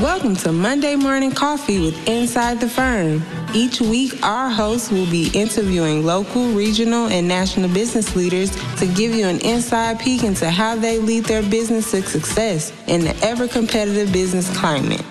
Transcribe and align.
Welcome 0.00 0.34
to 0.36 0.50
Monday 0.50 0.96
Morning 0.96 1.30
Coffee 1.30 1.78
with 1.78 2.08
Inside 2.08 2.58
the 2.58 2.70
Firm. 2.70 3.22
Each 3.54 3.82
week, 3.82 4.14
our 4.22 4.48
hosts 4.48 4.90
will 4.90 5.04
be 5.10 5.30
interviewing 5.34 6.06
local, 6.06 6.52
regional, 6.52 7.08
and 7.08 7.28
national 7.28 7.68
business 7.68 8.16
leaders 8.16 8.50
to 8.78 8.86
give 8.86 9.12
you 9.12 9.26
an 9.26 9.40
inside 9.40 10.00
peek 10.00 10.24
into 10.24 10.48
how 10.48 10.74
they 10.74 10.98
lead 10.98 11.26
their 11.26 11.42
business 11.42 11.90
to 11.90 12.00
success 12.00 12.72
in 12.86 13.02
the 13.02 13.14
ever 13.22 13.46
competitive 13.46 14.10
business 14.10 14.48
climate. 14.56 15.04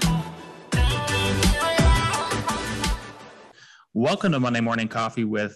Welcome 3.93 4.31
to 4.31 4.39
Monday 4.39 4.61
Morning 4.61 4.87
Coffee 4.87 5.23
with, 5.23 5.55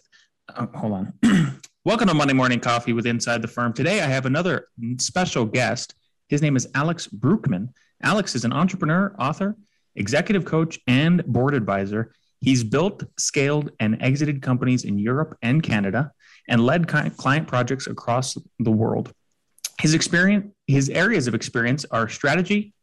uh, 0.56 0.68
hold 0.76 0.94
on. 0.94 1.60
Welcome 1.86 2.08
to 2.08 2.14
Monday 2.14 2.36
Morning 2.36 2.60
Coffee 2.60 2.94
with 2.94 3.08
Inside 3.08 3.42
the 3.42 3.48
Firm. 3.48 3.74
Today, 3.74 4.02
I 4.02 4.06
have 4.06 4.28
another 4.28 4.68
special 5.00 5.46
guest. 5.46 5.96
His 6.28 6.44
name 6.44 6.56
is 6.56 6.68
Alex 6.76 7.08
Brookman. 7.08 7.74
Alex 8.04 8.36
is 8.36 8.46
an 8.46 8.54
entrepreneur, 8.54 9.16
author, 9.18 9.56
executive 9.96 10.46
coach, 10.46 10.80
and 10.88 11.26
board 11.26 11.54
advisor. 11.54 12.14
He's 12.42 12.64
built, 12.64 13.04
scaled, 13.18 13.72
and 13.80 14.02
exited 14.02 14.42
companies 14.42 14.84
in 14.84 15.00
Europe 15.00 15.38
and 15.42 15.64
Canada 15.64 16.12
and 16.50 16.66
led 16.66 16.88
client 16.88 17.48
projects 17.48 17.88
across 17.88 18.38
the 18.60 18.72
world. 18.72 19.14
His 19.80 19.94
experience, 19.94 20.54
his 20.68 20.90
areas 20.90 21.28
of 21.28 21.36
experience 21.36 21.86
are 21.90 22.10
strategy, 22.10 22.74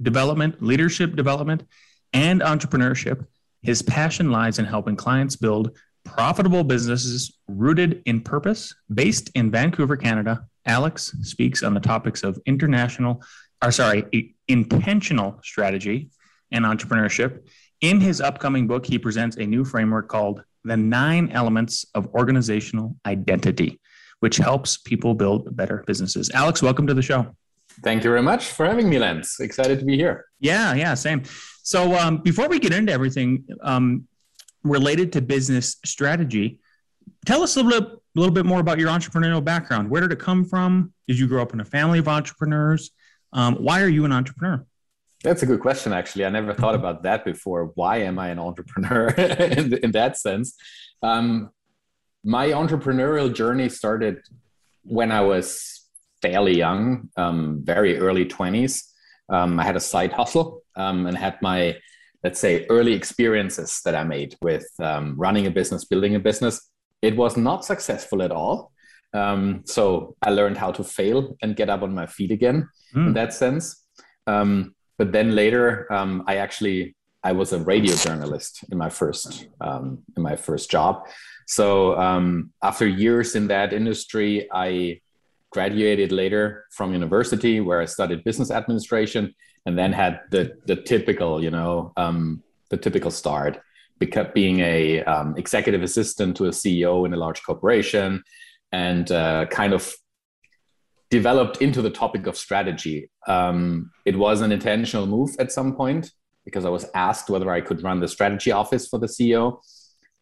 development, 0.00 0.62
leadership 0.62 1.16
development, 1.16 1.64
and 2.12 2.42
entrepreneurship. 2.42 3.26
His 3.62 3.82
passion 3.82 4.30
lies 4.30 4.58
in 4.58 4.66
helping 4.66 4.96
clients 4.96 5.36
build 5.36 5.76
profitable 6.04 6.64
businesses 6.64 7.38
rooted 7.48 8.02
in 8.06 8.20
purpose. 8.20 8.74
Based 8.92 9.30
in 9.34 9.50
Vancouver, 9.50 9.96
Canada, 9.96 10.46
Alex 10.64 11.14
speaks 11.22 11.62
on 11.62 11.74
the 11.74 11.80
topics 11.80 12.22
of 12.22 12.38
international 12.46 13.22
or 13.62 13.72
sorry, 13.72 14.32
intentional 14.48 15.38
strategy 15.42 16.10
and 16.52 16.64
entrepreneurship. 16.64 17.46
In 17.80 18.00
his 18.00 18.20
upcoming 18.20 18.66
book, 18.66 18.86
he 18.86 18.98
presents 18.98 19.36
a 19.36 19.46
new 19.46 19.64
framework 19.64 20.08
called 20.08 20.42
The 20.64 20.76
Nine 20.76 21.30
Elements 21.30 21.86
of 21.94 22.08
Organizational 22.14 22.96
Identity, 23.06 23.80
which 24.20 24.36
helps 24.36 24.76
people 24.78 25.14
build 25.14 25.56
better 25.56 25.84
businesses. 25.86 26.30
Alex, 26.34 26.62
welcome 26.62 26.86
to 26.86 26.94
the 26.94 27.02
show. 27.02 27.34
Thank 27.84 28.02
you 28.02 28.10
very 28.10 28.22
much 28.22 28.46
for 28.46 28.66
having 28.66 28.88
me, 28.88 28.98
Lance. 28.98 29.38
Excited 29.38 29.78
to 29.78 29.84
be 29.84 29.96
here. 29.96 30.26
Yeah, 30.40 30.74
yeah, 30.74 30.94
same. 30.94 31.22
So, 31.62 31.94
um, 31.94 32.18
before 32.18 32.48
we 32.48 32.58
get 32.58 32.72
into 32.72 32.92
everything 32.92 33.44
um, 33.62 34.08
related 34.64 35.12
to 35.12 35.20
business 35.20 35.76
strategy, 35.84 36.58
tell 37.26 37.42
us 37.42 37.56
a 37.56 37.62
little 37.62 37.80
bit, 37.80 37.90
a 37.92 38.18
little 38.18 38.34
bit 38.34 38.46
more 38.46 38.58
about 38.58 38.80
your 38.80 38.88
entrepreneurial 38.88 39.44
background. 39.44 39.88
Where 39.88 40.00
did 40.00 40.10
it 40.10 40.18
come 40.18 40.44
from? 40.44 40.92
Did 41.06 41.20
you 41.20 41.28
grow 41.28 41.42
up 41.42 41.52
in 41.52 41.60
a 41.60 41.64
family 41.64 42.00
of 42.00 42.08
entrepreneurs? 42.08 42.90
Um, 43.32 43.56
why 43.56 43.82
are 43.82 43.88
you 43.88 44.04
an 44.04 44.12
entrepreneur? 44.12 44.64
That's 45.24 45.42
a 45.42 45.46
good 45.46 45.60
question, 45.60 45.92
actually. 45.92 46.24
I 46.24 46.30
never 46.30 46.54
thought 46.54 46.74
about 46.74 47.02
that 47.02 47.24
before. 47.24 47.72
Why 47.74 47.98
am 47.98 48.18
I 48.18 48.28
an 48.28 48.38
entrepreneur 48.38 49.08
in, 49.18 49.74
in, 49.74 49.90
that 49.92 50.16
sense? 50.16 50.54
Um, 51.02 51.50
my 52.24 52.48
entrepreneurial 52.48 53.32
journey 53.32 53.68
started 53.68 54.20
when 54.82 55.10
I 55.10 55.22
was 55.22 55.86
fairly 56.22 56.56
young, 56.56 57.10
um, 57.16 57.60
very 57.64 57.98
early 57.98 58.26
20s. 58.26 58.84
Um, 59.28 59.58
I 59.58 59.64
had 59.64 59.76
a 59.76 59.80
side 59.80 60.12
hustle 60.12 60.62
um, 60.76 61.06
and 61.06 61.16
had 61.16 61.40
my, 61.42 61.76
let's 62.22 62.40
say, 62.40 62.66
early 62.70 62.92
experiences 62.92 63.80
that 63.84 63.94
I 63.94 64.04
made 64.04 64.36
with 64.40 64.68
um, 64.80 65.16
running 65.16 65.46
a 65.46 65.50
business, 65.50 65.84
building 65.84 66.14
a 66.14 66.20
business. 66.20 66.70
It 67.02 67.16
was 67.16 67.36
not 67.36 67.64
successful 67.64 68.22
at 68.22 68.30
all. 68.30 68.72
Um, 69.14 69.62
so 69.64 70.16
I 70.22 70.30
learned 70.30 70.58
how 70.58 70.70
to 70.72 70.84
fail 70.84 71.36
and 71.42 71.56
get 71.56 71.70
up 71.70 71.82
on 71.82 71.94
my 71.94 72.06
feet 72.06 72.30
again 72.30 72.68
mm. 72.94 72.96
in 72.96 73.06
hmm. 73.08 73.12
that 73.14 73.32
sense. 73.32 73.84
Um, 74.26 74.74
but 74.98 75.12
then 75.12 75.34
later, 75.34 75.90
um, 75.92 76.24
I 76.26 76.36
actually 76.36 76.94
I 77.24 77.32
was 77.32 77.52
a 77.52 77.58
radio 77.58 77.94
journalist 77.96 78.64
in 78.70 78.78
my 78.78 78.90
first 78.90 79.48
um, 79.60 79.98
in 80.16 80.22
my 80.22 80.36
first 80.36 80.70
job. 80.70 81.06
So 81.46 81.98
um, 81.98 82.52
after 82.62 82.86
years 82.86 83.34
in 83.34 83.48
that 83.48 83.72
industry, 83.72 84.48
I 84.52 85.00
graduated 85.50 86.12
later 86.12 86.66
from 86.72 86.92
university 86.92 87.60
where 87.60 87.80
I 87.80 87.86
studied 87.86 88.22
business 88.24 88.50
administration 88.50 89.34
and 89.66 89.78
then 89.78 89.92
had 89.92 90.20
the 90.30 90.56
the 90.66 90.76
typical 90.76 91.42
you 91.42 91.50
know 91.50 91.92
um, 91.96 92.42
the 92.70 92.76
typical 92.76 93.10
start 93.10 93.60
being 94.32 94.60
a 94.60 95.02
um, 95.04 95.36
executive 95.36 95.82
assistant 95.82 96.36
to 96.36 96.44
a 96.44 96.50
CEO 96.50 97.04
in 97.04 97.12
a 97.12 97.16
large 97.16 97.42
corporation 97.42 98.22
and 98.72 99.10
uh, 99.10 99.46
kind 99.46 99.72
of 99.72 99.94
developed 101.10 101.62
into 101.62 101.80
the 101.80 101.90
topic 101.90 102.26
of 102.26 102.36
strategy. 102.36 103.10
Um, 103.26 103.90
it 104.04 104.16
was 104.16 104.40
an 104.40 104.52
intentional 104.52 105.06
move 105.06 105.30
at 105.38 105.52
some 105.52 105.74
point 105.74 106.12
because 106.44 106.64
I 106.64 106.70
was 106.70 106.86
asked 106.94 107.30
whether 107.30 107.50
I 107.50 107.60
could 107.60 107.82
run 107.82 108.00
the 108.00 108.08
strategy 108.08 108.52
office 108.52 108.88
for 108.88 108.98
the 108.98 109.06
CEO, 109.06 109.60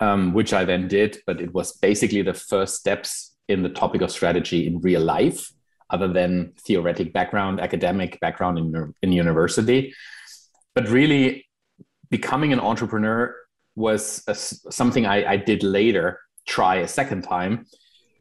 um, 0.01 0.33
which 0.33 0.53
I 0.53 0.65
then 0.65 0.89
did. 0.89 1.19
But 1.27 1.41
it 1.41 1.53
was 1.53 1.73
basically 1.79 2.23
the 2.23 2.34
first 2.34 2.77
steps 2.77 3.37
in 3.49 3.62
the 3.62 3.69
topic 3.69 4.01
of 4.01 4.11
strategy 4.11 4.67
in 4.67 4.81
real 4.81 5.01
life, 5.01 5.53
other 5.91 6.13
than 6.13 6.53
theoretic 6.65 7.13
background, 7.13 7.61
academic 7.61 8.19
background 8.21 8.59
in, 8.59 8.95
in 9.03 9.13
university. 9.13 9.95
But 10.75 10.89
really, 10.89 11.47
becoming 12.11 12.53
an 12.53 12.61
entrepreneur 12.61 13.34
was 13.75 14.23
a, 14.27 14.34
something 14.34 15.07
I, 15.07 15.33
I 15.33 15.37
did 15.37 15.63
later, 15.63 16.21
try 16.47 16.77
a 16.77 16.89
second 16.89 17.23
time 17.23 17.67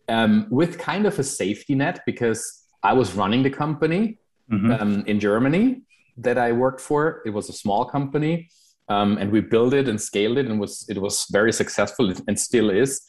um, 0.10 0.48
with 0.50 0.78
kind 0.78 1.06
of 1.06 1.18
a 1.20 1.24
safety 1.24 1.76
net 1.76 2.02
because 2.06 2.64
I 2.84 2.94
was 2.94 3.14
running 3.14 3.44
the 3.44 3.50
company 3.50 4.20
mm-hmm. 4.52 4.72
um, 4.72 5.04
in 5.08 5.20
Germany 5.20 5.82
that 6.18 6.38
I 6.38 6.52
worked 6.52 6.82
for. 6.82 7.22
It 7.26 7.32
was 7.32 7.50
a 7.50 7.54
small 7.54 7.86
company, 7.86 8.50
um, 8.90 9.18
and 9.18 9.32
we 9.32 9.42
built 9.42 9.74
it 9.74 9.88
and 9.88 10.00
scaled 10.00 10.38
it, 10.38 10.46
and 10.46 10.60
was 10.60 10.86
it 10.90 10.98
was 10.98 11.26
very 11.32 11.52
successful 11.52 12.14
and 12.28 12.40
still 12.40 12.70
is. 12.70 13.02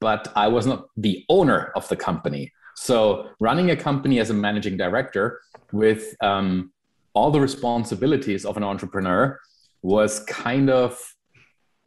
But 0.00 0.32
I 0.36 0.48
was 0.48 0.66
not 0.66 0.86
the 0.96 1.24
owner 1.28 1.72
of 1.74 1.88
the 1.88 1.96
company. 1.96 2.52
So 2.76 3.30
running 3.40 3.70
a 3.72 3.76
company 3.76 4.20
as 4.20 4.30
a 4.30 4.34
managing 4.34 4.76
director 4.76 5.40
with 5.72 6.14
um, 6.22 6.72
all 7.12 7.32
the 7.32 7.40
responsibilities 7.40 8.44
of 8.44 8.56
an 8.56 8.62
entrepreneur 8.62 9.38
was 9.82 10.20
kind 10.20 10.70
of 10.70 10.98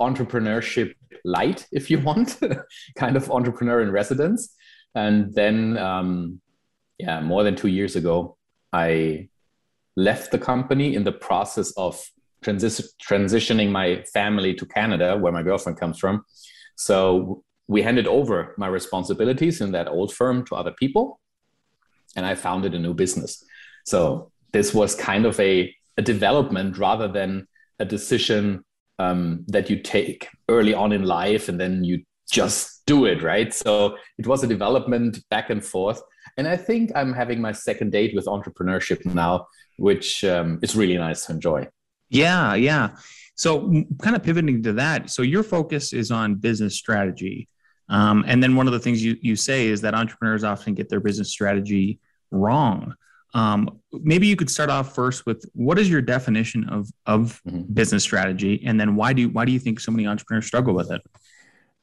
entrepreneurship 0.02 0.94
light, 1.26 1.68
if 1.72 1.90
you 1.90 2.00
want, 2.08 2.40
kind 2.96 3.16
of 3.16 3.30
entrepreneur 3.32 3.82
in 3.82 3.92
residence. 3.92 4.56
And 4.96 5.34
then, 5.34 5.78
um, 5.78 6.42
yeah, 6.98 7.22
more 7.22 7.44
than 7.44 7.56
two 7.56 7.70
years 7.70 7.96
ago, 7.96 8.38
I 8.74 9.30
left 9.96 10.32
the 10.32 10.40
company 10.40 10.96
in 10.96 11.04
the 11.04 11.12
process 11.12 11.72
of 11.78 12.02
transi- 12.44 12.90
transitioning 13.08 13.72
my 13.72 14.04
family 14.14 14.54
to 14.56 14.66
Canada, 14.66 15.18
where 15.18 15.32
my 15.32 15.44
girlfriend 15.44 15.80
comes 15.80 16.00
from. 16.00 16.26
So 16.76 17.44
we 17.68 17.82
handed 17.82 18.08
over 18.08 18.54
my 18.58 18.68
responsibilities 18.68 19.62
in 19.62 19.72
that 19.72 19.88
old 19.88 20.14
firm 20.14 20.46
to 20.46 20.56
other 20.56 20.72
people, 20.72 21.20
and 22.16 22.26
I 22.26 22.36
founded 22.36 22.76
a 22.76 22.80
new 22.80 22.94
business. 22.94 23.44
So 23.86 24.32
this 24.52 24.74
was 24.74 24.96
kind 24.96 25.26
of 25.26 25.40
a, 25.40 25.74
a 25.98 26.02
development 26.02 26.78
rather 26.78 27.08
than 27.08 27.48
a 27.80 27.86
decision 27.86 28.64
um, 29.02 29.46
that 29.48 29.70
you 29.70 29.78
take 29.80 30.28
early 30.50 30.74
on 30.74 30.92
in 30.92 31.04
life 31.04 31.50
and 31.50 31.60
then 31.60 31.84
you 31.84 32.04
just 32.30 32.86
do 32.86 33.06
it 33.06 33.22
right? 33.22 33.54
So 33.54 33.98
it 34.18 34.28
was 34.28 34.44
a 34.44 34.48
development 34.48 35.14
back 35.30 35.50
and 35.50 35.64
forth. 35.64 36.02
And 36.38 36.48
i 36.48 36.58
think 36.68 36.84
i'm 37.00 37.14
having 37.22 37.40
my 37.48 37.54
second 37.68 37.90
date 37.92 38.14
with 38.18 38.26
entrepreneurship 38.36 39.00
now 39.24 39.34
which 39.88 40.10
um, 40.34 40.50
is 40.66 40.72
really 40.82 40.98
nice 41.08 41.26
to 41.26 41.34
enjoy 41.34 41.62
yeah 42.12 42.54
yeah. 42.54 42.90
So 43.36 43.84
kind 44.04 44.16
of 44.16 44.22
pivoting 44.22 44.62
to 44.64 44.74
that 44.74 45.10
so 45.10 45.24
your 45.24 45.42
focus 45.42 45.94
is 45.94 46.12
on 46.12 46.36
business 46.36 46.76
strategy. 46.76 47.48
Um, 47.90 48.24
and 48.28 48.42
then 48.42 48.56
one 48.56 48.68
of 48.68 48.74
the 48.74 48.80
things 48.80 49.04
you, 49.04 49.18
you 49.22 49.36
say 49.36 49.68
is 49.68 49.82
that 49.82 49.94
entrepreneurs 49.94 50.44
often 50.44 50.76
get 50.76 50.90
their 50.90 51.00
business 51.00 51.32
strategy 51.32 52.00
wrong 52.30 52.94
um, 53.34 53.80
maybe 53.92 54.28
you 54.28 54.36
could 54.36 54.50
start 54.50 54.70
off 54.70 54.94
first 54.94 55.26
with 55.26 55.46
what 55.54 55.80
is 55.80 55.90
your 55.90 56.02
definition 56.02 56.68
of 56.70 56.90
of 57.06 57.42
mm-hmm. 57.48 57.72
business 57.74 58.04
strategy, 58.04 58.62
and 58.66 58.80
then 58.80 58.96
why 58.96 59.14
do 59.14 59.24
you, 59.24 59.30
why 59.30 59.46
do 59.46 59.52
you 59.52 59.60
think 59.60 59.80
so 59.80 59.92
many 59.92 60.08
entrepreneurs 60.08 60.46
struggle 60.46 60.74
with 60.74 60.92
it? 60.92 61.02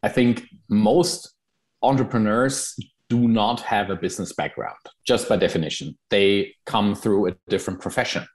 I 0.03 0.09
think 0.09 0.45
most 0.69 1.35
entrepreneurs 1.83 2.77
do 3.09 3.27
not 3.27 3.61
have 3.63 3.89
a 3.91 3.97
business 3.97 4.33
background, 4.35 4.77
just 5.07 5.29
by 5.29 5.37
definition. 5.37 5.97
They 6.11 6.55
come 6.67 6.95
through 6.95 7.29
a 7.29 7.37
different 7.49 7.81
profession. 7.81 8.27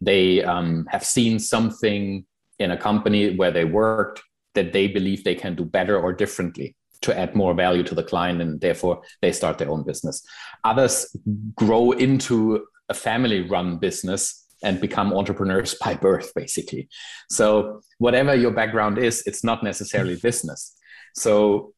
They 0.00 0.42
um, 0.42 0.86
have 0.90 1.04
seen 1.04 1.38
something 1.38 2.24
in 2.58 2.70
a 2.70 2.76
company 2.76 3.36
where 3.36 3.50
they 3.50 3.64
worked 3.64 4.22
that 4.54 4.72
they 4.72 4.86
believe 4.86 5.24
they 5.24 5.34
can 5.34 5.54
do 5.54 5.64
better 5.64 5.98
or 6.00 6.12
differently 6.12 6.74
to 7.04 7.18
add 7.18 7.34
more 7.34 7.54
value 7.54 7.82
to 7.82 7.94
the 7.94 8.02
client 8.02 8.40
and 8.40 8.60
therefore 8.60 9.02
they 9.22 9.32
start 9.32 9.58
their 9.58 9.70
own 9.70 9.82
business. 9.84 10.24
Others 10.64 11.16
grow 11.54 11.92
into 11.92 12.66
a 12.88 12.94
family 12.94 13.42
run 13.48 13.78
business 13.78 14.46
and 14.62 14.80
become 14.80 15.12
entrepreneurs 15.12 15.74
by 15.84 15.94
birth 15.94 16.32
basically. 16.34 16.88
So 17.30 17.80
whatever 17.98 18.34
your 18.34 18.52
background 18.52 18.98
is 18.98 19.22
it's 19.26 19.44
not 19.44 19.62
necessarily 19.62 20.16
business. 20.16 20.76
So 21.14 21.72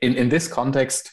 in, 0.00 0.14
in 0.14 0.28
this 0.28 0.48
context 0.48 1.12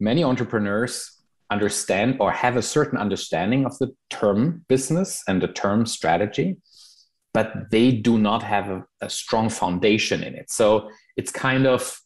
many 0.00 0.24
entrepreneurs 0.24 1.18
understand 1.50 2.16
or 2.18 2.32
have 2.32 2.56
a 2.56 2.62
certain 2.62 2.98
understanding 2.98 3.66
of 3.66 3.78
the 3.78 3.94
term 4.10 4.64
business 4.68 5.22
and 5.28 5.40
the 5.42 5.48
term 5.48 5.86
strategy 5.86 6.56
but 7.34 7.70
they 7.70 7.92
do 7.92 8.18
not 8.18 8.42
have 8.42 8.68
a, 8.68 8.84
a 9.00 9.10
strong 9.10 9.48
foundation 9.48 10.22
in 10.22 10.34
it. 10.34 10.50
So 10.50 10.90
it's 11.16 11.32
kind 11.32 11.66
of 11.66 11.98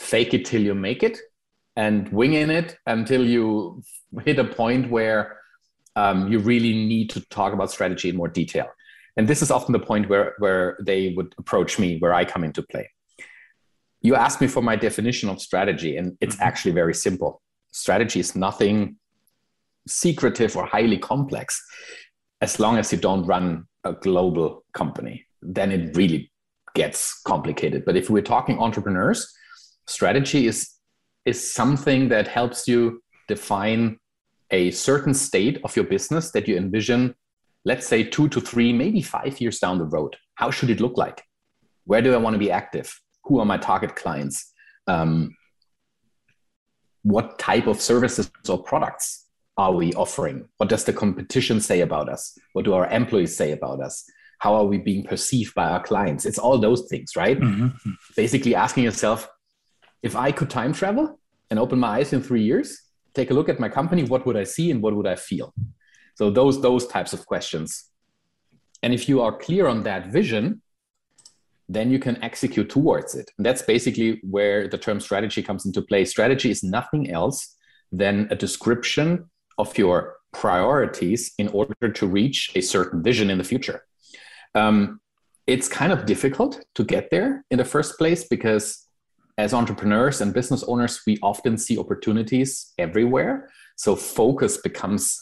fake 0.00 0.34
it 0.34 0.44
till 0.44 0.62
you 0.62 0.74
make 0.74 1.02
it 1.02 1.18
and 1.76 2.08
wing 2.08 2.32
in 2.32 2.50
it 2.50 2.76
until 2.86 3.24
you 3.24 3.82
hit 4.24 4.38
a 4.38 4.44
point 4.44 4.90
where 4.90 5.38
um, 5.96 6.30
you 6.32 6.38
really 6.38 6.72
need 6.72 7.10
to 7.10 7.20
talk 7.28 7.52
about 7.52 7.70
strategy 7.70 8.08
in 8.08 8.16
more 8.16 8.28
detail. 8.28 8.66
And 9.16 9.28
this 9.28 9.42
is 9.42 9.50
often 9.50 9.72
the 9.72 9.78
point 9.78 10.08
where, 10.08 10.34
where 10.38 10.78
they 10.80 11.12
would 11.16 11.34
approach 11.38 11.78
me, 11.78 11.98
where 11.98 12.14
I 12.14 12.24
come 12.24 12.44
into 12.44 12.62
play. 12.62 12.88
You 14.00 14.14
asked 14.14 14.40
me 14.40 14.46
for 14.46 14.62
my 14.62 14.76
definition 14.76 15.28
of 15.28 15.40
strategy, 15.40 15.96
and 15.96 16.16
it's 16.20 16.36
mm-hmm. 16.36 16.44
actually 16.44 16.72
very 16.72 16.94
simple. 16.94 17.42
Strategy 17.70 18.18
is 18.20 18.34
nothing 18.34 18.96
secretive 19.86 20.56
or 20.56 20.66
highly 20.66 20.98
complex 20.98 21.62
as 22.40 22.58
long 22.58 22.78
as 22.78 22.92
you 22.92 22.98
don't 22.98 23.26
run 23.26 23.66
a 23.84 23.92
global 23.92 24.64
company 24.72 25.26
then 25.42 25.72
it 25.72 25.96
really 25.96 26.30
gets 26.74 27.20
complicated 27.22 27.84
but 27.84 27.96
if 27.96 28.10
we're 28.10 28.22
talking 28.22 28.58
entrepreneurs 28.58 29.32
strategy 29.86 30.46
is 30.46 30.70
is 31.24 31.52
something 31.52 32.08
that 32.08 32.28
helps 32.28 32.66
you 32.66 33.02
define 33.28 33.98
a 34.50 34.70
certain 34.70 35.14
state 35.14 35.60
of 35.64 35.76
your 35.76 35.84
business 35.84 36.30
that 36.32 36.48
you 36.48 36.56
envision 36.56 37.14
let's 37.64 37.86
say 37.86 38.02
2 38.02 38.28
to 38.28 38.40
3 38.40 38.72
maybe 38.72 39.02
5 39.02 39.40
years 39.40 39.58
down 39.58 39.78
the 39.78 39.84
road 39.84 40.16
how 40.34 40.50
should 40.50 40.70
it 40.70 40.80
look 40.80 40.96
like 40.96 41.22
where 41.84 42.02
do 42.02 42.14
i 42.14 42.16
want 42.16 42.34
to 42.34 42.38
be 42.38 42.50
active 42.50 43.00
who 43.24 43.38
are 43.38 43.46
my 43.46 43.58
target 43.58 43.94
clients 43.96 44.52
um, 44.86 45.36
what 47.02 47.38
type 47.38 47.66
of 47.66 47.80
services 47.80 48.30
or 48.48 48.62
products 48.62 49.26
are 49.56 49.72
we 49.72 49.92
offering? 49.94 50.48
What 50.56 50.68
does 50.68 50.84
the 50.84 50.92
competition 50.92 51.60
say 51.60 51.80
about 51.80 52.08
us? 52.08 52.36
What 52.52 52.64
do 52.64 52.74
our 52.74 52.86
employees 52.88 53.36
say 53.36 53.52
about 53.52 53.80
us? 53.80 54.04
How 54.38 54.54
are 54.54 54.64
we 54.64 54.78
being 54.78 55.04
perceived 55.04 55.54
by 55.54 55.68
our 55.68 55.82
clients? 55.82 56.24
It's 56.24 56.38
all 56.38 56.58
those 56.58 56.88
things, 56.88 57.14
right? 57.14 57.38
Mm-hmm. 57.38 57.90
Basically, 58.16 58.54
asking 58.54 58.84
yourself 58.84 59.28
if 60.02 60.16
I 60.16 60.32
could 60.32 60.50
time 60.50 60.72
travel 60.72 61.18
and 61.50 61.58
open 61.58 61.78
my 61.78 61.98
eyes 61.98 62.12
in 62.12 62.22
three 62.22 62.42
years, 62.42 62.80
take 63.14 63.30
a 63.30 63.34
look 63.34 63.48
at 63.48 63.60
my 63.60 63.68
company, 63.68 64.04
what 64.04 64.26
would 64.26 64.36
I 64.36 64.44
see 64.44 64.70
and 64.70 64.82
what 64.82 64.94
would 64.94 65.06
I 65.06 65.16
feel? 65.16 65.52
So, 66.14 66.30
those, 66.30 66.60
those 66.60 66.86
types 66.86 67.12
of 67.12 67.26
questions. 67.26 67.90
And 68.82 68.94
if 68.94 69.08
you 69.08 69.20
are 69.20 69.36
clear 69.36 69.66
on 69.66 69.82
that 69.82 70.08
vision, 70.08 70.62
then 71.68 71.90
you 71.90 71.98
can 71.98 72.22
execute 72.22 72.68
towards 72.68 73.14
it. 73.14 73.30
And 73.36 73.46
that's 73.46 73.62
basically 73.62 74.20
where 74.22 74.66
the 74.66 74.78
term 74.78 75.00
strategy 75.00 75.42
comes 75.42 75.64
into 75.64 75.82
play. 75.82 76.04
Strategy 76.04 76.50
is 76.50 76.64
nothing 76.64 77.10
else 77.10 77.56
than 77.92 78.26
a 78.30 78.36
description 78.36 79.30
of 79.56 79.76
your 79.78 80.16
priorities 80.32 81.32
in 81.38 81.48
order 81.48 81.88
to 81.88 82.06
reach 82.06 82.50
a 82.54 82.60
certain 82.60 83.02
vision 83.02 83.30
in 83.30 83.38
the 83.38 83.44
future. 83.44 83.84
Um, 84.54 85.00
it's 85.46 85.68
kind 85.68 85.92
of 85.92 86.06
difficult 86.06 86.64
to 86.74 86.84
get 86.84 87.10
there 87.10 87.44
in 87.50 87.58
the 87.58 87.64
first 87.64 87.98
place 87.98 88.24
because 88.24 88.86
as 89.40 89.54
entrepreneurs 89.54 90.20
and 90.20 90.34
business 90.34 90.62
owners, 90.64 91.00
we 91.06 91.18
often 91.22 91.56
see 91.58 91.78
opportunities 91.78 92.72
everywhere. 92.78 93.50
So 93.76 93.96
focus 93.96 94.58
becomes 94.58 95.18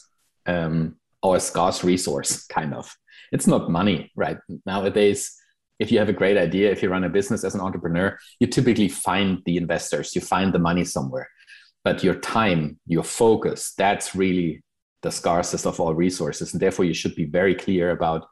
um, 0.47 0.97
our 1.23 1.39
scarce 1.41 1.85
resource, 1.85 2.47
kind 2.47 2.75
of. 2.75 2.95
It's 3.33 3.47
not 3.47 3.71
money, 3.71 4.11
right? 4.17 4.39
Nowadays, 4.67 5.35
if 5.79 5.93
you 5.93 5.99
have 5.99 6.09
a 6.09 6.13
great 6.13 6.37
idea, 6.37 6.71
if 6.71 6.83
you 6.83 6.89
run 6.89 7.05
a 7.05 7.09
business 7.09 7.45
as 7.45 7.55
an 7.55 7.61
entrepreneur, 7.61 8.19
you 8.41 8.47
typically 8.47 8.89
find 8.89 9.43
the 9.47 9.57
investors, 9.57 10.15
you 10.15 10.21
find 10.21 10.53
the 10.53 10.59
money 10.59 10.85
somewhere 10.85 11.29
but 11.85 12.05
your 12.05 12.17
time 12.17 12.79
your 12.87 13.03
focus 13.03 13.73
that's 13.77 14.15
really 14.15 14.63
the 15.03 15.11
scarcest 15.11 15.67
of 15.67 15.81
all 15.81 15.95
resources 15.95 16.53
and 16.53 16.61
therefore 16.61 16.85
you 16.85 16.95
should 16.95 17.15
be 17.15 17.25
very 17.25 17.55
clear 17.55 17.91
about 17.91 18.27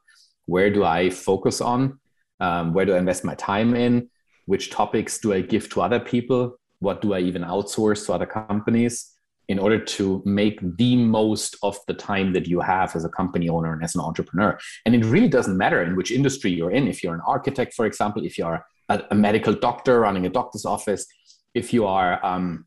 where 0.47 0.71
do 0.71 0.85
i 0.85 1.09
focus 1.11 1.61
on 1.61 1.99
um, 2.41 2.75
where 2.75 2.85
do 2.85 2.94
i 2.94 2.99
invest 2.99 3.25
my 3.25 3.35
time 3.35 3.75
in 3.75 4.09
which 4.47 4.71
topics 4.71 5.19
do 5.19 5.33
i 5.33 5.41
give 5.41 5.69
to 5.71 5.81
other 5.81 6.01
people? 6.01 6.57
What 6.81 7.03
do 7.03 7.15
i 7.15 7.21
even 7.21 7.43
outsource 7.43 8.07
to 8.07 8.15
other 8.15 8.27
companies 8.27 9.13
in 9.49 9.59
order 9.61 9.79
to 9.79 10.23
make 10.25 10.59
the 10.77 10.97
most 10.97 11.57
of 11.63 11.79
the 11.87 11.95
time 11.95 12.33
that 12.33 12.49
you 12.49 12.61
have 12.61 12.97
as 12.97 13.05
a 13.05 13.09
company 13.09 13.49
owner 13.49 13.73
and 13.73 13.85
as 13.85 13.95
an 13.95 14.01
entrepreneur? 14.01 14.59
And 14.85 14.95
it 14.95 15.05
really 15.05 15.29
doesn't 15.29 15.57
matter 15.57 15.83
in 15.83 15.97
which 15.97 16.11
industry 16.11 16.51
you're 16.51 16.73
in. 16.73 16.89
If 16.89 17.03
you're 17.03 17.15
an 17.15 17.23
architect 17.27 17.75
for 17.75 17.87
example 17.87 18.25
if 18.25 18.39
you're 18.39 18.65
a, 18.89 19.03
a 19.11 19.15
medical 19.15 19.53
doctor 19.53 20.01
running 20.01 20.27
a 20.27 20.31
doctor's 20.31 20.65
office 20.65 21.07
if 21.55 21.73
you 21.73 21.87
are 21.87 22.25
um, 22.25 22.67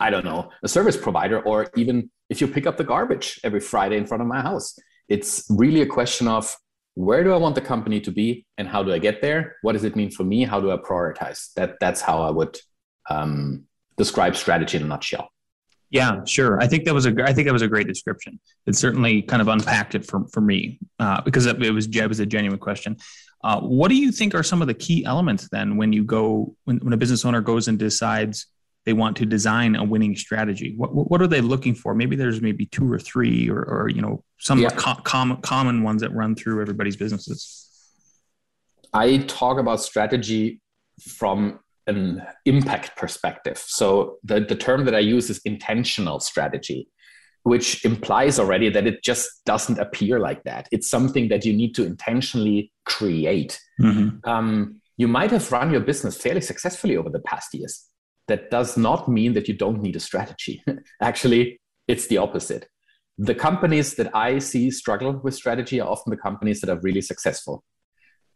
I 0.00 0.10
don't 0.10 0.24
know, 0.24 0.50
a 0.62 0.68
service 0.68 0.96
provider, 0.96 1.40
or 1.40 1.68
even 1.76 2.10
if 2.30 2.40
you 2.40 2.48
pick 2.48 2.66
up 2.66 2.76
the 2.76 2.84
garbage 2.84 3.40
every 3.44 3.60
Friday 3.60 3.96
in 3.96 4.06
front 4.06 4.22
of 4.22 4.26
my 4.26 4.40
house. 4.40 4.78
It's 5.08 5.44
really 5.50 5.82
a 5.82 5.86
question 5.86 6.28
of 6.28 6.56
where 6.94 7.24
do 7.24 7.32
I 7.32 7.36
want 7.36 7.54
the 7.54 7.60
company 7.60 8.00
to 8.00 8.10
be 8.10 8.46
and 8.56 8.68
how 8.68 8.82
do 8.82 8.92
I 8.92 8.98
get 8.98 9.20
there? 9.20 9.56
What 9.62 9.72
does 9.72 9.84
it 9.84 9.96
mean 9.96 10.10
for 10.10 10.24
me? 10.24 10.44
How 10.44 10.60
do 10.60 10.70
I 10.70 10.76
prioritize? 10.76 11.52
That 11.54 11.76
that's 11.80 12.00
how 12.00 12.22
I 12.22 12.30
would 12.30 12.58
um, 13.10 13.64
describe 13.96 14.36
strategy 14.36 14.76
in 14.76 14.84
a 14.84 14.86
nutshell. 14.86 15.28
Yeah, 15.90 16.24
sure. 16.24 16.60
I 16.60 16.66
think 16.66 16.84
that 16.84 16.94
was 16.94 17.06
a 17.06 17.14
I 17.24 17.32
think 17.32 17.46
that 17.46 17.52
was 17.52 17.62
a 17.62 17.68
great 17.68 17.86
description. 17.86 18.40
It 18.66 18.74
certainly 18.74 19.22
kind 19.22 19.42
of 19.42 19.48
unpacked 19.48 19.94
it 19.94 20.06
for 20.06 20.26
for 20.32 20.40
me 20.40 20.78
uh, 20.98 21.20
because 21.22 21.46
it 21.46 21.58
was 21.58 21.86
it 21.86 22.08
was 22.08 22.20
a 22.20 22.26
genuine 22.26 22.58
question. 22.58 22.96
Uh, 23.42 23.60
what 23.60 23.88
do 23.88 23.96
you 23.96 24.10
think 24.10 24.34
are 24.34 24.42
some 24.42 24.62
of 24.62 24.68
the 24.68 24.74
key 24.74 25.04
elements 25.04 25.48
then 25.50 25.76
when 25.76 25.92
you 25.92 26.02
go 26.02 26.56
when, 26.64 26.78
when 26.78 26.92
a 26.92 26.96
business 26.96 27.24
owner 27.24 27.40
goes 27.40 27.68
and 27.68 27.78
decides 27.78 28.46
they 28.84 28.92
want 28.92 29.16
to 29.16 29.26
design 29.26 29.76
a 29.76 29.84
winning 29.84 30.16
strategy. 30.16 30.74
What, 30.76 30.90
what 30.94 31.22
are 31.22 31.26
they 31.26 31.40
looking 31.40 31.74
for? 31.74 31.94
Maybe 31.94 32.16
there's 32.16 32.40
maybe 32.40 32.66
two 32.66 32.90
or 32.90 32.98
three 32.98 33.48
or, 33.48 33.62
or 33.62 33.88
you 33.88 34.02
know 34.02 34.22
some 34.38 34.58
yeah. 34.58 34.70
co- 34.70 35.00
common, 35.02 35.38
common 35.38 35.82
ones 35.82 36.02
that 36.02 36.12
run 36.14 36.34
through 36.34 36.60
everybody's 36.60 36.96
businesses. 36.96 37.60
I 38.92 39.18
talk 39.18 39.58
about 39.58 39.80
strategy 39.80 40.60
from 41.00 41.60
an 41.86 42.22
impact 42.44 42.96
perspective. 42.96 43.58
So 43.58 44.18
the, 44.22 44.40
the 44.40 44.54
term 44.54 44.84
that 44.86 44.94
i 44.94 45.00
use 45.00 45.28
is 45.28 45.40
intentional 45.44 46.20
strategy 46.20 46.88
which 47.44 47.84
implies 47.84 48.38
already 48.38 48.70
that 48.70 48.86
it 48.86 49.02
just 49.02 49.28
doesn't 49.44 49.78
appear 49.78 50.18
like 50.18 50.42
that. 50.44 50.66
It's 50.72 50.88
something 50.88 51.28
that 51.28 51.44
you 51.44 51.52
need 51.52 51.74
to 51.74 51.84
intentionally 51.84 52.72
create. 52.86 53.60
Mm-hmm. 53.80 54.28
um, 54.28 54.80
you 54.96 55.08
might 55.08 55.32
have 55.32 55.50
run 55.50 55.72
your 55.72 55.80
business 55.80 56.16
fairly 56.16 56.40
successfully 56.40 56.96
over 56.96 57.10
the 57.10 57.18
past 57.18 57.52
years 57.52 57.88
that 58.28 58.50
does 58.50 58.76
not 58.76 59.08
mean 59.08 59.34
that 59.34 59.48
you 59.48 59.54
don't 59.54 59.82
need 59.82 59.96
a 59.96 60.00
strategy. 60.00 60.62
Actually, 61.00 61.60
it's 61.88 62.06
the 62.06 62.18
opposite. 62.18 62.68
The 63.18 63.34
companies 63.34 63.94
that 63.94 64.14
I 64.14 64.38
see 64.38 64.70
struggle 64.70 65.12
with 65.22 65.34
strategy 65.34 65.80
are 65.80 65.88
often 65.88 66.10
the 66.10 66.16
companies 66.16 66.60
that 66.60 66.70
are 66.70 66.80
really 66.80 67.02
successful. 67.02 67.62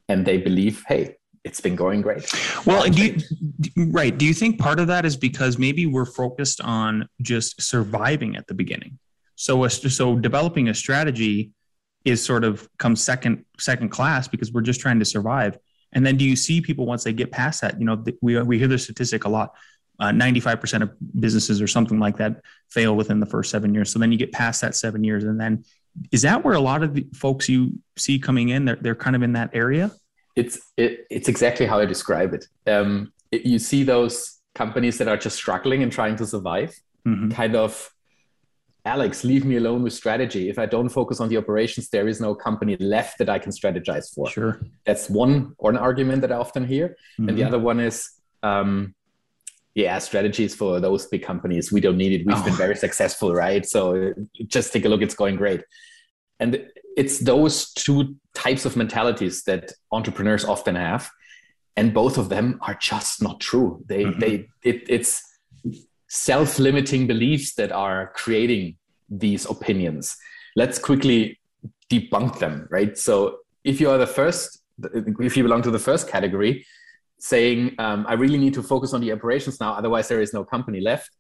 And 0.09 0.25
they 0.25 0.39
believe, 0.39 0.85
hey, 0.87 1.17
it's 1.45 1.61
been 1.61 1.77
going 1.77 2.03
great. 2.03 2.31
Well, 2.67 2.89
do 2.89 3.07
you, 3.07 3.91
right. 3.91 4.17
Do 4.17 4.27
you 4.27 4.35
think 4.35 4.59
part 4.59 4.81
of 4.81 4.87
that 4.89 5.05
is 5.05 5.17
because 5.17 5.59
maybe 5.59 5.87
we're 5.87 6.05
focused 6.05 6.61
on 6.61 7.09
just 7.23 7.61
surviving 7.61 8.37
at 8.37 8.47
the 8.47 8.55
beginning? 8.55 8.99
So, 9.37 9.67
so 9.69 10.17
developing 10.17 10.69
a 10.69 10.75
strategy 10.75 11.53
is 12.05 12.25
sort 12.25 12.45
of 12.45 12.69
comes 12.79 13.03
second 13.03 13.45
second 13.59 13.91
class 13.91 14.29
because 14.29 14.53
we're 14.53 14.62
just 14.62 14.81
trying 14.81 14.99
to 14.99 15.05
survive. 15.05 15.59
And 15.93 16.05
then 16.05 16.17
do 16.17 16.25
you 16.25 16.37
see 16.37 16.61
people 16.61 16.87
once 16.87 17.05
they 17.05 17.12
get 17.12 17.31
past 17.31 17.61
that? 17.62 17.79
You 17.79 17.87
know, 17.87 18.05
we 18.21 18.41
we 18.43 18.59
hear 18.59 18.69
the 18.69 18.79
statistic 18.79 19.25
a 19.25 19.29
lot 19.29 19.55
uh, 20.00 20.11
95% 20.11 20.83
of 20.83 20.93
businesses 21.21 21.61
or 21.61 21.67
something 21.67 21.99
like 21.99 22.17
that 22.19 22.43
fail 22.71 22.97
within 22.97 23.21
the 23.21 23.26
first 23.26 23.50
seven 23.50 23.75
years. 23.75 23.93
So 23.93 23.99
then 23.99 24.12
you 24.12 24.19
get 24.19 24.33
past 24.33 24.61
that 24.61 24.75
seven 24.76 25.02
years. 25.02 25.25
And 25.25 25.40
then 25.40 25.64
is 26.12 26.23
that 26.23 26.45
where 26.45 26.55
a 26.55 26.61
lot 26.61 26.83
of 26.83 26.95
the 26.95 27.07
folks 27.14 27.49
you 27.49 27.73
see 27.97 28.19
coming 28.19 28.50
in, 28.50 28.64
they're, 28.64 28.78
they're 28.81 28.95
kind 28.95 29.17
of 29.17 29.23
in 29.23 29.33
that 29.33 29.50
area? 29.52 29.90
It's, 30.37 30.61
it, 30.76 31.07
it's 31.11 31.28
exactly 31.28 31.67
how 31.67 31.81
I 31.81 31.85
describe 31.85 32.33
it. 32.33 32.47
Um, 32.67 33.12
it. 33.33 33.45
You 33.45 33.59
see 33.59 33.83
those 33.83 34.38
companies 34.55 34.99
that 34.99 35.09
are 35.09 35.17
just 35.17 35.37
struggling 35.37 35.83
and 35.83 35.90
trying 35.90 36.17
to 36.17 36.26
survive, 36.26 36.78
mm-hmm. 37.05 37.31
kind 37.31 37.57
of 37.57 37.90
Alex, 38.85 39.25
leave 39.25 39.45
me 39.45 39.57
alone 39.57 39.83
with 39.83 39.93
strategy. 39.93 40.49
If 40.49 40.59
I 40.59 40.64
don't 40.64 40.88
focus 40.88 41.21
on 41.21 41.28
the 41.28 41.37
operations, 41.37 41.90
there 41.90 42.09
is 42.09 42.21
no 42.21 42.35
company 42.35 42.76
left 42.76 43.19
that 43.19 43.28
I 43.28 43.38
can 43.38 43.52
strategize 43.52 44.14
for. 44.14 44.31
Sure. 44.31 44.61
That's 44.87 45.11
one 45.11 45.55
or 45.59 45.71
an 45.71 45.76
argument 45.76 46.23
that 46.23 46.33
I 46.33 46.37
often 46.37 46.67
hear. 46.67 46.88
Mm-hmm. 46.88 47.28
And 47.28 47.37
the 47.37 47.43
mm-hmm. 47.43 47.49
other 47.49 47.59
one 47.59 47.81
is 47.81 48.11
um, 48.43 48.95
yeah, 49.79 49.99
strategies 49.99 50.57
for 50.57 50.81
those 50.81 51.07
big 51.07 51.23
companies. 51.23 51.71
We 51.71 51.81
don't 51.81 51.97
need 51.97 52.13
it. 52.13 52.27
We've 52.27 52.37
oh. 52.37 52.45
been 52.45 52.55
very 52.55 52.75
successful, 52.75 53.33
right? 53.33 53.65
So 53.65 54.13
just 54.49 54.73
take 54.73 54.85
a 54.85 54.89
look. 54.89 55.03
It's 55.03 55.15
going 55.15 55.37
great. 55.37 55.63
And 56.41 56.67
it's 56.97 57.21
those 57.21 57.73
two 57.75 58.17
types 58.35 58.65
of 58.65 58.77
mentalities 58.77 59.45
that 59.45 59.73
entrepreneurs 59.93 60.45
often 60.45 60.75
have. 60.75 61.09
And 61.77 61.95
both 61.95 62.19
of 62.19 62.29
them 62.29 62.59
are 62.61 62.75
just 62.75 63.23
not 63.23 63.39
true. 63.39 63.81
They, 63.87 64.05
mm-hmm. 64.05 64.19
they, 64.19 64.49
it, 64.65 64.83
it's 64.89 65.23
self-limiting 66.09 67.07
beliefs 67.07 67.55
that 67.55 67.71
are 67.71 68.13
creating 68.17 68.79
these 69.09 69.49
opinions. 69.49 70.17
Let's 70.57 70.81
quickly 70.81 71.39
debunk 71.89 72.41
them, 72.41 72.67
right? 72.69 72.99
So 72.99 73.39
if 73.63 73.81
you 73.81 73.91
are 73.91 73.99
the 73.99 74.09
first, 74.09 74.61
if 75.21 75.37
you 75.37 75.45
belong 75.45 75.63
to 75.63 75.71
the 75.71 75.79
first 75.79 76.09
category, 76.09 76.67
saying, 77.19 77.75
um, 77.79 78.07
I 78.09 78.15
really 78.15 78.39
need 78.39 78.55
to 78.55 78.63
focus 78.63 78.95
on 78.95 79.01
the 79.01 79.13
operations 79.13 79.61
now, 79.61 79.73
otherwise, 79.73 80.09
there 80.09 80.21
is 80.21 80.33
no 80.33 80.45
company 80.45 80.81
left. 80.81 81.11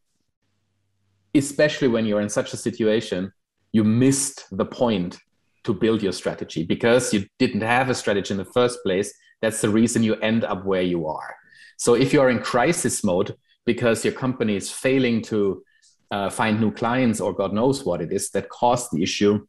Especially 1.34 1.88
when 1.88 2.06
you're 2.06 2.20
in 2.20 2.28
such 2.28 2.52
a 2.52 2.56
situation, 2.56 3.32
you 3.72 3.84
missed 3.84 4.44
the 4.50 4.64
point 4.64 5.18
to 5.64 5.74
build 5.74 6.02
your 6.02 6.12
strategy 6.12 6.64
because 6.64 7.12
you 7.12 7.26
didn't 7.38 7.60
have 7.60 7.90
a 7.90 7.94
strategy 7.94 8.32
in 8.32 8.38
the 8.38 8.44
first 8.44 8.82
place. 8.82 9.12
That's 9.42 9.60
the 9.60 9.68
reason 9.68 10.02
you 10.02 10.14
end 10.16 10.44
up 10.44 10.64
where 10.64 10.82
you 10.82 11.06
are. 11.06 11.36
So 11.76 11.94
if 11.94 12.12
you're 12.12 12.30
in 12.30 12.40
crisis 12.40 13.04
mode 13.04 13.36
because 13.66 14.04
your 14.04 14.14
company 14.14 14.56
is 14.56 14.70
failing 14.70 15.20
to 15.22 15.62
uh, 16.10 16.30
find 16.30 16.60
new 16.60 16.72
clients 16.72 17.20
or 17.20 17.34
God 17.34 17.52
knows 17.52 17.84
what 17.84 18.00
it 18.00 18.12
is 18.12 18.30
that 18.30 18.48
caused 18.48 18.88
the 18.92 19.02
issue, 19.02 19.46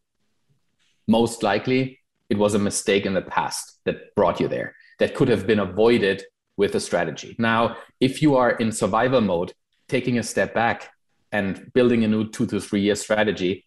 most 1.07 1.41
likely 1.41 1.99
it 2.29 2.37
was 2.37 2.53
a 2.53 2.59
mistake 2.59 3.05
in 3.05 3.13
the 3.13 3.21
past 3.21 3.79
that 3.85 4.13
brought 4.15 4.39
you 4.39 4.47
there 4.47 4.75
that 4.99 5.15
could 5.15 5.29
have 5.29 5.47
been 5.47 5.59
avoided 5.59 6.23
with 6.59 6.75
a 6.75 6.79
strategy. 6.79 7.37
Now, 7.39 7.77
if 8.01 8.21
you 8.21 8.35
are 8.35 8.51
in 8.51 8.73
survival 8.73 9.21
mode, 9.21 9.53
taking 9.87 10.19
a 10.19 10.23
step 10.23 10.53
back 10.53 10.89
and 11.31 11.71
building 11.73 12.03
a 12.03 12.07
new 12.07 12.29
two 12.29 12.45
to 12.47 12.59
three 12.59 12.81
year 12.81 12.95
strategy 12.95 13.65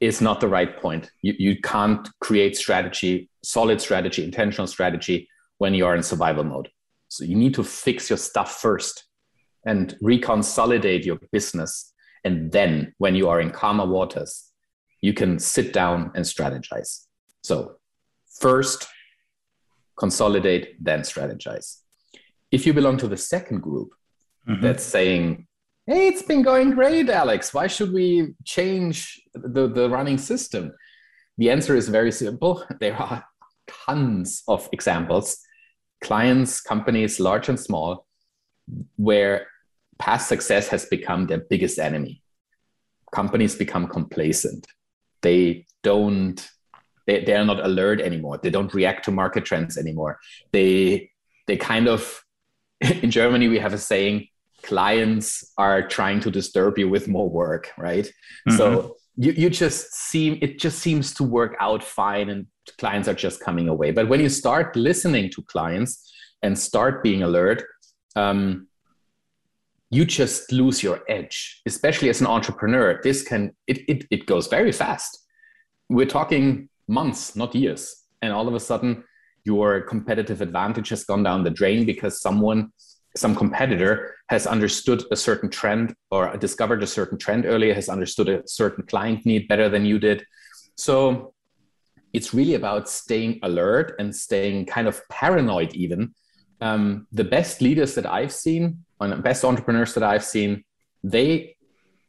is 0.00 0.20
not 0.20 0.40
the 0.40 0.48
right 0.48 0.76
point. 0.82 1.08
You, 1.22 1.34
you 1.38 1.60
can't 1.60 2.06
create 2.20 2.56
strategy, 2.56 3.30
solid 3.44 3.80
strategy, 3.80 4.24
intentional 4.24 4.66
strategy 4.66 5.28
when 5.58 5.72
you 5.72 5.86
are 5.86 5.94
in 5.94 6.02
survival 6.02 6.42
mode. 6.42 6.68
So 7.08 7.24
you 7.24 7.36
need 7.36 7.54
to 7.54 7.62
fix 7.62 8.10
your 8.10 8.18
stuff 8.18 8.60
first 8.60 9.04
and 9.64 9.96
reconsolidate 10.02 11.04
your 11.04 11.18
business. 11.30 11.94
And 12.24 12.50
then 12.50 12.92
when 12.98 13.14
you 13.14 13.28
are 13.28 13.40
in 13.40 13.52
calmer 13.52 13.86
waters, 13.86 14.50
you 15.00 15.14
can 15.14 15.38
sit 15.38 15.72
down 15.72 16.10
and 16.16 16.24
strategize. 16.24 17.06
So 17.42 17.76
first, 18.40 18.88
consolidate, 19.96 20.74
then 20.84 21.00
strategize. 21.02 21.85
If 22.50 22.66
you 22.66 22.72
belong 22.72 22.96
to 22.98 23.08
the 23.08 23.16
second 23.16 23.60
group 23.60 23.90
mm-hmm. 24.48 24.62
that's 24.62 24.84
saying, 24.84 25.46
hey, 25.86 26.08
it's 26.08 26.22
been 26.22 26.42
going 26.42 26.70
great, 26.70 27.08
Alex, 27.08 27.52
why 27.52 27.66
should 27.66 27.92
we 27.92 28.34
change 28.44 29.20
the, 29.34 29.68
the 29.68 29.88
running 29.88 30.18
system? 30.18 30.72
The 31.38 31.50
answer 31.50 31.76
is 31.76 31.88
very 31.88 32.12
simple. 32.12 32.64
There 32.80 32.96
are 32.96 33.24
tons 33.66 34.42
of 34.48 34.68
examples, 34.72 35.38
clients, 36.02 36.60
companies, 36.60 37.20
large 37.20 37.48
and 37.48 37.58
small, 37.58 38.06
where 38.96 39.46
past 39.98 40.28
success 40.28 40.68
has 40.68 40.86
become 40.86 41.26
their 41.26 41.38
biggest 41.38 41.78
enemy. 41.78 42.22
Companies 43.12 43.54
become 43.54 43.86
complacent. 43.86 44.66
They 45.22 45.66
don't 45.82 46.46
they, 47.06 47.24
they 47.24 47.34
are 47.34 47.44
not 47.44 47.64
alert 47.64 48.00
anymore 48.00 48.38
they 48.42 48.50
don't 48.50 48.74
react 48.74 49.04
to 49.04 49.12
market 49.12 49.44
trends 49.44 49.78
anymore 49.78 50.18
they 50.52 51.10
they 51.46 51.56
kind 51.56 51.86
of 51.86 52.22
in 53.02 53.10
germany 53.10 53.48
we 53.48 53.58
have 53.58 53.72
a 53.72 53.78
saying 53.78 54.26
clients 54.62 55.52
are 55.58 55.86
trying 55.86 56.20
to 56.20 56.30
disturb 56.30 56.78
you 56.78 56.88
with 56.88 57.08
more 57.08 57.28
work 57.28 57.70
right 57.78 58.06
mm-hmm. 58.06 58.56
so 58.56 58.96
you, 59.16 59.32
you 59.32 59.50
just 59.50 59.94
seem 59.94 60.38
it 60.42 60.58
just 60.58 60.78
seems 60.78 61.14
to 61.14 61.22
work 61.22 61.56
out 61.60 61.82
fine 61.82 62.28
and 62.28 62.46
clients 62.78 63.08
are 63.08 63.14
just 63.14 63.40
coming 63.40 63.68
away 63.68 63.90
but 63.90 64.08
when 64.08 64.20
you 64.20 64.28
start 64.28 64.74
listening 64.76 65.30
to 65.30 65.42
clients 65.42 66.12
and 66.42 66.58
start 66.58 67.02
being 67.02 67.22
alert 67.22 67.62
um, 68.16 68.66
you 69.90 70.04
just 70.04 70.50
lose 70.50 70.82
your 70.82 71.00
edge 71.08 71.62
especially 71.66 72.08
as 72.08 72.20
an 72.20 72.26
entrepreneur 72.26 73.00
this 73.02 73.22
can 73.22 73.54
it, 73.66 73.78
it, 73.88 74.04
it 74.10 74.26
goes 74.26 74.48
very 74.48 74.72
fast 74.72 75.26
we're 75.88 76.06
talking 76.06 76.68
months, 76.88 77.36
not 77.36 77.54
years. 77.54 78.04
And 78.22 78.32
all 78.32 78.48
of 78.48 78.54
a 78.54 78.60
sudden, 78.60 79.04
your 79.46 79.80
competitive 79.80 80.40
advantage 80.40 80.88
has 80.88 81.04
gone 81.04 81.22
down 81.22 81.44
the 81.44 81.50
drain 81.50 81.86
because 81.86 82.20
someone, 82.20 82.72
some 83.16 83.34
competitor 83.34 84.16
has 84.28 84.46
understood 84.46 85.04
a 85.12 85.16
certain 85.16 85.48
trend 85.48 85.94
or 86.10 86.36
discovered 86.36 86.82
a 86.82 86.86
certain 86.86 87.16
trend 87.16 87.46
earlier, 87.46 87.72
has 87.72 87.88
understood 87.88 88.28
a 88.28 88.42
certain 88.46 88.84
client 88.84 89.24
need 89.24 89.46
better 89.46 89.68
than 89.68 89.86
you 89.86 90.00
did. 90.00 90.26
So 90.76 91.32
it's 92.12 92.34
really 92.34 92.54
about 92.54 92.88
staying 92.88 93.38
alert 93.44 93.94
and 94.00 94.14
staying 94.14 94.66
kind 94.66 94.88
of 94.88 95.00
paranoid, 95.08 95.72
even. 95.74 96.12
Um, 96.60 97.06
the 97.12 97.24
best 97.24 97.60
leaders 97.60 97.94
that 97.94 98.06
I've 98.06 98.32
seen, 98.32 98.84
and 99.00 99.22
best 99.22 99.44
entrepreneurs 99.44 99.94
that 99.94 100.02
I've 100.02 100.24
seen, 100.24 100.64
they 101.04 101.56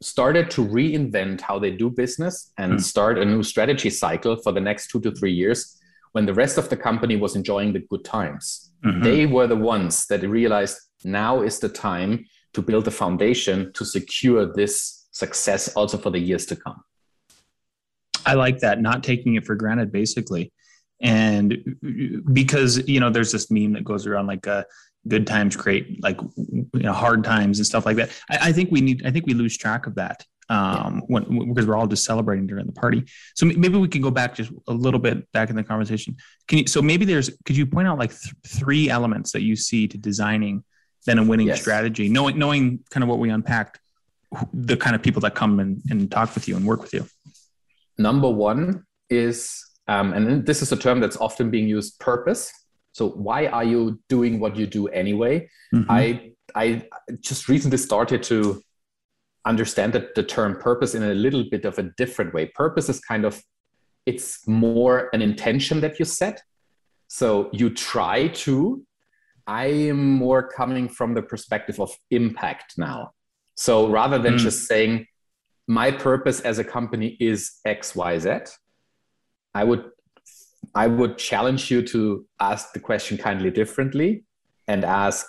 started 0.00 0.50
to 0.50 0.66
reinvent 0.66 1.40
how 1.40 1.58
they 1.58 1.70
do 1.70 1.90
business 1.90 2.52
and 2.58 2.74
mm. 2.74 2.80
start 2.80 3.18
a 3.18 3.24
new 3.24 3.42
strategy 3.42 3.90
cycle 3.90 4.36
for 4.36 4.52
the 4.52 4.60
next 4.60 4.88
two 4.88 5.00
to 5.00 5.12
three 5.12 5.32
years 5.32 5.77
when 6.12 6.26
the 6.26 6.34
rest 6.34 6.58
of 6.58 6.68
the 6.68 6.76
company 6.76 7.16
was 7.16 7.36
enjoying 7.36 7.72
the 7.72 7.80
good 7.80 8.04
times. 8.04 8.72
Mm-hmm. 8.84 9.02
They 9.02 9.26
were 9.26 9.46
the 9.46 9.56
ones 9.56 10.06
that 10.06 10.22
realized 10.22 10.78
now 11.04 11.42
is 11.42 11.58
the 11.58 11.68
time 11.68 12.24
to 12.54 12.62
build 12.62 12.86
a 12.88 12.90
foundation 12.90 13.72
to 13.74 13.84
secure 13.84 14.52
this 14.52 15.08
success 15.12 15.68
also 15.74 15.98
for 15.98 16.10
the 16.10 16.18
years 16.18 16.46
to 16.46 16.56
come. 16.56 16.82
I 18.26 18.34
like 18.34 18.58
that, 18.60 18.80
not 18.80 19.02
taking 19.02 19.36
it 19.36 19.44
for 19.44 19.54
granted, 19.54 19.92
basically. 19.92 20.52
And 21.00 21.76
because, 22.32 22.86
you 22.88 23.00
know, 23.00 23.10
there's 23.10 23.32
this 23.32 23.50
meme 23.50 23.72
that 23.74 23.84
goes 23.84 24.06
around 24.06 24.26
like, 24.26 24.46
uh, 24.46 24.64
good 25.06 25.26
times 25.26 25.56
create 25.56 26.02
like 26.02 26.20
you 26.36 26.68
know 26.74 26.92
hard 26.92 27.22
times 27.24 27.58
and 27.58 27.66
stuff 27.66 27.86
like 27.86 27.96
that 27.96 28.10
I, 28.30 28.48
I 28.48 28.52
think 28.52 28.70
we 28.70 28.80
need 28.80 29.06
i 29.06 29.10
think 29.10 29.26
we 29.26 29.34
lose 29.34 29.56
track 29.56 29.86
of 29.86 29.94
that 29.94 30.24
um, 30.48 31.02
when, 31.08 31.48
because 31.48 31.66
we're 31.66 31.76
all 31.76 31.86
just 31.86 32.04
celebrating 32.04 32.46
during 32.46 32.66
the 32.66 32.72
party. 32.72 33.04
So 33.34 33.46
maybe 33.46 33.78
we 33.78 33.88
can 33.88 34.00
go 34.00 34.10
back 34.10 34.34
just 34.34 34.50
a 34.66 34.72
little 34.72 35.00
bit 35.00 35.30
back 35.32 35.50
in 35.50 35.56
the 35.56 35.64
conversation. 35.64 36.16
Can 36.46 36.58
you? 36.58 36.66
So 36.66 36.80
maybe 36.82 37.04
there's. 37.04 37.30
Could 37.44 37.56
you 37.56 37.66
point 37.66 37.88
out 37.88 37.98
like 37.98 38.10
th- 38.10 38.34
three 38.46 38.88
elements 38.88 39.32
that 39.32 39.42
you 39.42 39.56
see 39.56 39.88
to 39.88 39.98
designing 39.98 40.64
then 41.06 41.18
a 41.18 41.24
winning 41.24 41.46
yes. 41.48 41.60
strategy, 41.60 42.08
knowing 42.08 42.38
knowing 42.38 42.80
kind 42.90 43.02
of 43.02 43.08
what 43.08 43.18
we 43.18 43.30
unpacked, 43.30 43.80
the 44.52 44.76
kind 44.76 44.94
of 44.94 45.02
people 45.02 45.20
that 45.22 45.34
come 45.34 45.58
and, 45.60 45.80
and 45.90 46.10
talk 46.10 46.34
with 46.34 46.48
you 46.48 46.56
and 46.56 46.66
work 46.66 46.82
with 46.82 46.92
you. 46.92 47.06
Number 47.96 48.30
one 48.30 48.84
is, 49.10 49.64
um, 49.88 50.12
and 50.12 50.46
this 50.46 50.62
is 50.62 50.70
a 50.70 50.76
term 50.76 51.00
that's 51.00 51.16
often 51.16 51.50
being 51.50 51.68
used, 51.68 51.98
purpose. 51.98 52.52
So 52.92 53.08
why 53.10 53.46
are 53.46 53.64
you 53.64 54.00
doing 54.08 54.38
what 54.38 54.56
you 54.56 54.66
do 54.66 54.88
anyway? 54.88 55.48
Mm-hmm. 55.74 55.90
I 55.90 56.32
I 56.54 56.82
just 57.20 57.48
recently 57.48 57.78
started 57.78 58.22
to 58.24 58.62
understand 59.48 59.92
that 59.94 60.14
the 60.14 60.22
term 60.22 60.58
purpose 60.58 60.94
in 60.94 61.02
a 61.02 61.14
little 61.14 61.44
bit 61.50 61.64
of 61.64 61.78
a 61.78 61.84
different 61.96 62.34
way. 62.34 62.46
Purpose 62.46 62.88
is 62.88 63.00
kind 63.00 63.24
of 63.24 63.42
it's 64.06 64.46
more 64.46 65.10
an 65.12 65.20
intention 65.20 65.80
that 65.80 65.98
you 65.98 66.04
set. 66.04 66.42
So 67.08 67.50
you 67.52 67.70
try 67.70 68.28
to. 68.28 68.84
I 69.46 69.66
am 69.66 70.12
more 70.12 70.46
coming 70.46 70.88
from 70.88 71.14
the 71.14 71.22
perspective 71.22 71.80
of 71.80 71.90
impact 72.10 72.74
now. 72.76 73.12
So 73.54 73.88
rather 73.88 74.18
than 74.18 74.34
mm. 74.34 74.38
just 74.38 74.66
saying 74.66 75.06
my 75.66 75.90
purpose 75.90 76.40
as 76.40 76.58
a 76.58 76.64
company 76.64 77.16
is 77.18 77.58
XYZ, 77.66 78.50
I 79.54 79.64
would 79.64 79.84
I 80.74 80.86
would 80.86 81.18
challenge 81.18 81.70
you 81.70 81.82
to 81.88 82.26
ask 82.40 82.72
the 82.72 82.80
question 82.80 83.16
kindly 83.16 83.50
differently 83.50 84.24
and 84.66 84.84
ask, 84.84 85.26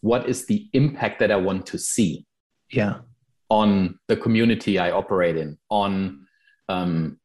what 0.00 0.28
is 0.28 0.46
the 0.46 0.68
impact 0.72 1.20
that 1.20 1.30
I 1.30 1.36
want 1.36 1.66
to 1.66 1.78
see? 1.78 2.26
Yeah. 2.70 3.00
On 3.60 3.98
the 4.08 4.16
community 4.24 4.78
I 4.78 4.90
operate 4.90 5.36
in, 5.36 5.50
on 5.70 5.92
um, 6.68 7.18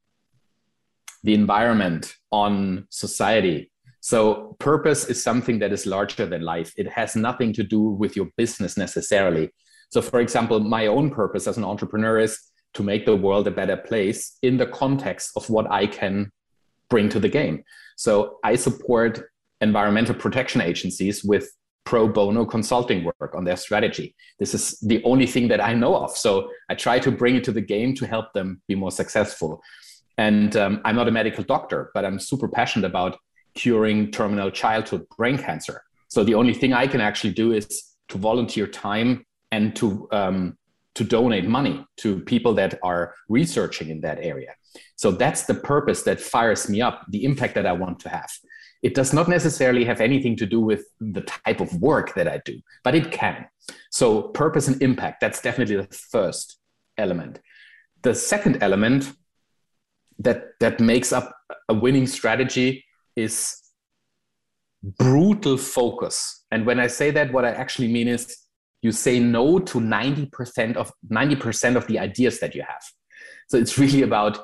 the 1.23 1.33
environment, 1.33 2.13
on 2.31 2.85
society. 2.89 3.71
So, 4.01 4.55
purpose 4.59 5.01
is 5.11 5.21
something 5.29 5.59
that 5.59 5.73
is 5.73 5.85
larger 5.85 6.25
than 6.25 6.41
life. 6.41 6.71
It 6.77 6.87
has 6.99 7.15
nothing 7.15 7.51
to 7.53 7.63
do 7.63 7.81
with 8.01 8.15
your 8.15 8.27
business 8.37 8.77
necessarily. 8.77 9.45
So, 9.93 10.01
for 10.01 10.19
example, 10.19 10.59
my 10.59 10.87
own 10.87 11.09
purpose 11.09 11.47
as 11.47 11.57
an 11.57 11.65
entrepreneur 11.65 12.19
is 12.19 12.33
to 12.75 12.83
make 12.83 13.05
the 13.05 13.15
world 13.15 13.47
a 13.47 13.51
better 13.51 13.77
place 13.77 14.37
in 14.41 14.57
the 14.57 14.67
context 14.67 15.31
of 15.35 15.49
what 15.49 15.69
I 15.71 15.87
can 15.87 16.31
bring 16.89 17.09
to 17.09 17.19
the 17.19 17.29
game. 17.29 17.63
So 17.95 18.37
I 18.43 18.55
support 18.55 19.29
environmental 19.61 20.15
protection 20.15 20.61
agencies 20.61 21.23
with 21.23 21.51
pro 21.89 22.07
bono 22.07 22.45
consulting 22.45 23.03
work 23.03 23.33
on 23.33 23.43
their 23.45 23.57
strategy. 23.57 24.13
This 24.37 24.53
is 24.53 24.79
the 24.81 25.03
only 25.03 25.25
thing 25.25 25.47
that 25.47 25.59
I 25.59 25.73
know 25.73 25.95
of. 25.95 26.11
So 26.15 26.51
I 26.69 26.75
try 26.75 26.99
to 26.99 27.09
bring 27.09 27.35
it 27.35 27.43
to 27.45 27.51
the 27.51 27.65
game 27.75 27.95
to 27.95 28.05
help 28.05 28.31
them 28.33 28.61
be 28.67 28.75
more 28.75 28.91
successful. 28.91 29.59
And 30.19 30.55
um, 30.55 30.81
I'm 30.85 30.95
not 30.95 31.07
a 31.07 31.11
medical 31.11 31.43
doctor, 31.43 31.89
but 31.95 32.05
I'm 32.05 32.19
super 32.19 32.47
passionate 32.47 32.85
about 32.85 33.17
curing 33.55 34.11
terminal 34.11 34.51
childhood 34.51 35.07
brain 35.17 35.39
cancer. 35.39 35.81
So 36.09 36.23
the 36.23 36.35
only 36.35 36.53
thing 36.53 36.73
I 36.73 36.85
can 36.85 37.01
actually 37.01 37.33
do 37.33 37.53
is 37.53 37.65
to 38.09 38.19
volunteer 38.19 38.67
time 38.67 39.25
and 39.51 39.75
to 39.77 40.07
um, 40.11 40.57
to 40.93 41.03
donate 41.03 41.47
money 41.47 41.83
to 41.97 42.19
people 42.19 42.53
that 42.53 42.77
are 42.83 43.15
researching 43.29 43.89
in 43.89 44.01
that 44.01 44.19
area. 44.21 44.53
So 44.95 45.11
that's 45.11 45.43
the 45.45 45.55
purpose 45.55 46.03
that 46.03 46.19
fires 46.19 46.69
me 46.69 46.81
up, 46.81 47.05
the 47.09 47.23
impact 47.23 47.55
that 47.55 47.65
I 47.65 47.71
want 47.71 47.99
to 48.01 48.09
have. 48.09 48.29
It 48.81 48.95
does 48.95 49.13
not 49.13 49.27
necessarily 49.27 49.83
have 49.85 49.99
anything 49.99 50.35
to 50.37 50.45
do 50.45 50.61
with 50.61 50.85
the 50.99 51.21
type 51.21 51.59
of 51.59 51.73
work 51.81 52.15
that 52.15 52.27
I 52.27 52.41
do, 52.45 52.59
but 52.83 52.95
it 52.95 53.11
can. 53.11 53.45
So, 53.91 54.23
purpose 54.23 54.67
and 54.67 54.81
impact, 54.81 55.19
that's 55.19 55.41
definitely 55.41 55.75
the 55.75 55.87
first 56.11 56.57
element. 56.97 57.39
The 58.01 58.15
second 58.15 58.63
element 58.63 59.11
that, 60.19 60.43
that 60.59 60.79
makes 60.79 61.11
up 61.11 61.35
a 61.67 61.73
winning 61.73 62.07
strategy 62.07 62.85
is 63.15 63.61
brutal 64.83 65.57
focus. 65.57 66.45
And 66.51 66.65
when 66.65 66.79
I 66.79 66.87
say 66.87 67.11
that, 67.11 67.33
what 67.33 67.45
I 67.45 67.51
actually 67.51 67.91
mean 67.91 68.07
is 68.07 68.35
you 68.81 68.91
say 68.91 69.19
no 69.19 69.59
to 69.59 69.79
90% 69.79 70.75
of 70.77 70.91
90% 71.11 71.75
of 71.75 71.87
the 71.87 71.99
ideas 71.99 72.39
that 72.39 72.55
you 72.55 72.61
have. 72.61 72.83
So 73.49 73.57
it's 73.57 73.77
really 73.77 74.03
about 74.03 74.39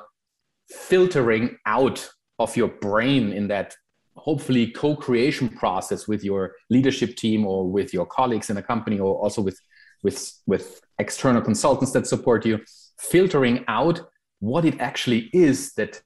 filtering 0.70 1.56
out 1.64 2.08
of 2.38 2.56
your 2.56 2.68
brain 2.68 3.32
in 3.32 3.48
that 3.48 3.74
hopefully 4.16 4.70
co-creation 4.70 5.48
process 5.48 6.08
with 6.08 6.24
your 6.24 6.52
leadership 6.70 7.16
team 7.16 7.46
or 7.46 7.68
with 7.70 7.92
your 7.92 8.06
colleagues 8.06 8.50
in 8.50 8.56
a 8.56 8.62
company 8.62 8.98
or 8.98 9.14
also 9.16 9.42
with 9.42 9.60
with 10.02 10.32
with 10.46 10.80
external 10.98 11.42
consultants 11.42 11.92
that 11.92 12.06
support 12.06 12.44
you 12.46 12.60
filtering 12.98 13.64
out 13.68 14.00
what 14.40 14.64
it 14.64 14.78
actually 14.80 15.30
is 15.32 15.72
that 15.74 16.00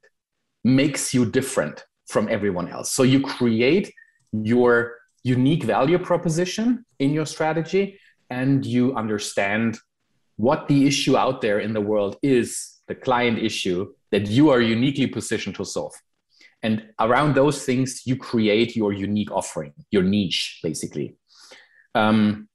makes 0.65 1.15
you 1.15 1.25
different 1.25 1.85
from 2.07 2.29
everyone 2.29 2.69
else. 2.69 2.93
So 2.93 3.03
you 3.03 3.21
create 3.21 3.93
your 4.33 4.97
unique 5.23 5.65
value 5.65 5.99
proposition 5.99 6.85
in 6.99 7.13
your 7.13 7.27
strategy 7.27 7.99
and 8.31 8.65
you 8.65 8.95
understand 8.95 9.79
what 10.37 10.69
the 10.69 10.87
issue 10.87 11.17
out 11.17 11.41
there 11.41 11.59
in 11.59 11.73
the 11.73 11.81
world 11.81 12.17
is 12.23 12.81
the 12.89 12.95
client 12.95 13.39
issue 13.39 13.93
that 14.11 14.27
you 14.29 14.51
are 14.51 14.61
uniquely 14.61 15.07
positioned 15.07 15.55
to 15.57 15.65
solve 15.65 15.93
and 16.63 16.85
around 17.01 17.35
those 17.35 17.65
things, 17.65 18.03
you 18.05 18.17
create 18.17 18.77
your 18.77 18.93
unique 18.93 19.31
offering, 19.31 19.73
your 19.91 20.03
niche, 20.03 20.61
basically. 20.63 21.17
Um, 21.95 22.49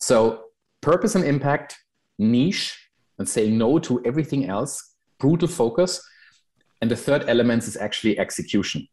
so, 0.00 0.44
purpose 0.80 1.14
and 1.14 1.24
impact, 1.24 1.76
niche, 2.18 2.76
and 3.18 3.28
saying 3.28 3.56
no 3.56 3.78
to 3.80 4.02
everything 4.04 4.48
else, 4.48 4.94
brutal 5.20 5.48
focus. 5.48 6.02
And 6.80 6.90
the 6.90 6.96
third 6.96 7.28
element 7.28 7.62
is 7.68 7.76
actually 7.76 8.18
execution. 8.18 8.88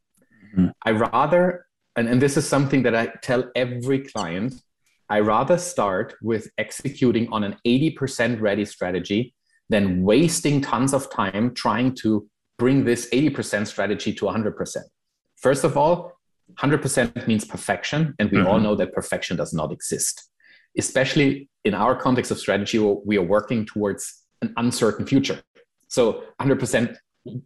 Mm-hmm. 0.56 0.68
I 0.86 0.92
rather, 0.92 1.66
and, 1.96 2.08
and 2.08 2.22
this 2.22 2.38
is 2.38 2.48
something 2.48 2.84
that 2.84 2.96
I 2.96 3.08
tell 3.24 3.50
every 3.56 4.00
client, 4.00 4.54
I 5.10 5.22
rather 5.22 5.58
start 5.58 6.14
with 6.22 6.52
executing 6.60 7.28
on 7.32 7.44
an 7.44 7.56
80% 7.66 8.40
ready 8.40 8.66
strategy 8.66 9.34
than 9.70 10.04
wasting 10.04 10.62
tons 10.62 10.94
of 10.94 11.10
time 11.12 11.56
trying 11.56 11.96
to 11.96 12.28
bring 12.60 12.84
this 12.86 13.10
80% 13.10 13.66
strategy 13.66 14.14
to 14.14 14.26
100%. 14.26 14.78
First 15.38 15.64
of 15.64 15.76
all, 15.78 16.14
100% 16.56 17.28
means 17.28 17.46
perfection, 17.46 18.14
and 18.20 18.30
we 18.30 18.38
mm-hmm. 18.38 18.48
all 18.48 18.60
know 18.60 18.76
that 18.76 18.94
perfection 18.94 19.38
does 19.38 19.54
not 19.54 19.72
exist. 19.72 20.30
Especially 20.78 21.50
in 21.66 21.74
our 21.74 21.96
context 21.96 22.32
of 22.32 22.38
strategy, 22.38 22.78
we 22.80 23.18
are 23.18 23.24
working 23.24 23.66
towards 23.66 24.26
an 24.42 24.54
uncertain 24.58 25.06
future. 25.06 25.42
So 25.88 26.24
100%, 26.42 26.96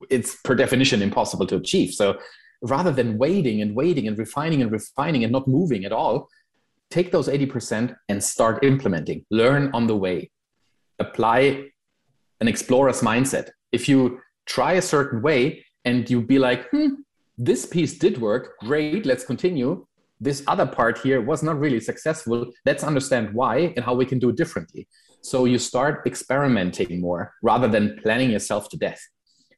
it's 0.09 0.35
per 0.43 0.55
definition 0.55 1.01
impossible 1.01 1.47
to 1.47 1.57
achieve. 1.57 1.93
So 1.93 2.17
rather 2.61 2.91
than 2.91 3.17
waiting 3.17 3.61
and 3.61 3.75
waiting 3.75 4.07
and 4.07 4.17
refining 4.17 4.61
and 4.61 4.71
refining 4.71 5.23
and 5.23 5.31
not 5.31 5.47
moving 5.47 5.85
at 5.85 5.91
all, 5.91 6.27
take 6.89 7.11
those 7.11 7.27
80% 7.27 7.95
and 8.09 8.23
start 8.23 8.63
implementing. 8.63 9.25
Learn 9.31 9.71
on 9.73 9.87
the 9.87 9.95
way. 9.95 10.31
Apply 10.99 11.65
an 12.39 12.47
explorer's 12.47 13.01
mindset. 13.01 13.49
If 13.71 13.89
you 13.89 14.19
try 14.45 14.73
a 14.73 14.81
certain 14.81 15.21
way 15.21 15.65
and 15.85 16.09
you 16.09 16.21
be 16.21 16.39
like, 16.39 16.69
hmm, 16.69 16.89
this 17.37 17.65
piece 17.65 17.97
did 17.97 18.19
work, 18.19 18.57
great, 18.59 19.05
let's 19.05 19.25
continue. 19.25 19.85
This 20.19 20.43
other 20.47 20.65
part 20.65 20.99
here 20.99 21.21
was 21.21 21.43
not 21.43 21.59
really 21.59 21.79
successful. 21.79 22.51
Let's 22.65 22.83
understand 22.83 23.33
why 23.33 23.73
and 23.75 23.83
how 23.83 23.93
we 23.93 24.05
can 24.05 24.19
do 24.19 24.29
it 24.29 24.37
differently. 24.37 24.87
So 25.21 25.45
you 25.45 25.57
start 25.57 26.05
experimenting 26.05 27.01
more 27.01 27.33
rather 27.41 27.67
than 27.67 27.99
planning 28.01 28.31
yourself 28.31 28.69
to 28.69 28.77
death. 28.77 29.01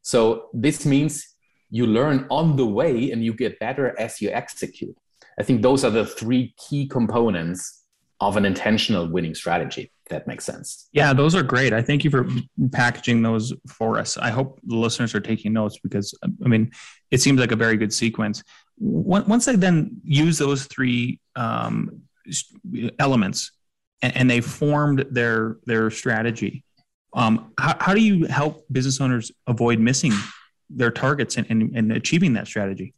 So 0.02 0.50
this 0.54 0.86
means 0.86 1.36
you 1.70 1.88
learn 1.88 2.26
on 2.30 2.56
the 2.56 2.66
way 2.66 3.12
and 3.12 3.24
you 3.24 3.34
get 3.34 3.60
better 3.60 4.00
as 4.00 4.22
you 4.22 4.30
execute. 4.30 4.96
I 5.40 5.44
think 5.44 5.62
those 5.62 5.84
are 5.84 5.90
the 5.90 6.06
three 6.06 6.54
key 6.58 6.88
components 6.88 7.84
of 8.22 8.38
an 8.38 8.46
intentional 8.46 9.12
winning 9.12 9.36
strategy 9.36 9.92
that 10.10 10.28
makes 10.28 10.46
sense. 10.46 10.88
Yeah, 10.92 11.14
those 11.14 11.34
are 11.36 11.44
great. 11.44 11.74
I 11.74 11.82
thank 11.82 12.04
you 12.04 12.10
for 12.10 12.28
packaging 12.72 13.24
those 13.24 13.54
for 13.68 13.98
us. 13.98 14.18
I 14.18 14.30
hope 14.30 14.60
the 14.64 14.76
listeners 14.76 15.16
are 15.16 15.20
taking 15.20 15.54
notes 15.54 15.80
because 15.82 16.14
I 16.24 16.48
mean, 16.48 16.72
it 17.12 17.22
seems 17.22 17.40
like 17.40 17.52
a 17.52 17.56
very 17.56 17.78
good 17.78 17.94
sequence. 17.94 18.44
Once 18.78 19.46
they 19.46 19.56
then 19.56 20.02
use 20.04 20.38
those 20.38 20.66
three 20.66 21.20
um, 21.36 22.02
elements 23.00 23.52
and, 24.02 24.16
and, 24.18 24.30
they 24.30 24.42
formed 24.42 25.06
their 25.10 25.58
their 25.66 25.90
strategy, 25.90 26.64
um, 27.14 27.54
how, 27.58 27.78
how, 27.80 27.94
do 27.94 28.02
you 28.02 28.26
help 28.26 28.66
business 28.72 29.00
owners 29.00 29.32
avoid 29.48 29.80
missing 29.80 30.12
their 30.70 30.92
targets 30.92 31.38
and, 31.38 31.48
and, 31.50 31.76
and 31.76 31.92
achieving 31.94 32.34
that 32.34 32.48
strategy? 32.48 32.94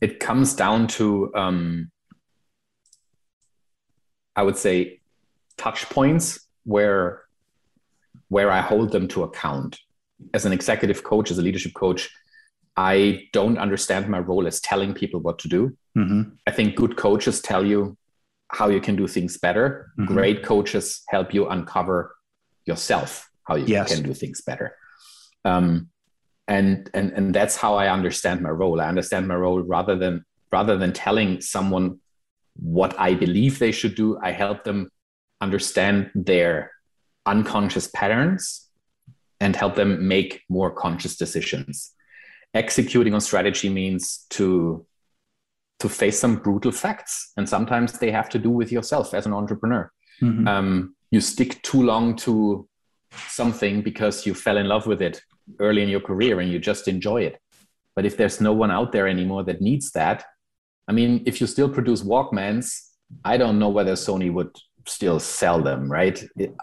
It 0.00 0.20
comes 0.20 0.54
down 0.54 0.86
to 0.88 1.34
um, 1.34 1.90
I 4.36 4.42
would 4.42 4.56
say 4.56 4.99
touch 5.60 5.88
points 5.90 6.24
where 6.64 7.22
where 8.28 8.50
I 8.50 8.60
hold 8.60 8.92
them 8.92 9.06
to 9.08 9.24
account. 9.24 9.78
As 10.34 10.44
an 10.44 10.52
executive 10.52 11.02
coach, 11.02 11.30
as 11.30 11.38
a 11.38 11.42
leadership 11.42 11.74
coach, 11.74 12.08
I 12.76 13.28
don't 13.32 13.58
understand 13.58 14.08
my 14.08 14.20
role 14.20 14.46
as 14.46 14.60
telling 14.60 14.94
people 14.94 15.20
what 15.20 15.38
to 15.40 15.48
do. 15.48 15.76
Mm-hmm. 15.96 16.22
I 16.46 16.50
think 16.50 16.76
good 16.76 16.96
coaches 16.96 17.40
tell 17.40 17.64
you 17.66 17.96
how 18.48 18.68
you 18.68 18.80
can 18.80 18.96
do 18.96 19.06
things 19.06 19.38
better. 19.38 19.92
Mm-hmm. 19.98 20.14
Great 20.14 20.42
coaches 20.42 21.02
help 21.08 21.34
you 21.34 21.48
uncover 21.48 22.14
yourself 22.66 23.28
how 23.44 23.56
you 23.56 23.66
yes. 23.66 23.92
can 23.92 24.02
do 24.02 24.14
things 24.14 24.40
better. 24.42 24.76
Um, 25.44 25.88
and 26.46 26.90
and 26.94 27.12
and 27.12 27.34
that's 27.34 27.56
how 27.56 27.74
I 27.74 27.86
understand 27.88 28.40
my 28.40 28.50
role. 28.50 28.80
I 28.80 28.88
understand 28.88 29.28
my 29.28 29.36
role 29.36 29.60
rather 29.60 29.96
than 29.96 30.24
rather 30.52 30.76
than 30.76 30.92
telling 30.92 31.40
someone 31.40 32.00
what 32.56 32.92
I 32.98 33.14
believe 33.14 33.58
they 33.58 33.72
should 33.72 33.94
do. 33.94 34.18
I 34.22 34.32
help 34.32 34.64
them 34.64 34.90
understand 35.40 36.10
their 36.14 36.72
unconscious 37.26 37.88
patterns 37.94 38.68
and 39.40 39.56
help 39.56 39.74
them 39.74 40.06
make 40.06 40.42
more 40.48 40.70
conscious 40.70 41.16
decisions. 41.16 41.92
Executing 42.54 43.14
on 43.14 43.20
strategy 43.20 43.68
means 43.68 44.26
to 44.30 44.86
to 45.78 45.88
face 45.88 46.20
some 46.20 46.36
brutal 46.36 46.70
facts, 46.70 47.32
and 47.38 47.48
sometimes 47.48 47.98
they 47.98 48.10
have 48.10 48.28
to 48.28 48.38
do 48.38 48.50
with 48.50 48.70
yourself 48.70 49.14
as 49.14 49.24
an 49.24 49.32
entrepreneur. 49.32 49.90
Mm-hmm. 50.20 50.46
Um, 50.46 50.94
you 51.10 51.22
stick 51.22 51.62
too 51.62 51.82
long 51.82 52.16
to 52.16 52.68
something 53.28 53.80
because 53.80 54.26
you 54.26 54.34
fell 54.34 54.58
in 54.58 54.68
love 54.68 54.86
with 54.86 55.00
it 55.00 55.22
early 55.58 55.82
in 55.82 55.88
your 55.88 56.00
career 56.00 56.40
and 56.40 56.52
you 56.52 56.58
just 56.58 56.86
enjoy 56.86 57.22
it. 57.22 57.40
But 57.96 58.04
if 58.04 58.16
there's 58.16 58.40
no 58.40 58.52
one 58.52 58.70
out 58.70 58.92
there 58.92 59.08
anymore 59.08 59.42
that 59.44 59.60
needs 59.60 59.90
that, 59.92 60.24
I 60.86 60.92
mean, 60.92 61.22
if 61.26 61.40
you 61.40 61.46
still 61.46 61.68
produce 61.68 62.02
Walkmans, 62.02 62.88
I 63.24 63.36
don't 63.36 63.58
know 63.58 63.68
whether 63.68 63.92
Sony 63.92 64.32
would 64.32 64.54
still 64.86 65.20
sell 65.20 65.60
them, 65.62 65.90
right? 65.90 66.22
It, 66.36 66.54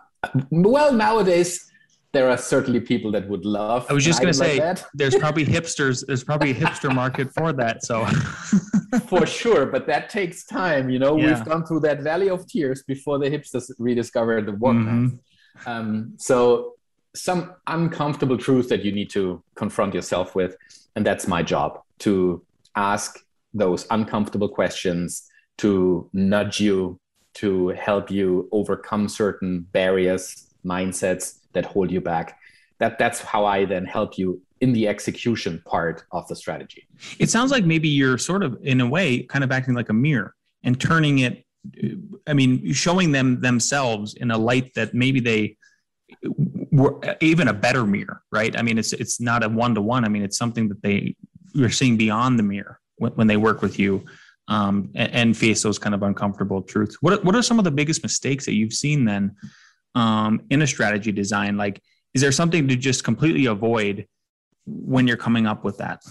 well, 0.52 0.92
nowadays 0.94 1.68
there 2.14 2.30
are 2.30 2.38
certainly 2.38 2.80
people 2.80 3.12
that 3.12 3.28
would 3.28 3.46
love. 3.46 3.86
I 3.90 3.94
was 3.94 4.04
just 4.04 4.20
going 4.22 4.32
to 4.32 4.38
say, 4.38 4.60
like 4.60 4.80
there's 4.94 5.16
probably 5.26 5.46
hipsters. 5.46 6.06
There's 6.06 6.24
probably 6.24 6.52
a 6.52 6.56
hipster 6.56 6.94
market 6.94 7.34
for 7.34 7.54
that. 7.54 7.84
So, 7.84 8.06
for 9.08 9.26
sure, 9.26 9.66
but 9.66 9.86
that 9.88 10.10
takes 10.10 10.46
time. 10.46 10.90
You 10.90 11.00
know, 11.00 11.18
yeah. 11.18 11.28
we've 11.28 11.46
gone 11.46 11.66
through 11.66 11.82
that 11.82 12.02
valley 12.02 12.30
of 12.30 12.48
tears 12.48 12.84
before 12.84 13.20
the 13.20 13.30
hipsters 13.30 13.72
rediscovered 13.78 14.46
the 14.46 14.54
Walkman. 14.54 15.20
Mm-hmm. 15.60 15.70
Um, 15.70 16.14
so, 16.18 16.76
some 17.16 17.56
uncomfortable 17.68 18.38
truth 18.38 18.70
that 18.70 18.84
you 18.86 18.92
need 18.92 19.10
to 19.12 19.44
confront 19.56 19.94
yourself 19.94 20.34
with, 20.36 20.56
and 20.96 21.06
that's 21.06 21.28
my 21.28 21.44
job 21.44 21.82
to 22.00 22.44
ask 22.76 23.24
those 23.54 23.88
uncomfortable 23.92 24.50
questions 24.50 25.30
to 25.58 26.10
nudge 26.14 26.60
you 26.60 27.00
to 27.38 27.70
help 27.70 28.10
you 28.10 28.50
overcome 28.52 29.08
certain 29.08 29.62
barriers, 29.72 30.48
mindsets 30.66 31.40
that 31.54 31.66
hold 31.66 31.92
you 31.92 32.02
back. 32.02 32.40
That 32.80 32.98
that's 32.98 33.20
how 33.22 33.46
I 33.46 33.66
then 33.66 33.86
help 33.86 34.18
you 34.18 34.42
in 34.60 34.74
the 34.74 34.88
execution 34.88 35.62
part 35.66 36.04
of 36.12 36.28
the 36.28 36.36
strategy. 36.36 36.88
It 37.20 37.30
sounds 37.30 37.52
like 37.52 37.64
maybe 37.64 37.90
you're 37.90 38.18
sort 38.18 38.44
of 38.44 38.58
in 38.64 38.82
a 38.82 38.88
way 38.88 39.24
kind 39.24 39.44
of 39.44 39.52
acting 39.52 39.76
like 39.76 39.90
a 39.90 39.94
mirror 39.94 40.36
and 40.64 40.80
turning 40.80 41.20
it 41.20 41.44
I 42.28 42.34
mean 42.34 42.74
showing 42.74 43.12
them 43.12 43.42
themselves 43.42 44.14
in 44.16 44.32
a 44.32 44.38
light 44.38 44.74
that 44.76 44.94
maybe 44.94 45.20
they 45.20 45.58
were 46.72 47.00
even 47.22 47.50
a 47.50 47.54
better 47.54 47.86
mirror, 47.86 48.24
right? 48.32 48.58
I 48.58 48.62
mean 48.62 48.78
it's 48.78 48.94
it's 48.94 49.20
not 49.20 49.44
a 49.44 49.50
one 49.50 49.76
to 49.76 49.82
one. 49.82 50.06
I 50.06 50.10
mean 50.10 50.24
it's 50.24 50.38
something 50.38 50.70
that 50.70 50.82
they 50.82 51.16
you're 51.54 51.70
seeing 51.70 51.98
beyond 51.98 52.40
the 52.40 52.44
mirror 52.44 52.80
when, 52.98 53.12
when 53.14 53.28
they 53.28 53.38
work 53.38 53.62
with 53.62 53.78
you 53.78 54.06
um, 54.48 54.90
and, 54.96 55.14
and, 55.14 55.38
face 55.38 55.62
those 55.62 55.78
kind 55.78 55.94
of 55.94 56.04
uncomfortable 56.04 56.62
truths. 56.62 56.98
What 57.02 57.24
what 57.24 57.36
are 57.36 57.42
some 57.42 57.60
of 57.60 57.66
the 57.66 57.72
biggest 57.72 58.02
mistakes 58.02 58.46
that 58.46 58.54
you've 58.54 58.74
seen 58.74 59.06
then 59.06 59.36
um, 59.96 60.42
in 60.50 60.62
a 60.62 60.68
strategy 60.68 61.12
design? 61.12 61.58
Like, 61.58 61.82
is 62.14 62.22
there 62.22 62.32
something 62.32 62.68
to 62.68 62.76
just 62.76 63.04
completely 63.04 63.46
avoid 63.46 64.08
when 64.66 65.08
you're 65.08 65.18
coming 65.18 65.48
up 65.48 65.64
with 65.64 65.78
that? 65.80 66.02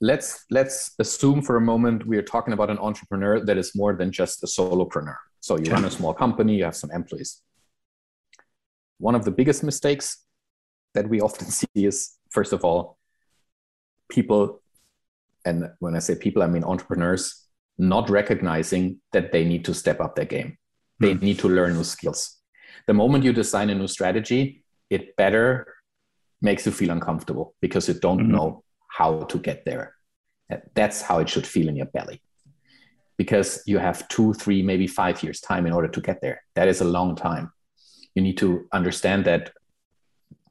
Let's 0.00 0.44
let's 0.50 0.94
assume 0.98 1.42
for 1.42 1.56
a 1.56 1.60
moment 1.60 2.06
we 2.06 2.16
are 2.16 2.22
talking 2.22 2.54
about 2.54 2.70
an 2.70 2.78
entrepreneur 2.78 3.44
that 3.44 3.58
is 3.58 3.74
more 3.74 3.94
than 3.94 4.12
just 4.12 4.42
a 4.42 4.46
solopreneur. 4.46 5.16
So 5.40 5.58
you 5.58 5.70
run 5.70 5.84
a 5.84 5.90
small 5.90 6.14
company, 6.14 6.56
you 6.56 6.64
have 6.64 6.76
some 6.76 6.90
employees. 6.90 7.42
One 8.98 9.14
of 9.14 9.24
the 9.24 9.30
biggest 9.30 9.62
mistakes 9.62 10.24
that 10.94 11.08
we 11.08 11.20
often 11.20 11.46
see 11.60 11.66
is, 11.74 12.16
first 12.30 12.52
of 12.52 12.64
all, 12.64 12.98
people 14.08 14.62
and 15.48 15.70
when 15.78 15.96
I 15.96 16.00
say 16.00 16.14
people, 16.14 16.42
I 16.42 16.46
mean 16.46 16.64
entrepreneurs, 16.64 17.46
not 17.78 18.10
recognizing 18.10 19.00
that 19.12 19.32
they 19.32 19.44
need 19.44 19.64
to 19.64 19.74
step 19.74 20.00
up 20.00 20.14
their 20.14 20.24
game. 20.24 20.58
They 21.00 21.14
mm. 21.14 21.22
need 21.22 21.38
to 21.40 21.48
learn 21.48 21.74
new 21.74 21.84
skills. 21.84 22.36
The 22.86 22.94
moment 22.94 23.24
you 23.24 23.32
design 23.32 23.70
a 23.70 23.74
new 23.74 23.88
strategy, 23.88 24.64
it 24.90 25.16
better 25.16 25.74
makes 26.40 26.66
you 26.66 26.72
feel 26.72 26.90
uncomfortable 26.90 27.54
because 27.60 27.88
you 27.88 27.94
don't 27.94 28.20
mm-hmm. 28.20 28.36
know 28.36 28.64
how 28.88 29.22
to 29.24 29.38
get 29.38 29.64
there. 29.64 29.94
That's 30.74 31.02
how 31.02 31.18
it 31.18 31.28
should 31.28 31.46
feel 31.46 31.68
in 31.68 31.76
your 31.76 31.86
belly. 31.86 32.20
Because 33.16 33.62
you 33.66 33.78
have 33.78 34.06
two, 34.08 34.32
three, 34.34 34.62
maybe 34.62 34.86
five 34.86 35.22
years' 35.22 35.40
time 35.40 35.66
in 35.66 35.72
order 35.72 35.88
to 35.88 36.00
get 36.00 36.20
there. 36.20 36.42
That 36.54 36.68
is 36.68 36.80
a 36.80 36.84
long 36.84 37.16
time. 37.16 37.52
You 38.14 38.22
need 38.22 38.38
to 38.38 38.66
understand 38.72 39.24
that 39.26 39.52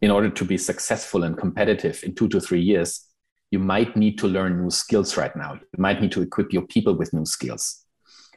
in 0.02 0.12
order 0.12 0.30
to 0.30 0.46
be 0.46 0.58
successful 0.58 1.24
and 1.24 1.38
competitive 1.38 2.04
in 2.04 2.14
two 2.14 2.28
to 2.30 2.40
three 2.40 2.62
years, 2.62 3.07
you 3.52 3.60
might 3.60 3.96
need 3.96 4.18
to 4.20 4.28
learn 4.28 4.62
new 4.62 4.70
skills 4.70 5.18
right 5.18 5.36
now. 5.36 5.54
You 5.54 5.80
might 5.82 6.02
need 6.02 6.12
to 6.14 6.22
equip 6.22 6.52
your 6.52 6.64
people 6.64 6.96
with 6.96 7.14
new 7.14 7.26
skills. 7.26 7.84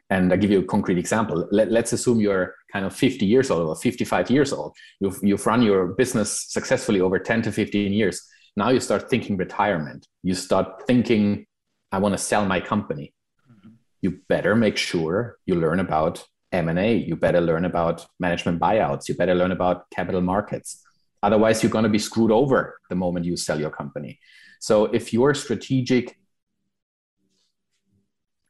And 0.09 0.33
I'll 0.33 0.38
give 0.38 0.51
you 0.51 0.61
a 0.61 0.64
concrete 0.64 0.99
example. 0.99 1.49
Let, 1.53 1.73
us 1.73 1.92
assume 1.92 2.20
you're 2.20 2.55
kind 2.73 2.85
of 2.85 2.94
50 2.94 3.25
years 3.27 3.51
old 3.51 3.68
or 3.68 3.77
55 3.77 4.31
years 4.31 4.53
old. 4.53 4.77
You've, 4.99 5.18
you've 5.23 5.46
run 5.46 5.62
your 5.62 5.87
business 5.87 6.46
successfully 6.49 7.01
over 7.01 7.18
10 7.18 7.42
to 7.42 7.53
15 7.53 7.92
years. 7.92 8.27
Now 8.57 8.70
you 8.70 8.81
start 8.81 9.09
thinking 9.09 9.37
retirement. 9.37 10.07
You 10.23 10.35
start 10.35 10.87
thinking, 10.87 11.46
I 11.92 11.99
want 11.99 12.14
to 12.14 12.18
sell 12.18 12.44
my 12.44 12.61
company. 12.61 13.14
Mm-hmm. 13.49 13.70
You 14.03 14.20
better 14.29 14.57
make 14.57 14.77
sure 14.77 15.38
you 15.46 15.55
learn 15.55 15.79
about 15.79 16.25
M&A. 16.51 16.96
You 16.96 17.14
better 17.14 17.40
learn 17.40 17.64
about 17.64 18.05
management 18.18 18.61
buyouts. 18.61 19.09
You 19.09 19.14
better 19.14 19.37
learn 19.37 19.53
about 19.53 19.88
capital 19.90 20.20
markets. 20.20 20.85
Otherwise, 21.23 21.62
you're 21.62 21.70
going 21.70 21.85
to 21.85 21.90
be 21.90 21.99
screwed 21.99 22.33
over 22.33 22.81
the 22.88 22.96
moment 22.96 23.27
you 23.27 23.37
sell 23.37 23.61
your 23.61 23.70
company. 23.70 24.18
So 24.61 24.85
if 24.85 25.12
your 25.12 25.35
strategic 25.35 26.16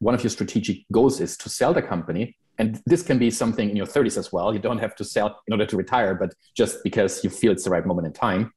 one 0.00 0.14
of 0.14 0.22
your 0.22 0.30
strategic 0.30 0.78
goals 0.90 1.20
is 1.20 1.36
to 1.36 1.48
sell 1.48 1.72
the 1.74 1.82
company, 1.82 2.36
and 2.58 2.80
this 2.86 3.02
can 3.02 3.18
be 3.18 3.30
something 3.30 3.70
in 3.70 3.76
your 3.76 3.86
30s 3.86 4.18
as 4.18 4.32
well. 4.32 4.52
You 4.52 4.58
don't 4.58 4.78
have 4.78 4.94
to 4.96 5.04
sell 5.04 5.40
in 5.46 5.52
order 5.52 5.66
to 5.66 5.76
retire, 5.76 6.14
but 6.14 6.34
just 6.56 6.82
because 6.82 7.22
you 7.22 7.30
feel 7.30 7.52
it's 7.52 7.64
the 7.64 7.70
right 7.70 7.86
moment 7.86 8.06
in 8.06 8.12
time, 8.12 8.52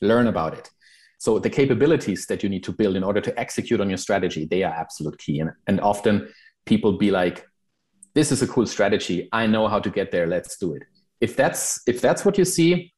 learn 0.00 0.28
about 0.28 0.54
it. 0.54 0.70
So 1.18 1.38
the 1.40 1.50
capabilities 1.50 2.26
that 2.26 2.42
you 2.42 2.48
need 2.48 2.62
to 2.64 2.72
build 2.72 2.96
in 2.96 3.02
order 3.02 3.20
to 3.20 3.38
execute 3.38 3.80
on 3.80 3.88
your 3.88 3.98
strategy, 3.98 4.46
they 4.46 4.62
are 4.62 4.72
absolute 4.72 5.18
key. 5.18 5.40
And, 5.40 5.50
and 5.66 5.80
often 5.80 6.28
people 6.64 6.96
be 6.96 7.10
like, 7.10 7.44
this 8.14 8.30
is 8.32 8.42
a 8.42 8.46
cool 8.46 8.66
strategy. 8.66 9.28
I 9.32 9.46
know 9.46 9.66
how 9.68 9.80
to 9.80 9.90
get 9.90 10.10
there. 10.10 10.26
Let's 10.26 10.56
do 10.58 10.74
it. 10.74 10.84
If 11.20 11.34
that's 11.34 11.80
if 11.86 12.00
that's 12.00 12.24
what 12.24 12.38
you 12.38 12.44
see, 12.44 12.92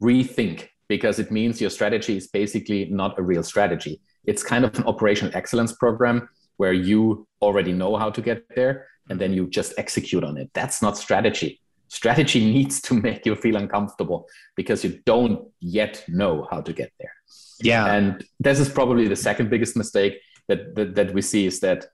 rethink 0.00 0.68
because 0.88 1.18
it 1.18 1.30
means 1.30 1.60
your 1.60 1.70
strategy 1.70 2.16
is 2.16 2.26
basically 2.28 2.86
not 2.86 3.18
a 3.18 3.22
real 3.22 3.42
strategy. 3.42 4.00
It's 4.24 4.42
kind 4.42 4.64
of 4.64 4.76
an 4.78 4.84
operational 4.84 5.34
excellence 5.36 5.72
program 5.72 6.28
where 6.56 6.72
you 6.72 7.26
already 7.42 7.72
know 7.72 7.96
how 7.96 8.10
to 8.10 8.22
get 8.22 8.44
there 8.54 8.86
and 9.08 9.20
then 9.20 9.32
you 9.32 9.48
just 9.48 9.74
execute 9.76 10.24
on 10.24 10.36
it. 10.36 10.50
That's 10.54 10.80
not 10.82 10.96
strategy. 10.96 11.60
Strategy 11.88 12.44
needs 12.52 12.80
to 12.82 12.94
make 12.94 13.26
you 13.26 13.34
feel 13.34 13.56
uncomfortable 13.56 14.28
because 14.56 14.84
you 14.84 15.00
don't 15.04 15.48
yet 15.60 16.04
know 16.08 16.46
how 16.50 16.60
to 16.60 16.72
get 16.72 16.92
there. 16.98 17.12
Yeah. 17.60 17.86
And 17.86 18.24
this 18.40 18.58
is 18.60 18.68
probably 18.68 19.08
the 19.08 19.16
second 19.16 19.50
biggest 19.50 19.76
mistake 19.76 20.20
that, 20.48 20.74
that, 20.74 20.94
that 20.94 21.14
we 21.14 21.22
see 21.22 21.46
is 21.46 21.60
that 21.60 21.86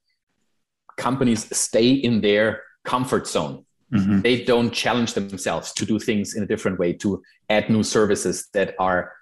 companies 0.97 1.55
stay 1.57 1.93
in 1.93 2.21
their 2.21 2.63
comfort 2.85 3.27
zone 3.27 3.65
Mm-hmm. 3.93 4.21
They 4.21 4.45
don't 4.45 4.71
challenge 4.71 5.15
themselves 5.15 5.73
to 5.73 5.85
do 5.85 5.99
things 5.99 6.35
in 6.35 6.43
a 6.43 6.47
different 6.47 6.79
way, 6.79 6.93
to 6.95 7.23
add 7.49 7.69
new 7.69 7.83
services 7.83 8.49
that 8.53 8.75
are 8.79 9.13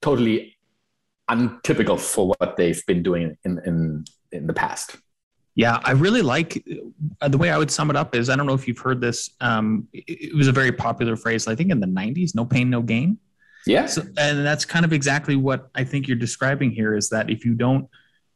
totally 0.00 0.56
untypical 1.28 1.96
for 1.96 2.28
what 2.28 2.56
they've 2.56 2.84
been 2.86 3.02
doing 3.02 3.36
in, 3.44 3.60
in, 3.64 4.04
in 4.32 4.46
the 4.46 4.54
past. 4.54 4.96
Yeah, 5.54 5.80
I 5.84 5.92
really 5.92 6.22
like 6.22 6.64
uh, 7.20 7.28
the 7.28 7.36
way 7.36 7.50
I 7.50 7.58
would 7.58 7.70
sum 7.70 7.90
it 7.90 7.96
up 7.96 8.14
is 8.14 8.30
I 8.30 8.36
don't 8.36 8.46
know 8.46 8.54
if 8.54 8.66
you've 8.66 8.78
heard 8.78 9.00
this. 9.00 9.30
Um, 9.40 9.88
it, 9.92 10.30
it 10.30 10.34
was 10.34 10.48
a 10.48 10.52
very 10.52 10.72
popular 10.72 11.16
phrase, 11.16 11.46
I 11.46 11.54
think 11.54 11.70
in 11.70 11.80
the 11.80 11.86
90s 11.86 12.34
no 12.34 12.44
pain, 12.44 12.70
no 12.70 12.82
gain. 12.82 13.18
Yeah. 13.66 13.86
So, 13.86 14.02
and 14.16 14.46
that's 14.46 14.64
kind 14.64 14.84
of 14.84 14.92
exactly 14.92 15.36
what 15.36 15.68
I 15.74 15.84
think 15.84 16.08
you're 16.08 16.16
describing 16.16 16.70
here 16.70 16.96
is 16.96 17.10
that 17.10 17.28
if 17.28 17.44
you 17.44 17.54
don't 17.54 17.88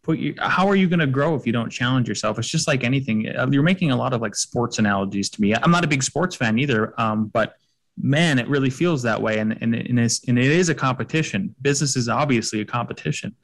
put 0.05 0.19
you 0.19 0.35
how 0.39 0.69
are 0.69 0.77
you 0.77 0.89
going 0.89 1.01
to 1.01 1.07
grow 1.07 1.35
if 1.35 1.47
you 1.47 1.53
don't 1.53 1.71
challenge 1.71 2.09
yourself? 2.09 2.39
It's 2.39 2.49
just 2.49 2.69
like 2.69 2.85
anything 2.85 3.29
uh, 3.29 3.49
you're 3.51 3.63
making 3.63 3.91
a 3.91 3.97
lot 3.97 4.13
of 4.13 4.21
like 4.21 4.37
sports 4.37 4.79
analogies 4.79 5.31
to 5.31 5.41
me. 5.41 5.55
I'm 5.55 5.71
not 5.71 5.85
a 5.85 5.89
big 5.89 6.03
sports 6.03 6.37
fan 6.37 6.59
either 6.59 6.99
um, 7.01 7.27
but 7.27 7.57
man 7.97 8.39
it 8.39 8.49
really 8.49 8.71
feels 8.71 9.03
that 9.03 9.21
way 9.21 9.39
and, 9.39 9.57
and, 9.61 9.75
and, 9.75 10.01
it's, 10.01 10.27
and 10.29 10.39
it 10.39 10.51
is 10.51 10.69
a 10.69 10.75
competition. 10.75 11.55
Business 11.63 11.97
is 11.97 12.09
obviously 12.09 12.61
a 12.61 12.65
competition. 12.65 13.35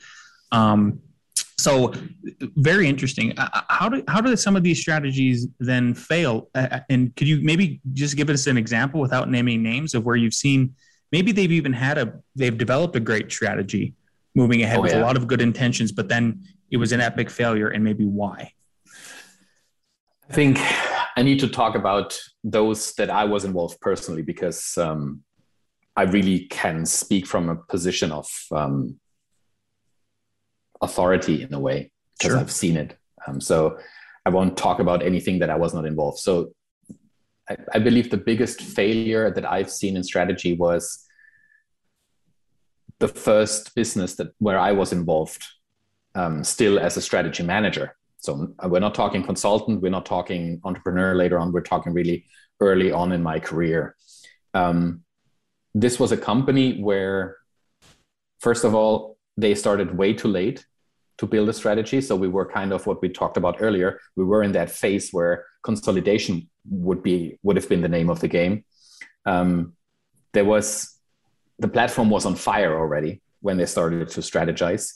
Um, 0.53 1.01
so 1.59 1.93
very 2.57 2.89
interesting. 2.89 3.39
Uh, 3.39 3.49
uh, 3.53 3.61
how 3.69 3.89
do 3.89 4.03
how 4.09 4.21
do 4.21 4.35
some 4.35 4.57
of 4.57 4.63
these 4.63 4.81
strategies 4.81 5.47
then 5.59 5.95
fail? 5.95 6.49
And 6.89 7.15
could 7.17 7.29
you 7.29 7.41
maybe 7.43 7.81
just 7.93 8.17
give 8.17 8.31
us 8.31 8.47
an 8.47 8.57
example 8.57 8.99
without 9.01 9.31
naming 9.31 9.63
names 9.63 9.95
of 9.95 10.07
where 10.07 10.17
you've 10.17 10.35
seen 10.35 10.75
maybe 11.13 11.33
they've 11.33 11.53
even 11.53 11.73
had 11.73 11.99
a 11.99 12.21
they've 12.37 12.57
developed 12.57 12.97
a 12.97 13.01
great 13.01 13.31
strategy 13.31 13.95
moving 14.35 14.63
ahead 14.63 14.79
oh, 14.79 14.83
with 14.83 14.93
yeah. 14.93 15.01
a 15.01 15.05
lot 15.05 15.17
of 15.17 15.27
good 15.27 15.41
intentions, 15.41 15.93
but 15.93 16.09
then 16.09 16.45
it 16.71 16.77
was 16.77 16.93
an 16.93 17.01
epic 17.01 17.31
failure, 17.31 17.69
and 17.69 17.83
maybe 17.83 18.05
why? 18.05 18.53
I 20.29 20.33
think 20.33 20.59
I 21.17 21.23
need 21.23 21.41
to 21.41 21.49
talk 21.49 21.75
about 21.75 22.19
those 22.45 22.95
that 22.95 23.11
I 23.11 23.25
was 23.25 23.45
involved 23.45 23.81
personally 23.81 24.23
because 24.23 24.79
um, 24.79 25.23
I 25.97 26.03
really 26.03 26.47
can 26.47 26.87
speak 26.87 27.27
from 27.27 27.49
a 27.49 27.57
position 27.57 28.13
of 28.13 28.29
um, 28.53 29.01
authority 30.81 31.43
in 31.43 31.53
a 31.53 31.59
way 31.59 31.91
because 32.19 32.33
sure. 32.33 32.41
I've 32.41 32.53
seen 32.53 32.77
it. 32.77 32.97
Um, 33.27 33.41
so 33.41 33.79
I 34.25 34.31
won't 34.31 34.57
talk 34.57 34.79
about 34.79 35.03
anything 35.03 35.41
that 35.41 35.51
I 35.51 35.57
was 35.57 35.75
not 35.75 35.85
involved. 35.85 36.19
So 36.19 36.53
I, 37.49 37.57
I 37.75 37.79
believe 37.81 38.11
the 38.11 38.17
biggest 38.17 38.63
failure 38.63 39.31
that 39.33 39.51
I've 39.51 39.71
seen 39.71 39.97
in 39.97 40.05
strategy 40.05 40.55
was 40.55 41.05
the 43.01 43.09
first 43.09 43.75
business 43.75 44.15
that 44.17 44.29
where 44.39 44.59
I 44.59 44.73
was 44.73 44.93
involved, 44.93 45.43
um, 46.15 46.45
still 46.45 46.79
as 46.79 46.97
a 46.97 47.03
strategy 47.03 47.43
manager. 47.43 47.97
So 48.19 48.55
uh, 48.59 48.69
we're 48.69 48.81
not 48.81 48.95
talking 48.95 49.23
consultant, 49.23 49.81
we're 49.81 49.91
not 49.91 50.07
talking 50.07 50.61
entrepreneur 50.65 51.15
later 51.15 51.39
on. 51.39 51.53
We're 51.53 51.63
talking 51.63 51.93
really 51.95 52.27
early 52.61 52.93
on 52.93 53.13
in 53.13 53.23
my 53.23 53.41
career. 53.41 53.97
Um, 54.53 55.03
this 55.75 55.99
was 55.99 56.13
a 56.13 56.17
company 56.17 56.81
where, 56.81 57.37
first 58.41 58.65
of 58.65 58.75
all, 58.75 59.17
they 59.37 59.55
started 59.55 59.97
way 59.97 60.13
too 60.13 60.29
late 60.29 60.67
to 61.17 61.27
build 61.27 61.49
a 61.49 61.53
strategy. 61.53 62.01
So 62.01 62.17
we 62.17 62.29
were 62.29 62.45
kind 62.45 62.73
of 62.73 62.87
what 62.87 63.01
we 63.01 63.09
talked 63.09 63.37
about 63.39 63.57
earlier. 63.61 63.99
We 64.17 64.25
were 64.25 64.43
in 64.43 64.53
that 64.53 64.71
phase 64.71 65.11
where 65.13 65.47
consolidation 65.63 66.51
would 66.69 67.03
be 67.03 67.39
would 67.43 67.57
have 67.57 67.69
been 67.69 67.83
the 67.83 67.89
name 67.89 68.11
of 68.11 68.21
the 68.21 68.29
game. 68.29 68.65
Um, 69.25 69.75
there 70.33 70.45
was 70.45 71.00
the 71.61 71.69
platform 71.69 72.11
was 72.11 72.27
on 72.27 72.35
fire 72.35 72.79
already 72.79 73.21
when 73.41 73.57
they 73.57 73.67
started 73.67 74.09
to 74.09 74.21
strategize, 74.21 74.95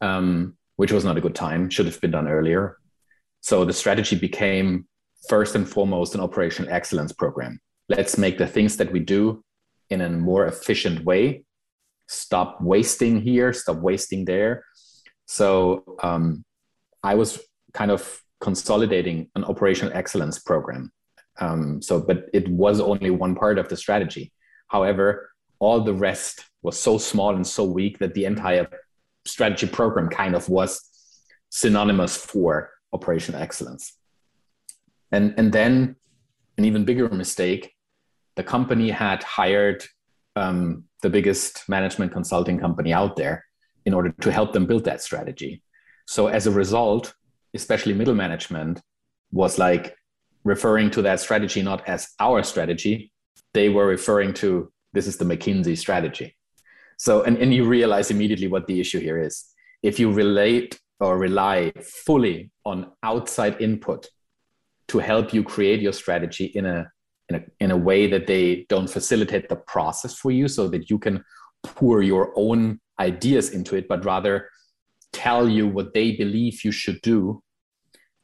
um, 0.00 0.56
which 0.76 0.92
was 0.92 1.04
not 1.04 1.16
a 1.16 1.20
good 1.20 1.34
time. 1.34 1.70
Should 1.70 1.86
have 1.86 2.00
been 2.00 2.10
done 2.10 2.26
earlier. 2.26 2.78
So 3.40 3.64
the 3.64 3.72
strategy 3.72 4.16
became 4.16 4.86
first 5.28 5.54
and 5.54 5.68
foremost 5.68 6.14
an 6.14 6.20
operational 6.20 6.72
excellence 6.72 7.12
program. 7.12 7.60
Let's 7.88 8.16
make 8.16 8.38
the 8.38 8.46
things 8.46 8.78
that 8.78 8.90
we 8.90 9.00
do 9.00 9.44
in 9.90 10.00
a 10.00 10.08
more 10.08 10.46
efficient 10.46 11.04
way. 11.04 11.44
Stop 12.08 12.60
wasting 12.62 13.20
here, 13.20 13.52
stop 13.52 13.76
wasting 13.76 14.24
there. 14.24 14.64
So 15.26 15.84
um, 16.02 16.44
I 17.02 17.14
was 17.14 17.40
kind 17.74 17.90
of 17.90 18.20
consolidating 18.40 19.30
an 19.34 19.44
operational 19.44 19.94
excellence 19.94 20.38
program. 20.38 20.90
Um, 21.40 21.82
so, 21.82 22.00
but 22.00 22.26
it 22.32 22.48
was 22.48 22.80
only 22.80 23.10
one 23.10 23.34
part 23.34 23.58
of 23.58 23.68
the 23.68 23.76
strategy. 23.76 24.32
However, 24.68 25.30
all 25.58 25.82
the 25.82 25.94
rest 25.94 26.44
was 26.62 26.78
so 26.78 26.98
small 26.98 27.34
and 27.34 27.46
so 27.46 27.64
weak 27.64 27.98
that 27.98 28.14
the 28.14 28.24
entire 28.24 28.68
strategy 29.26 29.66
program 29.66 30.08
kind 30.08 30.34
of 30.34 30.48
was 30.48 30.80
synonymous 31.50 32.16
for 32.16 32.70
operational 32.92 33.40
excellence. 33.40 33.96
And, 35.12 35.34
and 35.36 35.52
then 35.52 35.96
an 36.58 36.64
even 36.64 36.84
bigger 36.84 37.08
mistake, 37.08 37.72
the 38.36 38.42
company 38.42 38.90
had 38.90 39.22
hired 39.22 39.84
um, 40.36 40.84
the 41.02 41.10
biggest 41.10 41.68
management 41.68 42.12
consulting 42.12 42.58
company 42.58 42.92
out 42.92 43.16
there 43.16 43.44
in 43.86 43.94
order 43.94 44.12
to 44.20 44.32
help 44.32 44.52
them 44.52 44.66
build 44.66 44.84
that 44.84 45.02
strategy. 45.02 45.62
So 46.06 46.26
as 46.26 46.46
a 46.46 46.50
result, 46.50 47.14
especially 47.54 47.94
middle 47.94 48.14
management 48.14 48.80
was 49.30 49.58
like 49.58 49.96
referring 50.42 50.90
to 50.90 51.02
that 51.02 51.20
strategy 51.20 51.62
not 51.62 51.86
as 51.88 52.08
our 52.20 52.42
strategy, 52.42 53.12
they 53.52 53.68
were 53.68 53.86
referring 53.86 54.34
to 54.34 54.72
this 54.94 55.06
is 55.06 55.16
the 55.18 55.24
McKinsey 55.24 55.76
strategy. 55.76 56.36
So, 56.96 57.22
and, 57.22 57.36
and 57.38 57.52
you 57.52 57.64
realize 57.66 58.10
immediately 58.10 58.46
what 58.46 58.66
the 58.66 58.80
issue 58.80 59.00
here 59.00 59.18
is. 59.18 59.44
If 59.82 59.98
you 59.98 60.12
relate 60.12 60.80
or 61.00 61.18
rely 61.18 61.72
fully 61.82 62.50
on 62.64 62.92
outside 63.02 63.60
input 63.60 64.06
to 64.88 64.98
help 65.00 65.34
you 65.34 65.42
create 65.42 65.80
your 65.80 65.92
strategy 65.92 66.46
in 66.46 66.64
a, 66.64 66.90
in 67.28 67.36
a, 67.36 67.40
in 67.60 67.70
a 67.72 67.76
way 67.76 68.06
that 68.06 68.26
they 68.26 68.64
don't 68.68 68.88
facilitate 68.88 69.48
the 69.48 69.56
process 69.56 70.14
for 70.16 70.30
you 70.30 70.46
so 70.46 70.68
that 70.68 70.88
you 70.88 70.98
can 70.98 71.24
pour 71.64 72.02
your 72.02 72.32
own 72.36 72.80
ideas 73.00 73.50
into 73.50 73.76
it, 73.76 73.88
but 73.88 74.04
rather 74.04 74.48
tell 75.12 75.48
you 75.48 75.66
what 75.66 75.94
they 75.94 76.12
believe 76.12 76.64
you 76.64 76.70
should 76.72 77.00
do, 77.02 77.42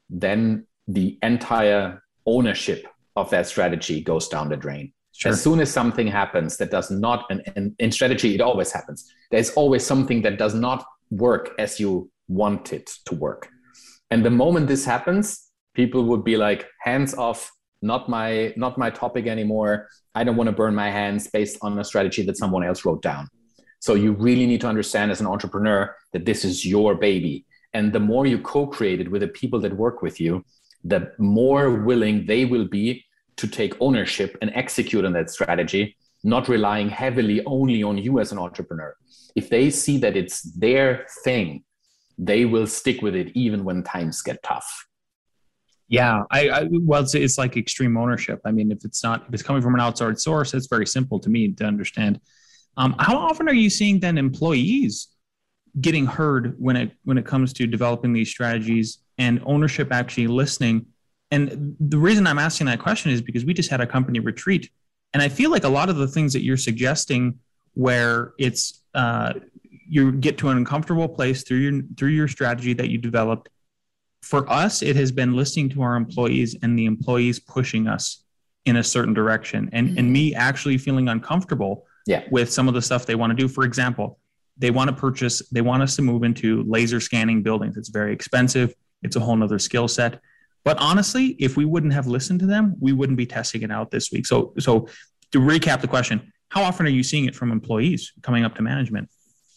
then 0.09 0.65
the 0.87 1.17
entire 1.23 2.01
ownership 2.25 2.85
of 3.15 3.29
that 3.31 3.47
strategy 3.47 4.01
goes 4.01 4.27
down 4.27 4.49
the 4.49 4.57
drain. 4.57 4.93
Sure. 5.21 5.31
As 5.31 5.43
soon 5.43 5.59
as 5.59 5.71
something 5.71 6.07
happens 6.07 6.57
that 6.57 6.71
does 6.71 6.89
not, 6.89 7.27
and, 7.29 7.43
and 7.55 7.75
in 7.77 7.91
strategy, 7.91 8.33
it 8.33 8.41
always 8.41 8.71
happens. 8.71 9.07
There's 9.29 9.51
always 9.51 9.85
something 9.85 10.23
that 10.23 10.39
does 10.39 10.55
not 10.55 10.83
work 11.11 11.51
as 11.59 11.79
you 11.79 12.09
want 12.27 12.73
it 12.73 12.89
to 13.05 13.13
work. 13.13 13.47
And 14.09 14.25
the 14.25 14.31
moment 14.31 14.67
this 14.67 14.83
happens, 14.83 15.51
people 15.75 16.05
would 16.05 16.23
be 16.23 16.37
like, 16.37 16.67
hands 16.79 17.13
off, 17.13 17.51
not 17.83 18.09
my 18.09 18.51
not 18.57 18.79
my 18.79 18.89
topic 18.89 19.27
anymore. 19.27 19.89
I 20.15 20.23
don't 20.23 20.37
want 20.37 20.47
to 20.47 20.55
burn 20.55 20.73
my 20.73 20.89
hands 20.89 21.27
based 21.27 21.59
on 21.61 21.77
a 21.77 21.83
strategy 21.83 22.23
that 22.23 22.37
someone 22.37 22.63
else 22.63 22.83
wrote 22.83 23.03
down. 23.03 23.27
So 23.79 23.93
you 23.93 24.13
really 24.13 24.47
need 24.47 24.61
to 24.61 24.67
understand 24.67 25.11
as 25.11 25.21
an 25.21 25.27
entrepreneur 25.27 25.95
that 26.13 26.25
this 26.25 26.43
is 26.43 26.65
your 26.65 26.95
baby. 26.95 27.45
And 27.73 27.93
the 27.93 27.99
more 27.99 28.25
you 28.25 28.39
co-create 28.39 29.01
it 29.01 29.11
with 29.11 29.21
the 29.21 29.27
people 29.27 29.59
that 29.59 29.77
work 29.77 30.01
with 30.01 30.19
you, 30.19 30.43
the 30.83 31.11
more 31.19 31.83
willing 31.83 32.25
they 32.25 32.45
will 32.45 32.67
be 32.67 33.05
to 33.41 33.47
take 33.47 33.73
ownership 33.81 34.37
and 34.41 34.51
execute 34.53 35.03
on 35.03 35.13
that 35.13 35.29
strategy, 35.29 35.97
not 36.23 36.47
relying 36.47 36.89
heavily 36.89 37.43
only 37.45 37.81
on 37.81 37.97
you 37.97 38.19
as 38.19 38.31
an 38.31 38.37
entrepreneur. 38.37 38.95
If 39.35 39.49
they 39.49 39.71
see 39.71 39.97
that 39.97 40.15
it's 40.15 40.43
their 40.53 41.07
thing, 41.23 41.63
they 42.17 42.45
will 42.45 42.67
stick 42.67 43.01
with 43.01 43.15
it 43.15 43.31
even 43.35 43.63
when 43.63 43.81
times 43.83 44.21
get 44.21 44.43
tough. 44.43 44.87
Yeah, 45.87 46.23
I, 46.29 46.49
I 46.49 46.67
well, 46.71 47.01
it's, 47.01 47.15
it's 47.15 47.37
like 47.37 47.57
extreme 47.57 47.97
ownership. 47.97 48.39
I 48.45 48.51
mean, 48.51 48.71
if 48.71 48.85
it's 48.85 49.03
not 49.03 49.25
if 49.27 49.33
it's 49.33 49.43
coming 49.43 49.61
from 49.61 49.73
an 49.73 49.81
outside 49.81 50.19
source, 50.19 50.53
it's 50.53 50.67
very 50.67 50.85
simple 50.85 51.19
to 51.19 51.29
me 51.29 51.51
to 51.53 51.65
understand. 51.65 52.21
Um, 52.77 52.95
how 52.99 53.17
often 53.17 53.49
are 53.49 53.53
you 53.53 53.69
seeing 53.69 53.99
then 53.99 54.17
employees 54.17 55.07
getting 55.81 56.05
heard 56.05 56.55
when 56.59 56.75
it 56.75 56.91
when 57.03 57.17
it 57.17 57.25
comes 57.25 57.51
to 57.53 57.67
developing 57.67 58.13
these 58.13 58.29
strategies 58.29 58.99
and 59.17 59.41
ownership 59.45 59.91
actually 59.91 60.27
listening 60.27 60.85
and 61.31 61.75
the 61.79 61.97
reason 61.97 62.27
I'm 62.27 62.39
asking 62.39 62.67
that 62.67 62.79
question 62.79 63.11
is 63.11 63.21
because 63.21 63.45
we 63.45 63.53
just 63.53 63.69
had 63.69 63.79
a 63.79 63.87
company 63.87 64.19
retreat, 64.19 64.69
and 65.13 65.23
I 65.23 65.29
feel 65.29 65.49
like 65.49 65.63
a 65.63 65.69
lot 65.69 65.89
of 65.89 65.95
the 65.95 66.07
things 66.07 66.33
that 66.33 66.43
you're 66.43 66.57
suggesting, 66.57 67.39
where 67.73 68.33
it's 68.37 68.81
uh, 68.93 69.33
you 69.87 70.11
get 70.11 70.37
to 70.39 70.49
an 70.49 70.57
uncomfortable 70.57 71.07
place 71.07 71.43
through 71.43 71.57
your 71.57 71.81
through 71.97 72.09
your 72.09 72.27
strategy 72.27 72.73
that 72.73 72.89
you 72.89 72.97
developed. 72.97 73.49
For 74.21 74.47
us, 74.51 74.81
it 74.81 74.95
has 74.97 75.11
been 75.11 75.33
listening 75.33 75.69
to 75.69 75.81
our 75.81 75.95
employees 75.95 76.55
and 76.61 76.77
the 76.77 76.85
employees 76.85 77.39
pushing 77.39 77.87
us 77.87 78.23
in 78.65 78.75
a 78.75 78.83
certain 78.83 79.13
direction, 79.13 79.69
and 79.71 79.89
mm-hmm. 79.89 79.97
and 79.97 80.11
me 80.11 80.35
actually 80.35 80.77
feeling 80.77 81.07
uncomfortable 81.07 81.85
yeah. 82.07 82.23
with 82.29 82.51
some 82.51 82.67
of 82.67 82.73
the 82.73 82.81
stuff 82.81 83.05
they 83.05 83.15
want 83.15 83.31
to 83.31 83.35
do. 83.35 83.47
For 83.47 83.63
example, 83.63 84.19
they 84.57 84.69
want 84.69 84.89
to 84.89 84.95
purchase, 84.95 85.47
they 85.49 85.61
want 85.61 85.81
us 85.81 85.95
to 85.95 86.01
move 86.01 86.23
into 86.23 86.63
laser 86.63 86.99
scanning 86.99 87.41
buildings. 87.41 87.77
It's 87.77 87.89
very 87.89 88.13
expensive. 88.13 88.75
It's 89.01 89.15
a 89.15 89.19
whole 89.19 89.35
nother 89.35 89.59
skill 89.59 89.87
set 89.87 90.19
but 90.63 90.77
honestly, 90.77 91.35
if 91.39 91.57
we 91.57 91.65
wouldn't 91.65 91.93
have 91.93 92.07
listened 92.07 92.39
to 92.41 92.45
them, 92.45 92.75
we 92.79 92.93
wouldn't 92.93 93.17
be 93.17 93.25
testing 93.25 93.63
it 93.63 93.71
out 93.71 93.91
this 93.91 94.11
week. 94.11 94.25
So, 94.25 94.53
so 94.59 94.87
to 95.31 95.39
recap 95.39 95.81
the 95.81 95.87
question, 95.87 96.31
how 96.49 96.63
often 96.63 96.85
are 96.85 96.89
you 96.89 97.03
seeing 97.03 97.25
it 97.25 97.35
from 97.35 97.51
employees 97.51 98.11
coming 98.21 98.43
up 98.43 98.55
to 98.55 98.61
management? 98.61 99.09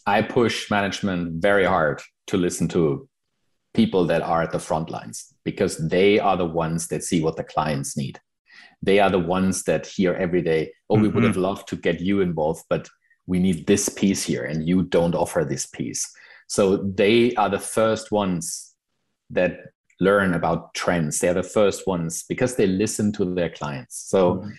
I 0.07 0.23
push 0.23 0.71
management 0.71 1.43
very 1.43 1.65
hard 1.65 2.01
to 2.29 2.37
listen 2.37 2.69
to 2.69 3.09
people 3.75 4.07
that 4.07 4.23
are 4.23 4.43
at 4.43 4.53
the 4.53 4.59
front 4.59 4.91
lines 4.91 5.35
because 5.45 5.77
they 5.89 6.19
are 6.19 6.37
the 6.37 6.45
ones 6.45 6.89
that 6.89 7.03
see 7.03 7.21
what 7.21 7.37
the 7.37 7.45
clients 7.45 7.97
need. 7.97 8.21
They 8.83 9.01
are 9.01 9.11
the 9.11 9.19
ones 9.19 9.65
that 9.65 9.87
hear 9.87 10.15
every 10.15 10.43
day, 10.43 10.73
oh, 10.89 10.97
we 10.97 11.09
mm-hmm. 11.09 11.15
would 11.15 11.25
have 11.25 11.37
loved 11.37 11.69
to 11.69 11.77
get 11.77 12.01
you 12.01 12.21
involved, 12.21 12.65
but 12.71 12.89
we 13.27 13.39
need 13.39 13.67
this 13.67 13.89
piece 13.89 14.23
here 14.23 14.45
and 14.45 14.69
you 14.69 14.83
don't 14.83 15.15
offer 15.15 15.45
this 15.45 15.67
piece. 15.67 16.09
So 16.47 16.77
they 16.77 17.35
are 17.35 17.49
the 17.49 17.59
first 17.59 18.13
ones 18.13 18.75
that 19.31 19.59
learn 20.01 20.35
about 20.35 20.75
trends. 20.75 21.19
They're 21.19 21.35
the 21.35 21.43
first 21.43 21.87
ones 21.87 22.25
because 22.29 22.57
they 22.57 22.67
listen 22.67 23.13
to 23.13 23.35
their 23.35 23.51
clients. 23.51 23.97
So, 24.09 24.37
mm-hmm. 24.37 24.51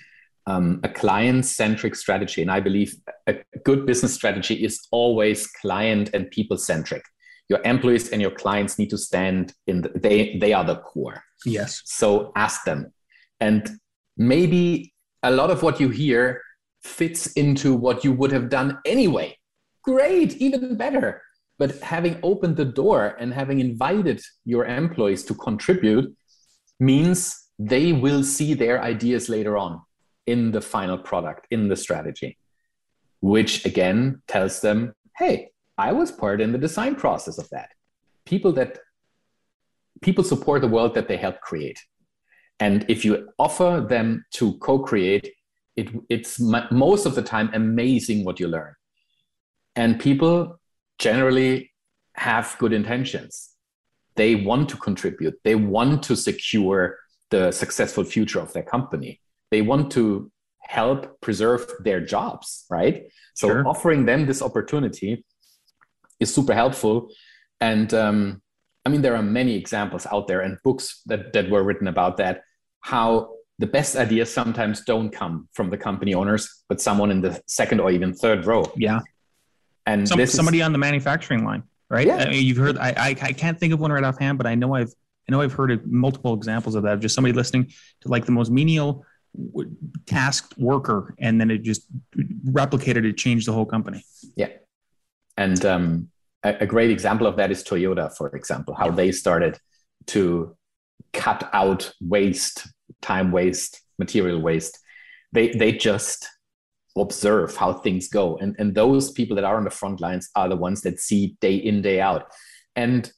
um, 0.47 0.79
a 0.83 0.89
client 0.89 1.45
centric 1.45 1.95
strategy, 1.95 2.41
and 2.41 2.51
I 2.51 2.59
believe 2.59 2.95
a 3.27 3.35
good 3.63 3.85
business 3.85 4.13
strategy 4.13 4.63
is 4.63 4.87
always 4.91 5.47
client 5.47 6.11
and 6.13 6.29
people 6.31 6.57
centric. 6.57 7.03
Your 7.49 7.61
employees 7.63 8.09
and 8.09 8.21
your 8.21 8.31
clients 8.31 8.79
need 8.79 8.89
to 8.89 8.97
stand 8.97 9.53
in, 9.67 9.81
the, 9.81 9.91
they, 9.95 10.37
they 10.39 10.53
are 10.53 10.63
the 10.63 10.77
core. 10.77 11.23
Yes. 11.45 11.81
So, 11.85 12.31
ask 12.35 12.63
them. 12.63 12.93
And 13.39 13.69
maybe 14.17 14.93
a 15.23 15.31
lot 15.31 15.51
of 15.51 15.63
what 15.63 15.79
you 15.79 15.89
hear 15.89 16.41
fits 16.83 17.27
into 17.33 17.75
what 17.75 18.03
you 18.03 18.13
would 18.13 18.31
have 18.31 18.49
done 18.49 18.77
anyway. 18.85 19.37
Great, 19.83 20.37
even 20.37 20.77
better. 20.77 21.21
But 21.57 21.79
having 21.79 22.19
opened 22.21 22.57
the 22.57 22.65
door 22.65 23.15
and 23.19 23.33
having 23.33 23.59
invited 23.59 24.21
your 24.43 24.65
employees 24.65 25.23
to 25.25 25.33
contribute 25.33 26.15
means 26.79 27.49
they 27.57 27.93
will 27.93 28.23
see 28.23 28.53
their 28.53 28.81
ideas 28.81 29.29
later 29.29 29.57
on 29.57 29.81
in 30.27 30.51
the 30.51 30.61
final 30.61 30.97
product, 30.97 31.47
in 31.51 31.69
the 31.69 31.75
strategy, 31.75 32.37
which 33.21 33.65
again 33.65 34.21
tells 34.27 34.59
them, 34.59 34.93
hey, 35.17 35.51
I 35.77 35.93
was 35.93 36.11
part 36.11 36.41
in 36.41 36.51
the 36.51 36.57
design 36.57 36.95
process 36.95 37.37
of 37.37 37.49
that. 37.51 37.69
People 38.25 38.51
that 38.53 38.79
people 40.01 40.23
support 40.23 40.61
the 40.61 40.67
world 40.67 40.93
that 40.95 41.07
they 41.07 41.17
help 41.17 41.39
create. 41.41 41.79
And 42.59 42.85
if 42.89 43.05
you 43.05 43.29
offer 43.39 43.85
them 43.87 44.25
to 44.31 44.57
co-create, 44.59 45.33
it, 45.75 45.89
it's 46.09 46.39
most 46.39 47.05
of 47.05 47.15
the 47.15 47.21
time 47.21 47.49
amazing 47.53 48.23
what 48.23 48.39
you 48.39 48.47
learn. 48.47 48.73
And 49.75 49.99
people 49.99 50.59
generally 50.99 51.71
have 52.13 52.55
good 52.59 52.73
intentions. 52.73 53.51
They 54.15 54.35
want 54.35 54.69
to 54.69 54.77
contribute, 54.77 55.35
they 55.43 55.55
want 55.55 56.03
to 56.03 56.15
secure 56.15 56.97
the 57.31 57.51
successful 57.51 58.03
future 58.03 58.39
of 58.39 58.53
their 58.53 58.63
company. 58.63 59.19
They 59.51 59.61
want 59.61 59.91
to 59.93 60.31
help 60.61 61.19
preserve 61.21 61.65
their 61.79 61.99
jobs, 61.99 62.65
right? 62.69 63.07
So 63.35 63.47
sure. 63.47 63.67
offering 63.67 64.05
them 64.05 64.25
this 64.25 64.41
opportunity 64.41 65.25
is 66.19 66.33
super 66.33 66.53
helpful. 66.53 67.09
And 67.61 67.93
um, 67.93 68.41
I 68.85 68.89
mean, 68.89 69.01
there 69.01 69.15
are 69.15 69.23
many 69.23 69.55
examples 69.55 70.05
out 70.11 70.27
there 70.27 70.41
and 70.41 70.57
books 70.63 71.01
that, 71.07 71.33
that 71.33 71.49
were 71.49 71.63
written 71.63 71.87
about 71.87 72.17
that, 72.17 72.41
how 72.81 73.35
the 73.59 73.67
best 73.67 73.95
ideas 73.95 74.33
sometimes 74.33 74.83
don't 74.83 75.09
come 75.09 75.47
from 75.53 75.69
the 75.69 75.77
company 75.77 76.13
owners, 76.13 76.63
but 76.67 76.81
someone 76.81 77.11
in 77.11 77.21
the 77.21 77.41
second 77.47 77.79
or 77.79 77.89
even 77.91 78.13
third 78.13 78.45
row. 78.45 78.71
Yeah. 78.75 78.99
And 79.85 80.07
Some, 80.07 80.25
somebody 80.25 80.59
is, 80.59 80.65
on 80.65 80.71
the 80.71 80.77
manufacturing 80.77 81.45
line, 81.45 81.63
right? 81.89 82.07
Yeah. 82.07 82.17
I 82.17 82.29
mean, 82.29 82.45
you've 82.45 82.57
heard. 82.57 82.77
I, 82.77 82.89
I, 82.97 83.09
I 83.09 83.33
can't 83.33 83.59
think 83.59 83.73
of 83.73 83.79
one 83.79 83.91
right 83.91 84.03
offhand, 84.03 84.37
but 84.37 84.47
I 84.47 84.55
know 84.55 84.73
I've 84.75 84.91
I 85.27 85.31
know 85.31 85.41
I've 85.41 85.53
heard 85.53 85.71
of 85.71 85.85
multiple 85.85 86.33
examples 86.33 86.75
of 86.75 86.83
that. 86.83 86.99
Just 86.99 87.15
somebody 87.15 87.33
listening 87.33 87.71
to 88.01 88.07
like 88.07 88.25
the 88.25 88.31
most 88.31 88.51
menial 88.51 89.05
tasked 90.05 90.57
worker, 90.57 91.15
and 91.19 91.39
then 91.39 91.51
it 91.51 91.63
just 91.63 91.85
replicated 92.49 93.05
it, 93.05 93.17
changed 93.17 93.47
the 93.47 93.53
whole 93.53 93.65
company. 93.65 94.03
Yeah, 94.35 94.49
and 95.37 95.63
um, 95.65 96.09
a, 96.43 96.55
a 96.61 96.65
great 96.65 96.89
example 96.89 97.27
of 97.27 97.35
that 97.37 97.51
is 97.51 97.63
Toyota, 97.63 98.15
for 98.15 98.35
example, 98.35 98.73
how 98.73 98.91
they 98.91 99.11
started 99.11 99.59
to 100.07 100.55
cut 101.13 101.49
out 101.53 101.91
waste, 102.01 102.67
time 103.01 103.31
waste, 103.31 103.81
material 103.97 104.39
waste. 104.41 104.79
They 105.31 105.49
they 105.49 105.73
just 105.73 106.27
observe 106.95 107.55
how 107.55 107.73
things 107.73 108.07
go. 108.07 108.37
And, 108.37 108.55
and 108.57 108.73
those 108.73 109.11
people 109.11 109.35
that 109.35 109.45
are 109.45 109.57
on 109.57 109.65
the 109.65 109.69
front 109.69 109.99
lines 109.99 110.29
are 110.35 110.49
the 110.49 110.55
ones 110.55 110.81
that 110.81 110.99
see 110.99 111.35
day 111.41 111.55
in, 111.55 111.81
day 111.81 111.99
out. 111.99 112.31
And 112.75 113.11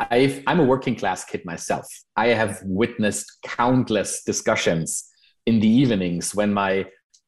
i 0.00 0.42
am 0.46 0.60
a 0.60 0.64
working 0.64 0.96
class 0.96 1.24
kid 1.24 1.44
myself. 1.44 1.86
I 2.16 2.28
have 2.28 2.60
witnessed 2.64 3.30
countless 3.44 4.22
discussions 4.24 5.10
in 5.46 5.60
the 5.60 5.68
evenings 5.68 6.34
when 6.34 6.54
my 6.54 6.86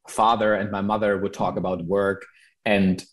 father 0.08 0.54
and 0.54 0.70
my 0.70 0.80
mother 0.80 1.18
would 1.18 1.34
talk 1.34 1.56
about 1.56 1.84
work 1.84 2.24
and 2.64 3.04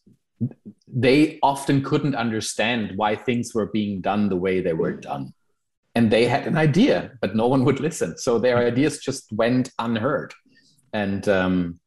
they 0.88 1.40
often 1.44 1.84
couldn't 1.84 2.16
understand 2.16 2.94
why 2.96 3.16
things 3.16 3.54
were 3.54 3.68
being 3.68 4.02
done 4.02 4.30
the 4.30 4.38
way 4.38 4.62
they 4.62 4.74
were 4.74 4.94
done. 4.94 5.34
And 5.96 6.10
they 6.10 6.26
had 6.26 6.48
an 6.48 6.58
idea, 6.58 7.12
but 7.20 7.36
no 7.36 7.48
one 7.48 7.66
would 7.66 7.80
listen. 7.80 8.18
So 8.18 8.40
their 8.40 8.58
ideas 8.58 9.00
just 9.00 9.32
went 9.34 9.72
unheard. 9.80 10.34
And 10.94 11.28
um, 11.28 11.80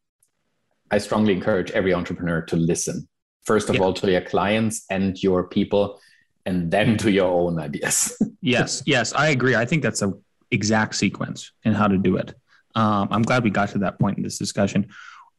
I 0.92 0.98
strongly 0.98 1.33
encourage 1.33 1.70
every 1.70 1.94
entrepreneur 1.94 2.42
to 2.42 2.57
listen. 2.57 3.09
First 3.44 3.70
of 3.70 3.76
yeah. 3.76 3.81
all, 3.81 3.94
to 3.94 4.11
your 4.11 4.20
clients 4.20 4.85
and 4.90 5.20
your 5.20 5.48
people, 5.48 5.98
and 6.44 6.70
then 6.70 6.98
to 6.98 7.11
your 7.11 7.33
own 7.33 7.59
ideas. 7.59 8.16
yes, 8.42 8.83
yes, 8.87 9.12
I 9.14 9.28
agree. 9.28 9.57
I 9.57 9.64
think 9.64 9.83
that's 9.83 10.02
a 10.02 10.12
exact 10.50 10.94
sequence 10.94 11.50
in 11.64 11.72
how 11.72 11.88
to 11.88 11.96
do 11.96 12.16
it. 12.16 12.35
Um, 12.74 13.09
I'm 13.11 13.22
glad 13.22 13.42
we 13.42 13.50
got 13.50 13.70
to 13.70 13.78
that 13.78 13.98
point 13.98 14.18
in 14.18 14.22
this 14.22 14.38
discussion. 14.38 14.88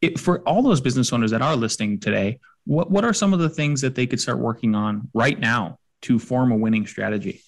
It, 0.01 0.19
for 0.19 0.41
all 0.41 0.63
those 0.63 0.81
business 0.81 1.13
owners 1.13 1.31
that 1.31 1.41
are 1.41 1.55
listening 1.55 1.99
today, 1.99 2.39
what 2.65 2.89
what 2.89 3.05
are 3.05 3.13
some 3.13 3.31
of 3.31 3.39
the 3.39 3.49
things 3.49 3.81
that 3.81 3.95
they 3.95 4.07
could 4.07 4.19
start 4.19 4.39
working 4.39 4.73
on 4.75 5.09
right 5.13 5.39
now 5.39 5.77
to 6.03 6.17
form 6.17 6.51
a 6.51 6.57
winning 6.57 6.87
strategy? 6.87 7.41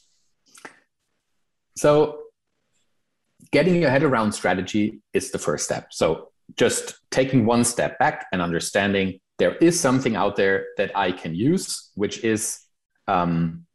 So, 1.75 2.21
getting 3.51 3.81
your 3.81 3.89
head 3.89 4.03
around 4.03 4.31
strategy 4.33 5.01
is 5.11 5.31
the 5.31 5.39
first 5.39 5.65
step. 5.65 5.87
So, 5.91 6.29
just 6.57 6.95
taking 7.11 7.45
one 7.45 7.63
step 7.63 7.97
back 7.99 8.27
and 8.31 8.41
understanding 8.41 9.19
there 9.37 9.55
is 9.55 9.79
something 9.79 10.15
out 10.15 10.35
there 10.35 10.67
that 10.77 10.95
I 10.95 11.11
can 11.11 11.35
use, 11.35 11.91
which 11.95 12.23
is 12.23 12.59
um, 13.07 13.65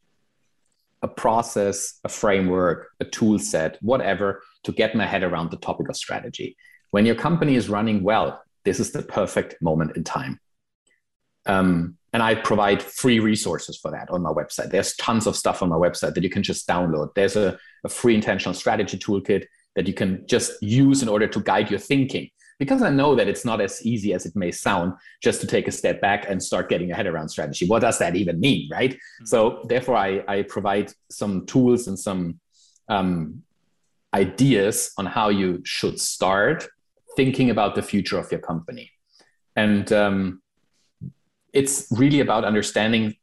a 1.02 1.08
process, 1.08 1.98
a 2.04 2.08
framework, 2.08 2.88
a 3.00 3.04
tool 3.04 3.38
set, 3.38 3.78
whatever, 3.82 4.42
to 4.64 4.72
get 4.72 4.94
my 4.94 5.06
head 5.06 5.22
around 5.22 5.50
the 5.50 5.56
topic 5.58 5.88
of 5.88 5.96
strategy. 5.96 6.56
When 6.90 7.06
your 7.06 7.14
company 7.14 7.56
is 7.56 7.68
running 7.68 8.02
well, 8.02 8.42
this 8.64 8.80
is 8.80 8.92
the 8.92 9.02
perfect 9.02 9.60
moment 9.60 9.96
in 9.96 10.04
time. 10.04 10.40
Um, 11.46 11.96
and 12.12 12.22
I 12.22 12.34
provide 12.34 12.82
free 12.82 13.20
resources 13.20 13.78
for 13.78 13.90
that 13.92 14.10
on 14.10 14.22
my 14.22 14.30
website. 14.30 14.70
There's 14.70 14.96
tons 14.96 15.26
of 15.26 15.36
stuff 15.36 15.62
on 15.62 15.68
my 15.68 15.76
website 15.76 16.14
that 16.14 16.24
you 16.24 16.30
can 16.30 16.42
just 16.42 16.66
download. 16.66 17.14
There's 17.14 17.36
a, 17.36 17.58
a 17.84 17.88
free 17.88 18.14
intentional 18.14 18.54
strategy 18.54 18.98
toolkit 18.98 19.44
that 19.76 19.86
you 19.86 19.94
can 19.94 20.26
just 20.26 20.60
use 20.60 21.02
in 21.02 21.08
order 21.08 21.28
to 21.28 21.40
guide 21.40 21.70
your 21.70 21.78
thinking. 21.78 22.28
Because 22.60 22.82
I 22.82 22.90
know 22.90 23.16
that 23.16 23.26
it's 23.26 23.44
not 23.44 23.60
as 23.60 23.84
easy 23.84 24.14
as 24.14 24.26
it 24.26 24.36
may 24.36 24.52
sound 24.52 24.92
just 25.20 25.40
to 25.40 25.46
take 25.46 25.66
a 25.66 25.72
step 25.72 26.00
back 26.00 26.26
and 26.28 26.40
start 26.40 26.68
getting 26.68 26.88
your 26.88 26.96
head 26.96 27.08
around 27.08 27.30
strategy. 27.30 27.66
What 27.66 27.80
does 27.80 27.98
that 27.98 28.14
even 28.14 28.38
mean, 28.38 28.68
right? 28.70 28.92
Mm-hmm. 28.92 29.24
So, 29.24 29.64
therefore, 29.64 29.96
I, 29.96 30.22
I 30.28 30.42
provide 30.42 30.92
some 31.10 31.46
tools 31.46 31.88
and 31.88 31.98
some 31.98 32.38
um, 32.88 33.42
ideas 34.14 34.92
on 34.98 35.06
how 35.06 35.30
you 35.30 35.62
should 35.64 35.98
start 35.98 36.68
thinking 37.16 37.50
about 37.50 37.74
the 37.74 37.82
future 37.82 38.18
of 38.18 38.30
your 38.30 38.40
company. 38.40 38.90
And 39.56 39.90
um, 39.92 40.42
it's 41.52 41.86
really 41.90 42.20
about 42.20 42.44
understanding 42.44 43.16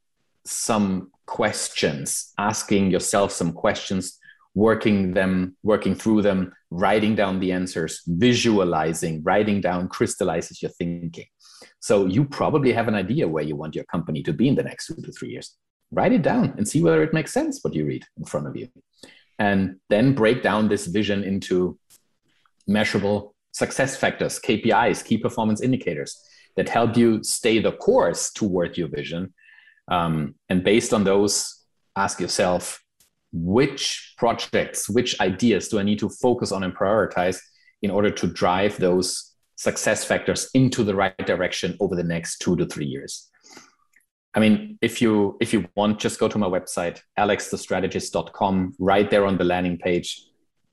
some 0.46 1.12
questions, 1.26 2.34
asking 2.38 2.92
yourself 2.92 3.32
some 3.32 3.54
questions, 3.54 4.18
working 4.58 5.14
them, 5.14 5.56
working 5.62 5.94
through 5.94 6.24
them, 6.24 6.52
writing 6.72 7.14
down 7.14 7.40
the 7.40 7.52
answers, 7.52 8.02
visualizing, 8.08 9.22
writing 9.22 9.62
down 9.62 9.88
crystallizes 9.88 10.64
your 10.64 10.72
thinking. 10.72 11.28
So 11.80 12.08
you 12.08 12.26
probably 12.26 12.74
have 12.74 12.88
an 12.88 12.96
idea 12.96 13.28
where 13.28 13.44
you 13.44 13.56
want 13.56 13.76
your 13.76 13.84
company 13.84 14.24
to 14.24 14.34
be 14.34 14.48
in 14.48 14.56
the 14.56 14.64
next 14.64 14.88
two 14.88 14.96
to 14.96 15.12
three 15.12 15.30
years. 15.30 15.56
Write 15.92 16.12
it 16.12 16.24
down 16.24 16.56
and 16.58 16.68
see 16.68 16.82
whether 16.82 17.04
it 17.04 17.14
makes 17.14 17.32
sense 17.32 17.64
what 17.64 17.76
you 17.76 17.86
read 17.86 18.04
in 18.18 18.26
front 18.26 18.48
of 18.48 18.56
you. 18.58 18.68
And 19.38 19.76
then 19.90 20.16
break 20.16 20.42
down 20.42 20.70
this 20.70 20.88
vision 20.88 21.24
into 21.24 21.78
measurable 22.66 23.36
success 23.52 23.96
factors, 23.96 24.40
KPIs, 24.40 25.06
key 25.06 25.20
performance 25.20 25.62
indicators 25.62 26.20
that 26.56 26.68
help 26.68 26.98
you 26.98 27.24
stay 27.24 27.60
the 27.60 27.74
course 27.74 28.32
toward 28.32 28.76
your 28.76 28.88
vision. 28.88 29.36
Um, 29.88 30.34
and 30.50 30.64
based 30.64 30.96
on 30.96 31.04
those, 31.04 31.64
ask 31.96 32.20
yourself 32.20 32.82
which 33.44 34.14
projects, 34.18 34.90
which 34.90 35.20
ideas 35.20 35.68
do 35.70 35.80
I 35.80 35.84
need 35.84 36.00
to 36.00 36.10
focus 36.10 36.52
on 36.52 36.64
and 36.64 36.76
prioritize 36.76 37.40
in 37.82 37.92
order 37.92 38.10
to 38.10 38.28
drive 38.28 38.78
those 38.78 39.34
success 39.56 40.04
factors 40.04 40.50
into 40.54 40.84
the 40.84 40.96
right 40.96 41.18
direction 41.26 41.76
over 41.80 41.96
the 41.96 42.04
next 42.04 42.40
two 42.40 42.56
to 42.56 42.66
three 42.66 42.86
years. 42.86 43.30
I 44.34 44.40
mean, 44.40 44.78
if 44.82 45.02
you 45.02 45.38
if 45.42 45.52
you 45.54 45.68
want, 45.76 46.00
just 46.00 46.20
go 46.20 46.28
to 46.28 46.38
my 46.38 46.48
website, 46.48 47.02
alexthestrategist.com, 47.18 48.76
right 48.80 49.10
there 49.10 49.26
on 49.26 49.38
the 49.38 49.44
landing 49.44 49.78
page, 49.78 50.24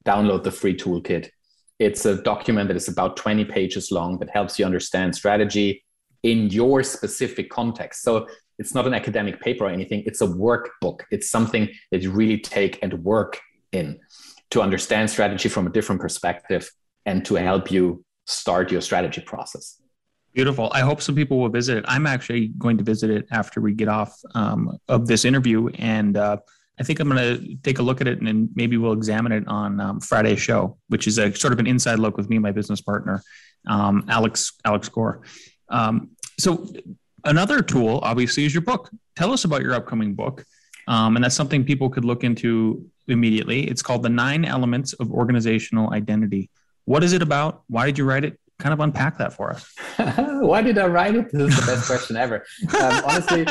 download 0.04 0.42
the 0.42 0.50
free 0.50 0.76
toolkit 0.76 1.30
it's 1.78 2.06
a 2.06 2.22
document 2.22 2.68
that 2.68 2.76
is 2.76 2.88
about 2.88 3.16
20 3.16 3.44
pages 3.44 3.90
long 3.90 4.18
that 4.18 4.30
helps 4.30 4.58
you 4.58 4.64
understand 4.64 5.14
strategy 5.14 5.84
in 6.22 6.48
your 6.50 6.82
specific 6.82 7.50
context. 7.50 8.02
So 8.02 8.26
it's 8.58 8.74
not 8.74 8.86
an 8.86 8.94
academic 8.94 9.40
paper 9.40 9.64
or 9.64 9.70
anything, 9.70 10.02
it's 10.06 10.20
a 10.20 10.26
workbook. 10.26 11.00
It's 11.10 11.30
something 11.30 11.68
that 11.90 12.02
you 12.02 12.10
really 12.10 12.38
take 12.38 12.82
and 12.82 12.92
work 13.04 13.40
in 13.72 14.00
to 14.50 14.62
understand 14.62 15.10
strategy 15.10 15.48
from 15.48 15.66
a 15.66 15.70
different 15.70 16.00
perspective 16.00 16.70
and 17.06 17.24
to 17.26 17.34
help 17.34 17.70
you 17.70 18.04
start 18.26 18.70
your 18.70 18.80
strategy 18.80 19.20
process. 19.20 19.80
Beautiful. 20.32 20.70
I 20.72 20.80
hope 20.80 21.00
some 21.00 21.14
people 21.14 21.38
will 21.38 21.48
visit 21.48 21.78
it. 21.78 21.84
I'm 21.86 22.06
actually 22.06 22.48
going 22.58 22.76
to 22.78 22.84
visit 22.84 23.10
it 23.10 23.26
after 23.30 23.60
we 23.60 23.72
get 23.72 23.88
off 23.88 24.18
um, 24.34 24.78
of 24.88 25.06
this 25.06 25.24
interview. 25.24 25.68
And 25.78 26.16
uh, 26.16 26.38
I 26.78 26.82
think 26.82 26.98
I'm 26.98 27.08
going 27.08 27.38
to 27.38 27.56
take 27.62 27.78
a 27.78 27.82
look 27.82 28.00
at 28.00 28.08
it 28.08 28.18
and 28.18 28.26
then 28.26 28.48
maybe 28.54 28.76
we'll 28.76 28.94
examine 28.94 29.30
it 29.30 29.46
on 29.46 29.80
um, 29.80 30.00
Friday's 30.00 30.40
show, 30.40 30.76
which 30.88 31.06
is 31.06 31.18
a 31.18 31.32
sort 31.34 31.52
of 31.52 31.60
an 31.60 31.68
inside 31.68 32.00
look 32.00 32.16
with 32.16 32.28
me 32.28 32.36
and 32.36 32.42
my 32.42 32.50
business 32.50 32.80
partner, 32.80 33.22
um, 33.68 34.04
Alex 34.08 34.54
Alex 34.64 34.88
Gore. 34.88 35.22
Um, 35.68 36.10
so 36.38 36.66
another 37.24 37.62
tool, 37.62 38.00
obviously, 38.02 38.44
is 38.44 38.54
your 38.54 38.62
book. 38.62 38.90
Tell 39.16 39.32
us 39.32 39.44
about 39.44 39.62
your 39.62 39.74
upcoming 39.74 40.14
book, 40.14 40.44
um, 40.88 41.16
and 41.16 41.24
that's 41.24 41.34
something 41.34 41.64
people 41.64 41.88
could 41.90 42.04
look 42.04 42.24
into 42.24 42.88
immediately. 43.08 43.68
It's 43.68 43.82
called 43.82 44.02
"The 44.02 44.08
Nine 44.08 44.44
Elements 44.44 44.92
of 44.94 45.10
Organizational 45.12 45.92
Identity." 45.92 46.50
What 46.84 47.02
is 47.02 47.12
it 47.12 47.22
about? 47.22 47.62
Why 47.68 47.86
did 47.86 47.98
you 47.98 48.04
write 48.04 48.24
it? 48.24 48.38
Kind 48.58 48.72
of 48.72 48.80
unpack 48.80 49.18
that 49.18 49.32
for 49.32 49.50
us. 49.50 49.72
Why 49.96 50.62
did 50.62 50.78
I 50.78 50.86
write 50.86 51.14
it? 51.14 51.32
This 51.32 51.52
is 51.54 51.60
the 51.60 51.72
best 51.72 51.86
question 51.90 52.16
ever. 52.16 52.44
Um, 52.78 53.02
honestly, 53.06 53.46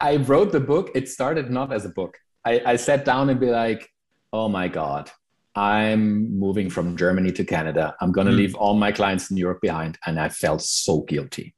I 0.00 0.16
wrote 0.16 0.52
the 0.52 0.60
book. 0.60 0.90
It 0.94 1.08
started 1.08 1.50
not 1.50 1.72
as 1.72 1.84
a 1.84 1.90
book. 1.90 2.16
I, 2.44 2.62
I 2.64 2.76
sat 2.76 3.04
down 3.04 3.28
and 3.30 3.38
be 3.38 3.50
like, 3.50 3.88
oh 4.32 4.48
my 4.48 4.68
God, 4.68 5.10
I'm 5.54 6.38
moving 6.38 6.70
from 6.70 6.96
Germany 6.96 7.32
to 7.32 7.44
Canada. 7.44 7.94
I'm 8.00 8.12
going 8.12 8.26
to 8.26 8.32
mm. 8.32 8.36
leave 8.36 8.54
all 8.54 8.74
my 8.74 8.92
clients 8.92 9.30
in 9.30 9.36
Europe 9.36 9.60
behind. 9.60 9.98
And 10.06 10.20
I 10.20 10.28
felt 10.28 10.62
so 10.62 11.00
guilty. 11.02 11.54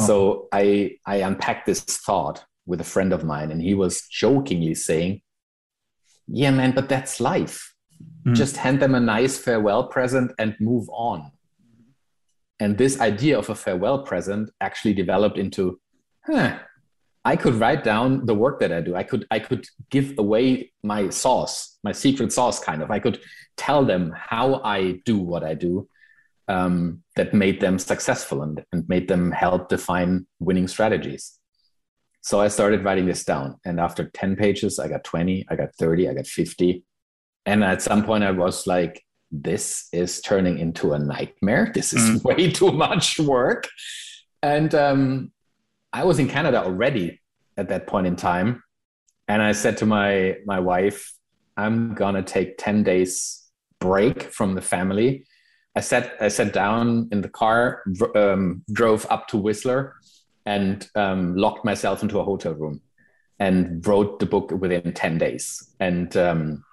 Oh. 0.00 0.06
So 0.06 0.48
I, 0.52 0.96
I 1.06 1.16
unpacked 1.16 1.66
this 1.66 1.80
thought 1.80 2.44
with 2.66 2.80
a 2.80 2.84
friend 2.84 3.12
of 3.12 3.24
mine, 3.24 3.50
and 3.50 3.62
he 3.62 3.74
was 3.74 4.02
jokingly 4.10 4.74
saying, 4.74 5.22
Yeah, 6.26 6.50
man, 6.50 6.72
but 6.72 6.88
that's 6.88 7.20
life. 7.20 7.74
Mm. 8.26 8.34
Just 8.34 8.56
hand 8.56 8.80
them 8.80 8.94
a 8.94 9.00
nice 9.00 9.38
farewell 9.38 9.88
present 9.88 10.32
and 10.38 10.56
move 10.60 10.88
on. 10.90 11.30
And 12.58 12.76
this 12.76 13.00
idea 13.00 13.38
of 13.38 13.50
a 13.50 13.54
farewell 13.54 14.02
present 14.02 14.50
actually 14.60 14.94
developed 14.94 15.38
into, 15.38 15.78
huh, 16.26 16.58
I 17.24 17.36
could 17.36 17.54
write 17.54 17.84
down 17.84 18.24
the 18.24 18.34
work 18.34 18.60
that 18.60 18.72
I 18.72 18.80
do. 18.80 18.94
I 18.94 19.02
could 19.02 19.26
I 19.32 19.40
could 19.40 19.66
give 19.90 20.14
away 20.16 20.72
my 20.82 21.08
sauce, 21.10 21.78
my 21.82 21.92
secret 21.92 22.32
sauce, 22.32 22.60
kind 22.60 22.82
of. 22.82 22.90
I 22.90 23.00
could 23.00 23.20
tell 23.56 23.84
them 23.84 24.14
how 24.16 24.60
I 24.62 25.00
do 25.04 25.18
what 25.18 25.42
I 25.42 25.54
do 25.54 25.88
um, 26.48 27.02
that 27.16 27.34
made 27.34 27.60
them 27.60 27.78
successful 27.78 28.42
and, 28.42 28.64
and 28.72 28.88
made 28.88 29.08
them 29.08 29.32
help 29.32 29.68
define 29.68 30.26
winning 30.38 30.68
strategies. 30.68 31.38
So 32.20 32.40
I 32.40 32.48
started 32.48 32.84
writing 32.84 33.06
this 33.06 33.24
down, 33.24 33.56
and 33.64 33.78
after 33.78 34.10
ten 34.10 34.34
pages, 34.34 34.78
I 34.80 34.88
got 34.88 35.04
twenty, 35.04 35.46
I 35.48 35.54
got 35.54 35.74
thirty, 35.76 36.08
I 36.08 36.14
got 36.14 36.26
fifty, 36.26 36.84
and 37.44 37.62
at 37.62 37.82
some 37.82 38.04
point, 38.04 38.24
I 38.24 38.32
was 38.32 38.66
like, 38.66 39.04
"This 39.30 39.88
is 39.92 40.20
turning 40.20 40.58
into 40.58 40.92
a 40.92 40.98
nightmare. 40.98 41.70
This 41.72 41.92
is 41.92 42.02
mm. 42.02 42.24
way 42.36 42.50
too 42.50 42.72
much 42.72 43.20
work." 43.20 43.68
And 44.42 44.74
um, 44.74 45.32
I 45.92 46.02
was 46.02 46.18
in 46.18 46.28
Canada 46.28 46.64
already 46.64 47.20
at 47.56 47.68
that 47.68 47.86
point 47.86 48.08
in 48.08 48.16
time, 48.16 48.62
and 49.28 49.40
I 49.40 49.52
said 49.52 49.76
to 49.78 49.86
my 49.86 50.38
my 50.46 50.58
wife, 50.58 51.12
"I'm 51.56 51.94
gonna 51.94 52.24
take 52.24 52.58
ten 52.58 52.82
days 52.82 53.40
break 53.78 54.32
from 54.32 54.56
the 54.56 54.62
family." 54.62 55.26
I 55.76 55.80
sat 55.80 56.16
I 56.20 56.28
sat 56.28 56.52
down 56.52 57.08
in 57.12 57.20
the 57.20 57.28
car, 57.28 57.82
um, 58.14 58.62
drove 58.72 59.06
up 59.10 59.28
to 59.28 59.36
Whistler, 59.36 59.94
and 60.46 60.88
um, 60.94 61.36
locked 61.36 61.64
myself 61.64 62.02
into 62.02 62.18
a 62.18 62.24
hotel 62.24 62.54
room, 62.54 62.80
and 63.38 63.86
wrote 63.86 64.18
the 64.18 64.26
book 64.26 64.50
within 64.50 64.92
ten 64.94 65.18
days, 65.18 65.70
and 65.78 66.16
um, 66.16 66.64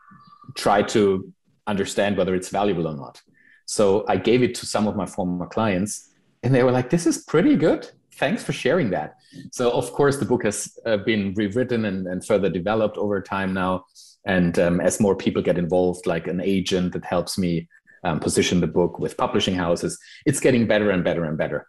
tried 0.56 0.88
to 0.90 1.32
understand 1.68 2.18
whether 2.18 2.34
it's 2.34 2.50
valuable 2.50 2.88
or 2.88 2.96
not. 2.96 3.22
So 3.66 4.06
I 4.08 4.18
gave 4.18 4.42
it 4.42 4.56
to 4.56 4.66
some 4.66 4.88
of 4.88 4.96
my 4.96 5.06
former 5.06 5.48
clients, 5.48 6.10
and 6.42 6.56
they 6.56 6.64
were 6.64 6.72
like, 6.72 6.90
"This 6.90 7.06
is 7.06 7.18
pretty 7.26 7.56
good." 7.56 7.90
thanks 8.16 8.44
for 8.44 8.54
sharing 8.54 8.92
that. 8.92 9.16
So, 9.52 9.72
of 9.72 9.92
course, 9.92 10.18
the 10.18 10.26
book 10.26 10.44
has 10.44 10.78
uh, 10.86 10.98
been 10.98 11.34
rewritten 11.34 11.86
and, 11.86 12.06
and, 12.08 12.24
further 12.24 12.50
developed 12.50 12.98
over 12.98 13.20
time 13.22 13.54
now. 13.54 13.86
And 14.26 14.58
um, 14.60 14.80
as 14.80 15.00
more 15.00 15.16
people 15.16 15.42
get 15.42 15.58
involved, 15.58 16.06
like 16.06 16.28
an 16.28 16.40
agent 16.40 16.94
that 16.94 17.06
helps 17.06 17.38
me 17.38 17.68
um, 18.04 18.20
position 18.20 18.60
the 18.60 18.68
book 18.68 19.00
with 19.00 19.18
publishing 19.18 19.56
houses, 19.56 20.00
it's 20.26 20.40
getting 20.40 20.68
better 20.68 20.90
and 20.92 21.04
better 21.04 21.24
and 21.24 21.38
better. 21.38 21.68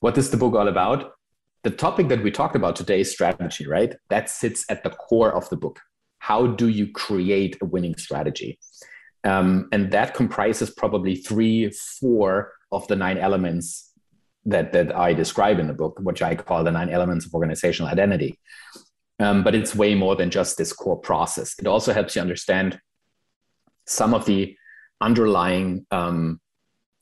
What 0.00 0.16
is 0.18 0.30
the 0.30 0.36
book 0.36 0.54
all 0.54 0.68
about? 0.68 1.12
The 1.62 1.70
topic 1.70 2.08
that 2.08 2.22
we 2.22 2.30
talked 2.30 2.56
about 2.56 2.76
today 2.76 3.00
is 3.00 3.10
strategy, 3.10 3.66
right? 3.66 3.94
That 4.08 4.30
sits 4.30 4.64
at 4.70 4.82
the 4.82 4.90
core 4.90 5.34
of 5.34 5.48
the 5.50 5.56
book. 5.56 5.80
How 6.18 6.46
do 6.46 6.68
you 6.68 6.90
create 6.90 7.58
a 7.60 7.66
winning 7.66 7.96
strategy? 7.96 8.58
Um, 9.24 9.68
and 9.72 9.90
that 9.90 10.14
comprises 10.14 10.70
probably 10.70 11.16
three, 11.16 11.70
four 11.70 12.52
of 12.72 12.86
the 12.88 12.96
nine 12.96 13.18
elements 13.18 13.92
that 14.46 14.72
that 14.72 14.96
I 14.96 15.12
describe 15.12 15.58
in 15.58 15.66
the 15.66 15.74
book, 15.74 15.98
which 16.00 16.22
I 16.22 16.34
call 16.34 16.64
the 16.64 16.70
nine 16.70 16.88
elements 16.88 17.26
of 17.26 17.34
organizational 17.34 17.92
identity. 17.92 18.38
Um, 19.18 19.44
but 19.44 19.54
it's 19.54 19.74
way 19.74 19.94
more 19.94 20.16
than 20.16 20.30
just 20.30 20.56
this 20.56 20.72
core 20.72 20.98
process. 20.98 21.54
It 21.58 21.66
also 21.66 21.92
helps 21.92 22.16
you 22.16 22.22
understand 22.22 22.80
some 23.86 24.14
of 24.14 24.24
the 24.24 24.56
underlying 25.00 25.86
um, 25.90 26.40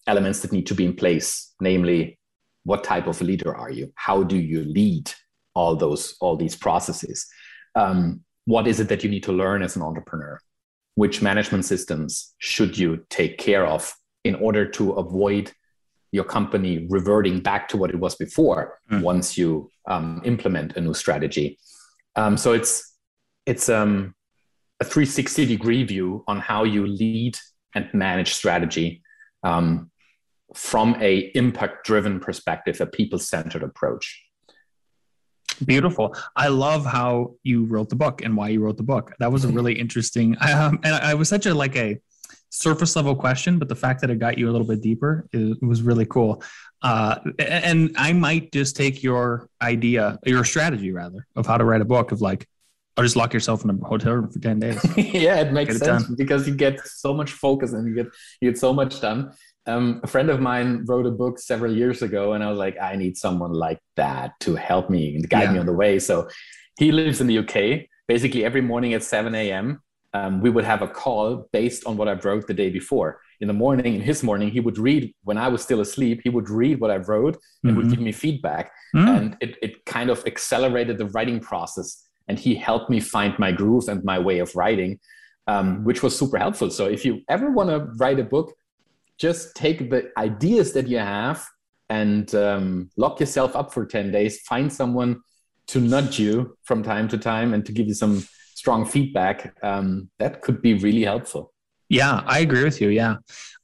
elements 0.06 0.40
that 0.40 0.52
need 0.52 0.66
to 0.66 0.74
be 0.74 0.84
in 0.84 0.94
place, 0.94 1.54
namely, 1.60 2.18
what 2.64 2.84
type 2.84 3.06
of 3.06 3.20
leader 3.20 3.54
are 3.56 3.70
you? 3.70 3.92
How 3.94 4.22
do 4.22 4.36
you 4.36 4.64
lead 4.64 5.10
all 5.54 5.76
those 5.76 6.16
all 6.20 6.36
these 6.36 6.56
processes? 6.56 7.26
Um, 7.74 8.22
what 8.44 8.66
is 8.66 8.80
it 8.80 8.88
that 8.88 9.04
you 9.04 9.10
need 9.10 9.22
to 9.24 9.32
learn 9.32 9.62
as 9.62 9.76
an 9.76 9.82
entrepreneur? 9.82 10.38
Which 10.94 11.22
management 11.22 11.64
systems 11.64 12.34
should 12.38 12.76
you 12.76 13.04
take 13.08 13.38
care 13.38 13.66
of 13.66 13.94
in 14.24 14.34
order 14.36 14.68
to 14.70 14.92
avoid 14.92 15.52
your 16.12 16.24
company 16.24 16.86
reverting 16.88 17.40
back 17.40 17.68
to 17.68 17.76
what 17.76 17.90
it 17.90 17.98
was 17.98 18.14
before 18.14 18.78
mm. 18.90 19.02
once 19.02 19.36
you 19.36 19.70
um, 19.86 20.22
implement 20.24 20.76
a 20.76 20.80
new 20.80 20.94
strategy. 20.94 21.58
Um, 22.16 22.36
so 22.36 22.52
it's 22.52 22.96
it's 23.46 23.68
um, 23.68 24.14
a 24.80 24.84
360 24.84 25.46
degree 25.46 25.84
view 25.84 26.24
on 26.26 26.40
how 26.40 26.64
you 26.64 26.86
lead 26.86 27.38
and 27.74 27.92
manage 27.92 28.34
strategy. 28.34 29.02
Um, 29.42 29.90
from 30.54 30.96
a 31.00 31.30
impact 31.34 31.84
driven 31.84 32.20
perspective, 32.20 32.80
a 32.80 32.86
people 32.86 33.18
centered 33.18 33.62
approach. 33.62 34.24
Beautiful. 35.64 36.14
I 36.36 36.48
love 36.48 36.86
how 36.86 37.34
you 37.42 37.64
wrote 37.64 37.88
the 37.88 37.96
book 37.96 38.22
and 38.22 38.36
why 38.36 38.48
you 38.48 38.60
wrote 38.60 38.76
the 38.76 38.82
book. 38.82 39.14
That 39.18 39.32
was 39.32 39.44
a 39.44 39.48
really 39.48 39.78
interesting. 39.78 40.36
Um, 40.40 40.80
and 40.84 40.94
I 40.94 41.14
was 41.14 41.28
such 41.28 41.46
a 41.46 41.54
like 41.54 41.76
a 41.76 42.00
surface 42.50 42.96
level 42.96 43.14
question, 43.14 43.58
but 43.58 43.68
the 43.68 43.74
fact 43.74 44.00
that 44.00 44.10
it 44.10 44.18
got 44.18 44.38
you 44.38 44.48
a 44.48 44.52
little 44.52 44.66
bit 44.66 44.80
deeper 44.80 45.28
it 45.32 45.62
was 45.62 45.82
really 45.82 46.06
cool. 46.06 46.42
Uh, 46.80 47.16
and 47.38 47.94
I 47.96 48.12
might 48.12 48.52
just 48.52 48.76
take 48.76 49.02
your 49.02 49.48
idea, 49.60 50.18
your 50.24 50.44
strategy 50.44 50.92
rather, 50.92 51.26
of 51.36 51.46
how 51.46 51.58
to 51.58 51.64
write 51.64 51.80
a 51.80 51.84
book 51.84 52.12
of 52.12 52.20
like, 52.20 52.48
I'll 52.98 53.04
just 53.04 53.14
lock 53.14 53.32
yourself 53.32 53.62
in 53.62 53.70
a 53.70 53.86
hotel 53.86 54.14
room 54.14 54.28
for 54.28 54.40
10 54.40 54.58
days. 54.58 54.84
yeah, 54.96 55.36
it 55.36 55.52
makes 55.52 55.78
sense 55.78 56.08
because 56.08 56.48
you 56.48 56.54
get 56.54 56.84
so 56.84 57.14
much 57.14 57.30
focus 57.30 57.72
and 57.72 57.86
you 57.86 57.94
get 57.94 58.06
you 58.40 58.50
get 58.50 58.58
so 58.58 58.72
much 58.72 59.00
done. 59.00 59.32
Um, 59.66 60.00
a 60.02 60.08
friend 60.08 60.30
of 60.30 60.40
mine 60.40 60.84
wrote 60.84 61.06
a 61.06 61.12
book 61.12 61.38
several 61.38 61.72
years 61.72 62.02
ago, 62.02 62.32
and 62.32 62.42
I 62.42 62.50
was 62.50 62.58
like, 62.58 62.76
I 62.80 62.96
need 62.96 63.16
someone 63.16 63.52
like 63.52 63.78
that 63.94 64.32
to 64.40 64.56
help 64.56 64.90
me 64.90 65.14
and 65.14 65.30
guide 65.30 65.42
yeah. 65.42 65.52
me 65.52 65.58
on 65.60 65.66
the 65.66 65.72
way. 65.72 66.00
So 66.00 66.28
he 66.76 66.90
lives 66.90 67.20
in 67.20 67.28
the 67.28 67.38
UK. 67.38 67.86
Basically, 68.08 68.44
every 68.44 68.62
morning 68.62 68.94
at 68.94 69.04
7 69.04 69.32
a.m., 69.32 69.80
um, 70.14 70.40
we 70.40 70.50
would 70.50 70.64
have 70.64 70.82
a 70.82 70.88
call 70.88 71.48
based 71.52 71.86
on 71.86 71.96
what 71.96 72.08
I 72.08 72.14
wrote 72.14 72.48
the 72.48 72.54
day 72.54 72.70
before. 72.70 73.20
In 73.40 73.46
the 73.46 73.54
morning, 73.54 73.94
in 73.94 74.00
his 74.00 74.24
morning, 74.24 74.50
he 74.50 74.58
would 74.58 74.78
read 74.78 75.14
when 75.22 75.38
I 75.38 75.46
was 75.46 75.62
still 75.62 75.80
asleep. 75.80 76.22
He 76.24 76.30
would 76.30 76.50
read 76.50 76.80
what 76.80 76.90
I 76.90 76.96
wrote 76.96 77.36
and 77.62 77.72
mm-hmm. 77.72 77.76
would 77.76 77.90
give 77.90 78.00
me 78.00 78.10
feedback, 78.10 78.72
mm. 78.96 79.06
and 79.06 79.36
it, 79.40 79.56
it 79.62 79.84
kind 79.84 80.10
of 80.10 80.26
accelerated 80.26 80.98
the 80.98 81.06
writing 81.06 81.38
process. 81.38 82.07
And 82.28 82.38
he 82.38 82.54
helped 82.54 82.90
me 82.90 83.00
find 83.00 83.38
my 83.38 83.52
groove 83.52 83.88
and 83.88 84.04
my 84.04 84.18
way 84.18 84.38
of 84.38 84.54
writing, 84.54 85.00
um, 85.46 85.84
which 85.84 86.02
was 86.02 86.18
super 86.18 86.38
helpful. 86.38 86.70
So 86.70 86.86
if 86.86 87.04
you 87.04 87.22
ever 87.28 87.50
want 87.50 87.70
to 87.70 87.90
write 87.96 88.20
a 88.20 88.24
book, 88.24 88.54
just 89.18 89.56
take 89.56 89.90
the 89.90 90.10
ideas 90.16 90.72
that 90.74 90.86
you 90.88 90.98
have 90.98 91.44
and 91.90 92.34
um, 92.34 92.90
lock 92.96 93.20
yourself 93.20 93.56
up 93.56 93.72
for 93.72 93.86
10 93.86 94.10
days 94.10 94.40
find 94.42 94.72
someone 94.72 95.20
to 95.66 95.80
nudge 95.80 96.18
you 96.18 96.56
from 96.64 96.82
time 96.82 97.08
to 97.08 97.18
time 97.18 97.54
and 97.54 97.64
to 97.66 97.72
give 97.72 97.86
you 97.86 97.94
some 97.94 98.24
strong 98.54 98.84
feedback 98.84 99.54
um, 99.62 100.10
that 100.18 100.42
could 100.42 100.60
be 100.60 100.74
really 100.74 101.04
helpful 101.04 101.52
yeah 101.88 102.22
i 102.26 102.40
agree 102.40 102.64
with 102.64 102.80
you 102.80 102.88
yeah 102.88 103.16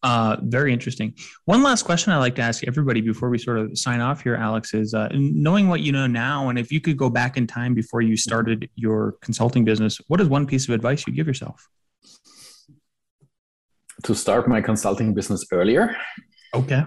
uh, 0.03 0.37
very 0.43 0.71
interesting 0.71 1.15
one 1.47 1.63
last 1.63 1.85
question 1.85 2.13
i'd 2.13 2.19
like 2.19 2.35
to 2.35 2.43
ask 2.43 2.67
everybody 2.67 3.01
before 3.01 3.31
we 3.31 3.39
sort 3.39 3.59
of 3.59 3.77
sign 3.79 4.01
off 4.01 4.23
here 4.23 4.35
alex 4.35 4.75
is 4.75 4.93
uh, 4.93 5.09
knowing 5.13 5.67
what 5.69 5.81
you 5.81 5.93
know 5.93 6.07
now 6.07 6.51
and 6.51 6.59
if 6.59 6.71
you 6.71 6.81
could 6.81 6.99
go 6.99 7.09
back 7.09 7.39
in 7.39 7.47
time 7.47 7.73
before 7.73 8.03
you 8.03 8.17
started 8.17 8.69
your 8.75 9.17
consulting 9.23 9.65
business 9.65 9.99
what 10.09 10.21
is 10.21 10.29
one 10.29 10.47
piece 10.47 10.69
of 10.69 10.75
advice 10.75 11.07
you 11.07 11.13
give 11.13 11.27
yourself 11.27 11.69
to 14.05 14.15
start 14.15 14.49
my 14.49 14.61
consulting 14.61 15.15
business 15.15 15.45
earlier. 15.51 15.97
Okay. 16.55 16.85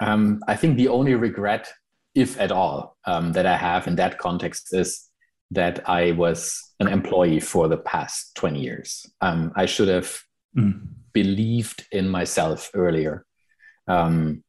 Um, 0.00 0.40
I 0.46 0.56
think 0.56 0.76
the 0.76 0.88
only 0.88 1.14
regret, 1.14 1.68
if 2.14 2.40
at 2.40 2.52
all, 2.52 2.96
um, 3.06 3.32
that 3.32 3.46
I 3.46 3.56
have 3.56 3.86
in 3.86 3.96
that 3.96 4.18
context 4.18 4.68
is 4.72 5.08
that 5.50 5.88
I 5.88 6.12
was 6.12 6.58
an 6.78 6.88
employee 6.88 7.40
for 7.40 7.68
the 7.68 7.76
past 7.76 8.34
20 8.36 8.60
years. 8.60 9.04
Um, 9.20 9.52
I 9.56 9.66
should 9.66 9.88
have 9.88 10.20
mm. 10.56 10.86
believed 11.12 11.86
in 11.92 12.08
myself 12.08 12.70
earlier. 12.74 13.26
Um, 13.88 14.44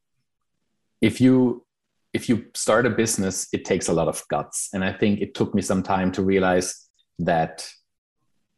if 1.02 1.20
you 1.20 1.66
if 2.14 2.28
you 2.28 2.46
start 2.54 2.86
a 2.86 2.90
business, 2.90 3.48
it 3.54 3.64
takes 3.64 3.88
a 3.88 3.94
lot 3.94 4.10
of 4.10 4.22
guts, 4.30 4.70
and 4.74 4.84
I 4.84 4.92
think 4.92 5.22
it 5.22 5.34
took 5.34 5.56
me 5.56 5.62
some 5.62 5.82
time 5.82 6.12
to 6.14 6.22
realize 6.22 6.90
that 7.20 7.68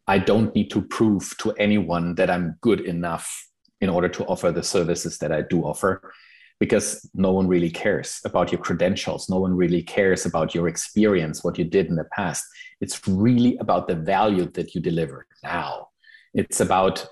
I 0.07 0.17
don't 0.19 0.53
need 0.55 0.71
to 0.71 0.81
prove 0.81 1.35
to 1.39 1.51
anyone 1.53 2.15
that 2.15 2.29
I'm 2.29 2.55
good 2.61 2.81
enough 2.81 3.47
in 3.79 3.89
order 3.89 4.09
to 4.09 4.25
offer 4.25 4.51
the 4.51 4.63
services 4.63 5.17
that 5.19 5.31
I 5.31 5.41
do 5.41 5.61
offer 5.63 6.13
because 6.59 7.09
no 7.13 7.31
one 7.31 7.47
really 7.47 7.69
cares 7.69 8.21
about 8.23 8.51
your 8.51 8.61
credentials. 8.61 9.29
No 9.29 9.39
one 9.39 9.53
really 9.53 9.83
cares 9.83 10.25
about 10.25 10.55
your 10.55 10.67
experience, 10.67 11.43
what 11.43 11.57
you 11.57 11.65
did 11.65 11.87
in 11.87 11.95
the 11.95 12.05
past. 12.15 12.45
It's 12.79 13.05
really 13.07 13.57
about 13.57 13.87
the 13.87 13.95
value 13.95 14.45
that 14.51 14.73
you 14.73 14.81
deliver 14.81 15.27
now. 15.43 15.89
It's 16.33 16.61
about 16.61 17.05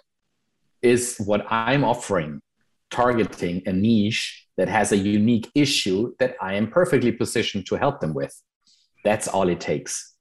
is 0.82 1.18
what 1.26 1.46
I'm 1.50 1.84
offering 1.84 2.42
targeting 2.92 3.64
a 3.66 3.74
niche 3.74 4.46
that 4.58 4.68
has 4.68 4.92
a 4.92 4.98
unique 4.98 5.50
issue 5.56 6.14
that 6.20 6.36
I 6.42 6.56
am 6.56 6.70
perfectly 6.70 7.12
positioned 7.12 7.66
to 7.68 7.76
help 7.76 8.02
them 8.02 8.14
with. 8.14 8.34
That's 9.04 9.28
all 9.28 9.50
it 9.50 9.60
takes. 9.60 10.16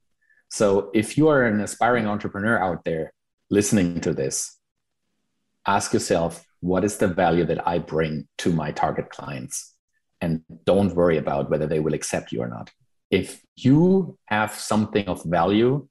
So 0.49 0.91
if 0.95 1.19
you 1.19 1.29
are 1.29 1.45
an 1.45 1.61
aspiring 1.61 2.07
entrepreneur 2.07 2.59
out 2.59 2.85
there 2.85 3.13
listening 3.51 4.01
to 4.01 4.15
this, 4.15 4.57
ask 5.67 5.93
yourself, 5.93 6.45
what 6.61 6.85
is 6.85 6.97
the 6.97 7.09
value 7.09 7.45
that 7.47 7.67
I 7.67 7.79
bring 7.79 8.29
to 8.39 8.53
my 8.53 8.71
target 8.73 9.11
clients? 9.11 9.75
And 10.21 10.43
don't 10.65 10.95
worry 10.95 11.19
about 11.19 11.51
whether 11.51 11.67
they 11.67 11.81
will 11.81 11.95
accept 11.95 12.33
you 12.33 12.41
or 12.41 12.49
not. 12.49 12.71
If 13.11 13.43
you 13.57 14.19
have 14.27 14.55
something 14.55 15.07
of 15.07 15.25
value, 15.25 15.89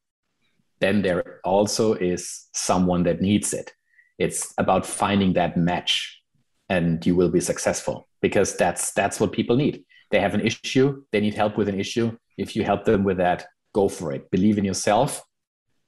then 0.80 1.02
there 1.02 1.42
also 1.44 1.94
is 1.94 2.48
someone 2.54 3.04
that 3.04 3.22
needs 3.22 3.54
it. 3.54 3.74
It's 4.20 4.54
about 4.58 4.86
finding 4.86 5.34
that 5.34 5.58
match 5.58 6.22
and 6.70 7.04
you 7.06 7.16
will 7.16 7.30
be 7.30 7.40
successful 7.40 8.08
because 8.22 8.56
that's 8.58 8.92
that's 8.92 9.20
what 9.20 9.32
people 9.32 9.56
need. 9.56 9.84
They 10.12 10.20
have 10.20 10.34
an 10.34 10.42
issue, 10.42 11.04
they 11.12 11.22
need 11.22 11.34
help 11.34 11.58
with 11.58 11.68
an 11.68 11.80
issue. 11.80 12.18
If 12.38 12.56
you 12.56 12.64
help 12.64 12.86
them 12.86 13.04
with 13.04 13.18
that, 13.18 13.48
go 13.74 13.90
for 13.90 14.12
it. 14.12 14.30
Believe 14.32 14.58
in 14.58 14.66
yourself 14.66 15.24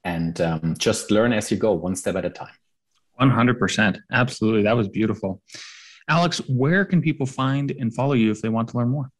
and 0.03 0.39
um, 0.41 0.75
just 0.77 1.11
learn 1.11 1.34
as 1.34 1.51
you 1.51 1.57
go, 1.57 1.73
one 1.73 1.95
step 1.95 2.15
at 2.15 2.25
a 2.25 2.29
time. 2.29 2.53
100%. 3.19 3.99
Absolutely. 4.11 4.63
That 4.63 4.75
was 4.75 4.88
beautiful. 4.88 5.41
Alex, 6.09 6.39
where 6.49 6.86
can 6.86 7.01
people 7.01 7.25
find 7.25 7.71
and 7.71 7.93
follow 7.93 8.13
you 8.13 8.32
if 8.32 8.41
they 8.41 8.49
want 8.49 8.69
to 8.69 8.77
learn 8.77 8.89
more? 8.89 9.11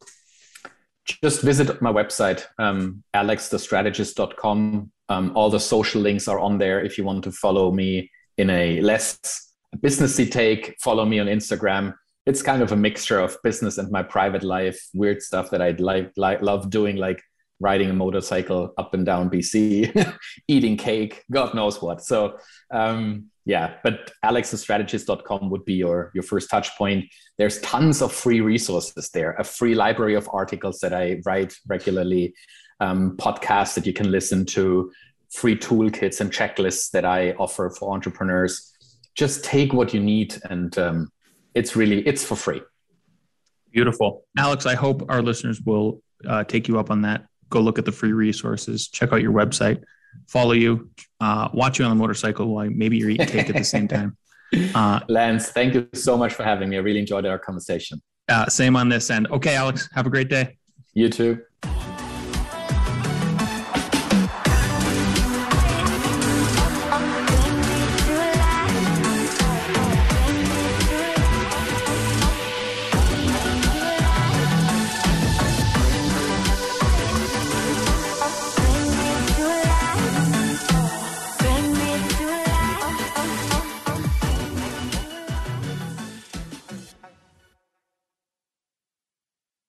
Just 1.06 1.42
visit 1.42 1.82
my 1.82 1.92
website, 1.92 2.46
um, 2.58 3.04
alexthestrategist.com. 3.16 4.92
Um, 5.10 5.32
all 5.36 5.50
the 5.50 5.60
social 5.60 6.02
links 6.02 6.28
are 6.28 6.40
on 6.40 6.58
there. 6.58 6.82
If 6.84 6.98
you 6.98 7.04
want 7.04 7.24
to 7.26 7.32
follow 7.32 7.72
me 7.72 8.10
in 8.38 8.50
a 8.50 8.82
less 8.82 9.20
businessy 9.78 10.30
take, 10.30 10.76
follow 10.80 11.06
me 11.06 11.20
on 11.20 11.28
Instagram. 11.28 11.96
It's 12.26 12.42
kind 12.42 12.62
of 12.62 12.72
a 12.72 12.76
mixture 12.76 13.20
of 13.20 13.38
business 13.44 13.78
and 13.78 13.92
my 13.92 14.04
private 14.04 14.44
life, 14.44 14.80
weird 14.94 15.22
stuff 15.22 15.50
that 15.52 15.62
I'd 15.62 15.80
like, 15.80 16.12
like 16.18 16.42
love 16.42 16.70
doing, 16.70 16.98
like 16.98 17.22
riding 17.60 17.90
a 17.90 17.94
motorcycle 17.94 18.74
up 18.78 18.94
and 18.94 19.06
down 19.06 19.30
BC, 19.30 20.16
eating 20.48 20.78
cake, 20.78 21.24
God 21.32 21.54
knows 21.54 21.82
what. 21.82 22.04
So 22.04 22.38
um, 22.72 23.32
yeah, 23.46 23.76
but 23.84 24.12
alexthestrategist.com 24.24 25.50
would 25.50 25.66
be 25.66 25.74
your, 25.74 26.12
your 26.14 26.24
first 26.24 26.50
touch 26.50 26.76
point. 26.78 27.06
There's 27.38 27.60
tons 27.62 28.02
of 28.02 28.12
free 28.12 28.42
resources 28.42 29.10
there, 29.14 29.34
a 29.34 29.44
free 29.44 29.74
library 29.74 30.16
of 30.16 30.30
articles 30.32 30.80
that 30.80 30.94
I 30.94 31.22
write 31.26 31.56
regularly, 31.68 32.36
um, 32.80 33.18
podcasts 33.18 33.76
that 33.76 33.86
you 33.86 33.94
can 33.94 34.12
listen 34.12 34.46
to, 34.48 34.92
free 35.34 35.56
toolkits 35.56 36.22
and 36.22 36.32
checklists 36.32 36.92
that 36.92 37.06
I 37.06 37.32
offer 37.34 37.70
for 37.70 37.94
entrepreneurs. 37.94 38.74
Just 39.16 39.44
take 39.44 39.74
what 39.74 39.94
you 39.94 40.00
need 40.00 40.36
and 40.50 40.78
um, 40.78 41.12
it's 41.54 41.76
really, 41.76 42.06
it's 42.08 42.24
for 42.24 42.36
free. 42.36 42.62
Beautiful. 43.72 44.26
Alex, 44.38 44.66
I 44.66 44.76
hope 44.76 45.10
our 45.10 45.22
listeners 45.22 45.62
will 45.62 46.02
uh, 46.28 46.44
take 46.44 46.68
you 46.68 46.80
up 46.80 46.92
on 46.92 47.02
that 47.04 47.26
go 47.52 47.60
look 47.60 47.78
at 47.78 47.86
the 47.86 47.92
free 47.92 48.14
resources, 48.14 48.88
check 48.88 49.14
out 49.14 49.22
your 49.22 49.34
website, 49.34 49.84
follow 50.28 50.54
you, 50.54 50.90
uh, 51.20 51.50
watch 51.54 51.78
you 51.78 51.86
on 51.86 51.92
the 51.92 51.96
motorcycle 51.96 52.48
while 52.48 52.70
maybe 52.72 52.98
you're 52.98 53.12
eating 53.12 53.28
cake 53.28 53.50
at 53.50 53.56
the 53.56 53.64
same 53.64 53.88
time. 53.88 54.18
Uh, 54.76 55.00
Lance, 55.08 55.48
thank 55.48 55.74
you 55.74 55.88
so 55.94 56.18
much 56.18 56.34
for 56.34 56.44
having 56.44 56.68
me. 56.68 56.76
I 56.76 56.82
really 56.82 57.00
enjoyed 57.00 57.26
our 57.26 57.40
conversation. 57.40 58.02
Uh, 58.28 58.48
same 58.48 58.76
on 58.76 58.90
this 58.90 59.10
end. 59.10 59.30
Okay, 59.32 59.56
Alex, 59.56 59.88
have 59.94 60.06
a 60.06 60.10
great 60.10 60.28
day. 60.28 60.58
You 60.94 61.08
too. 61.08 61.42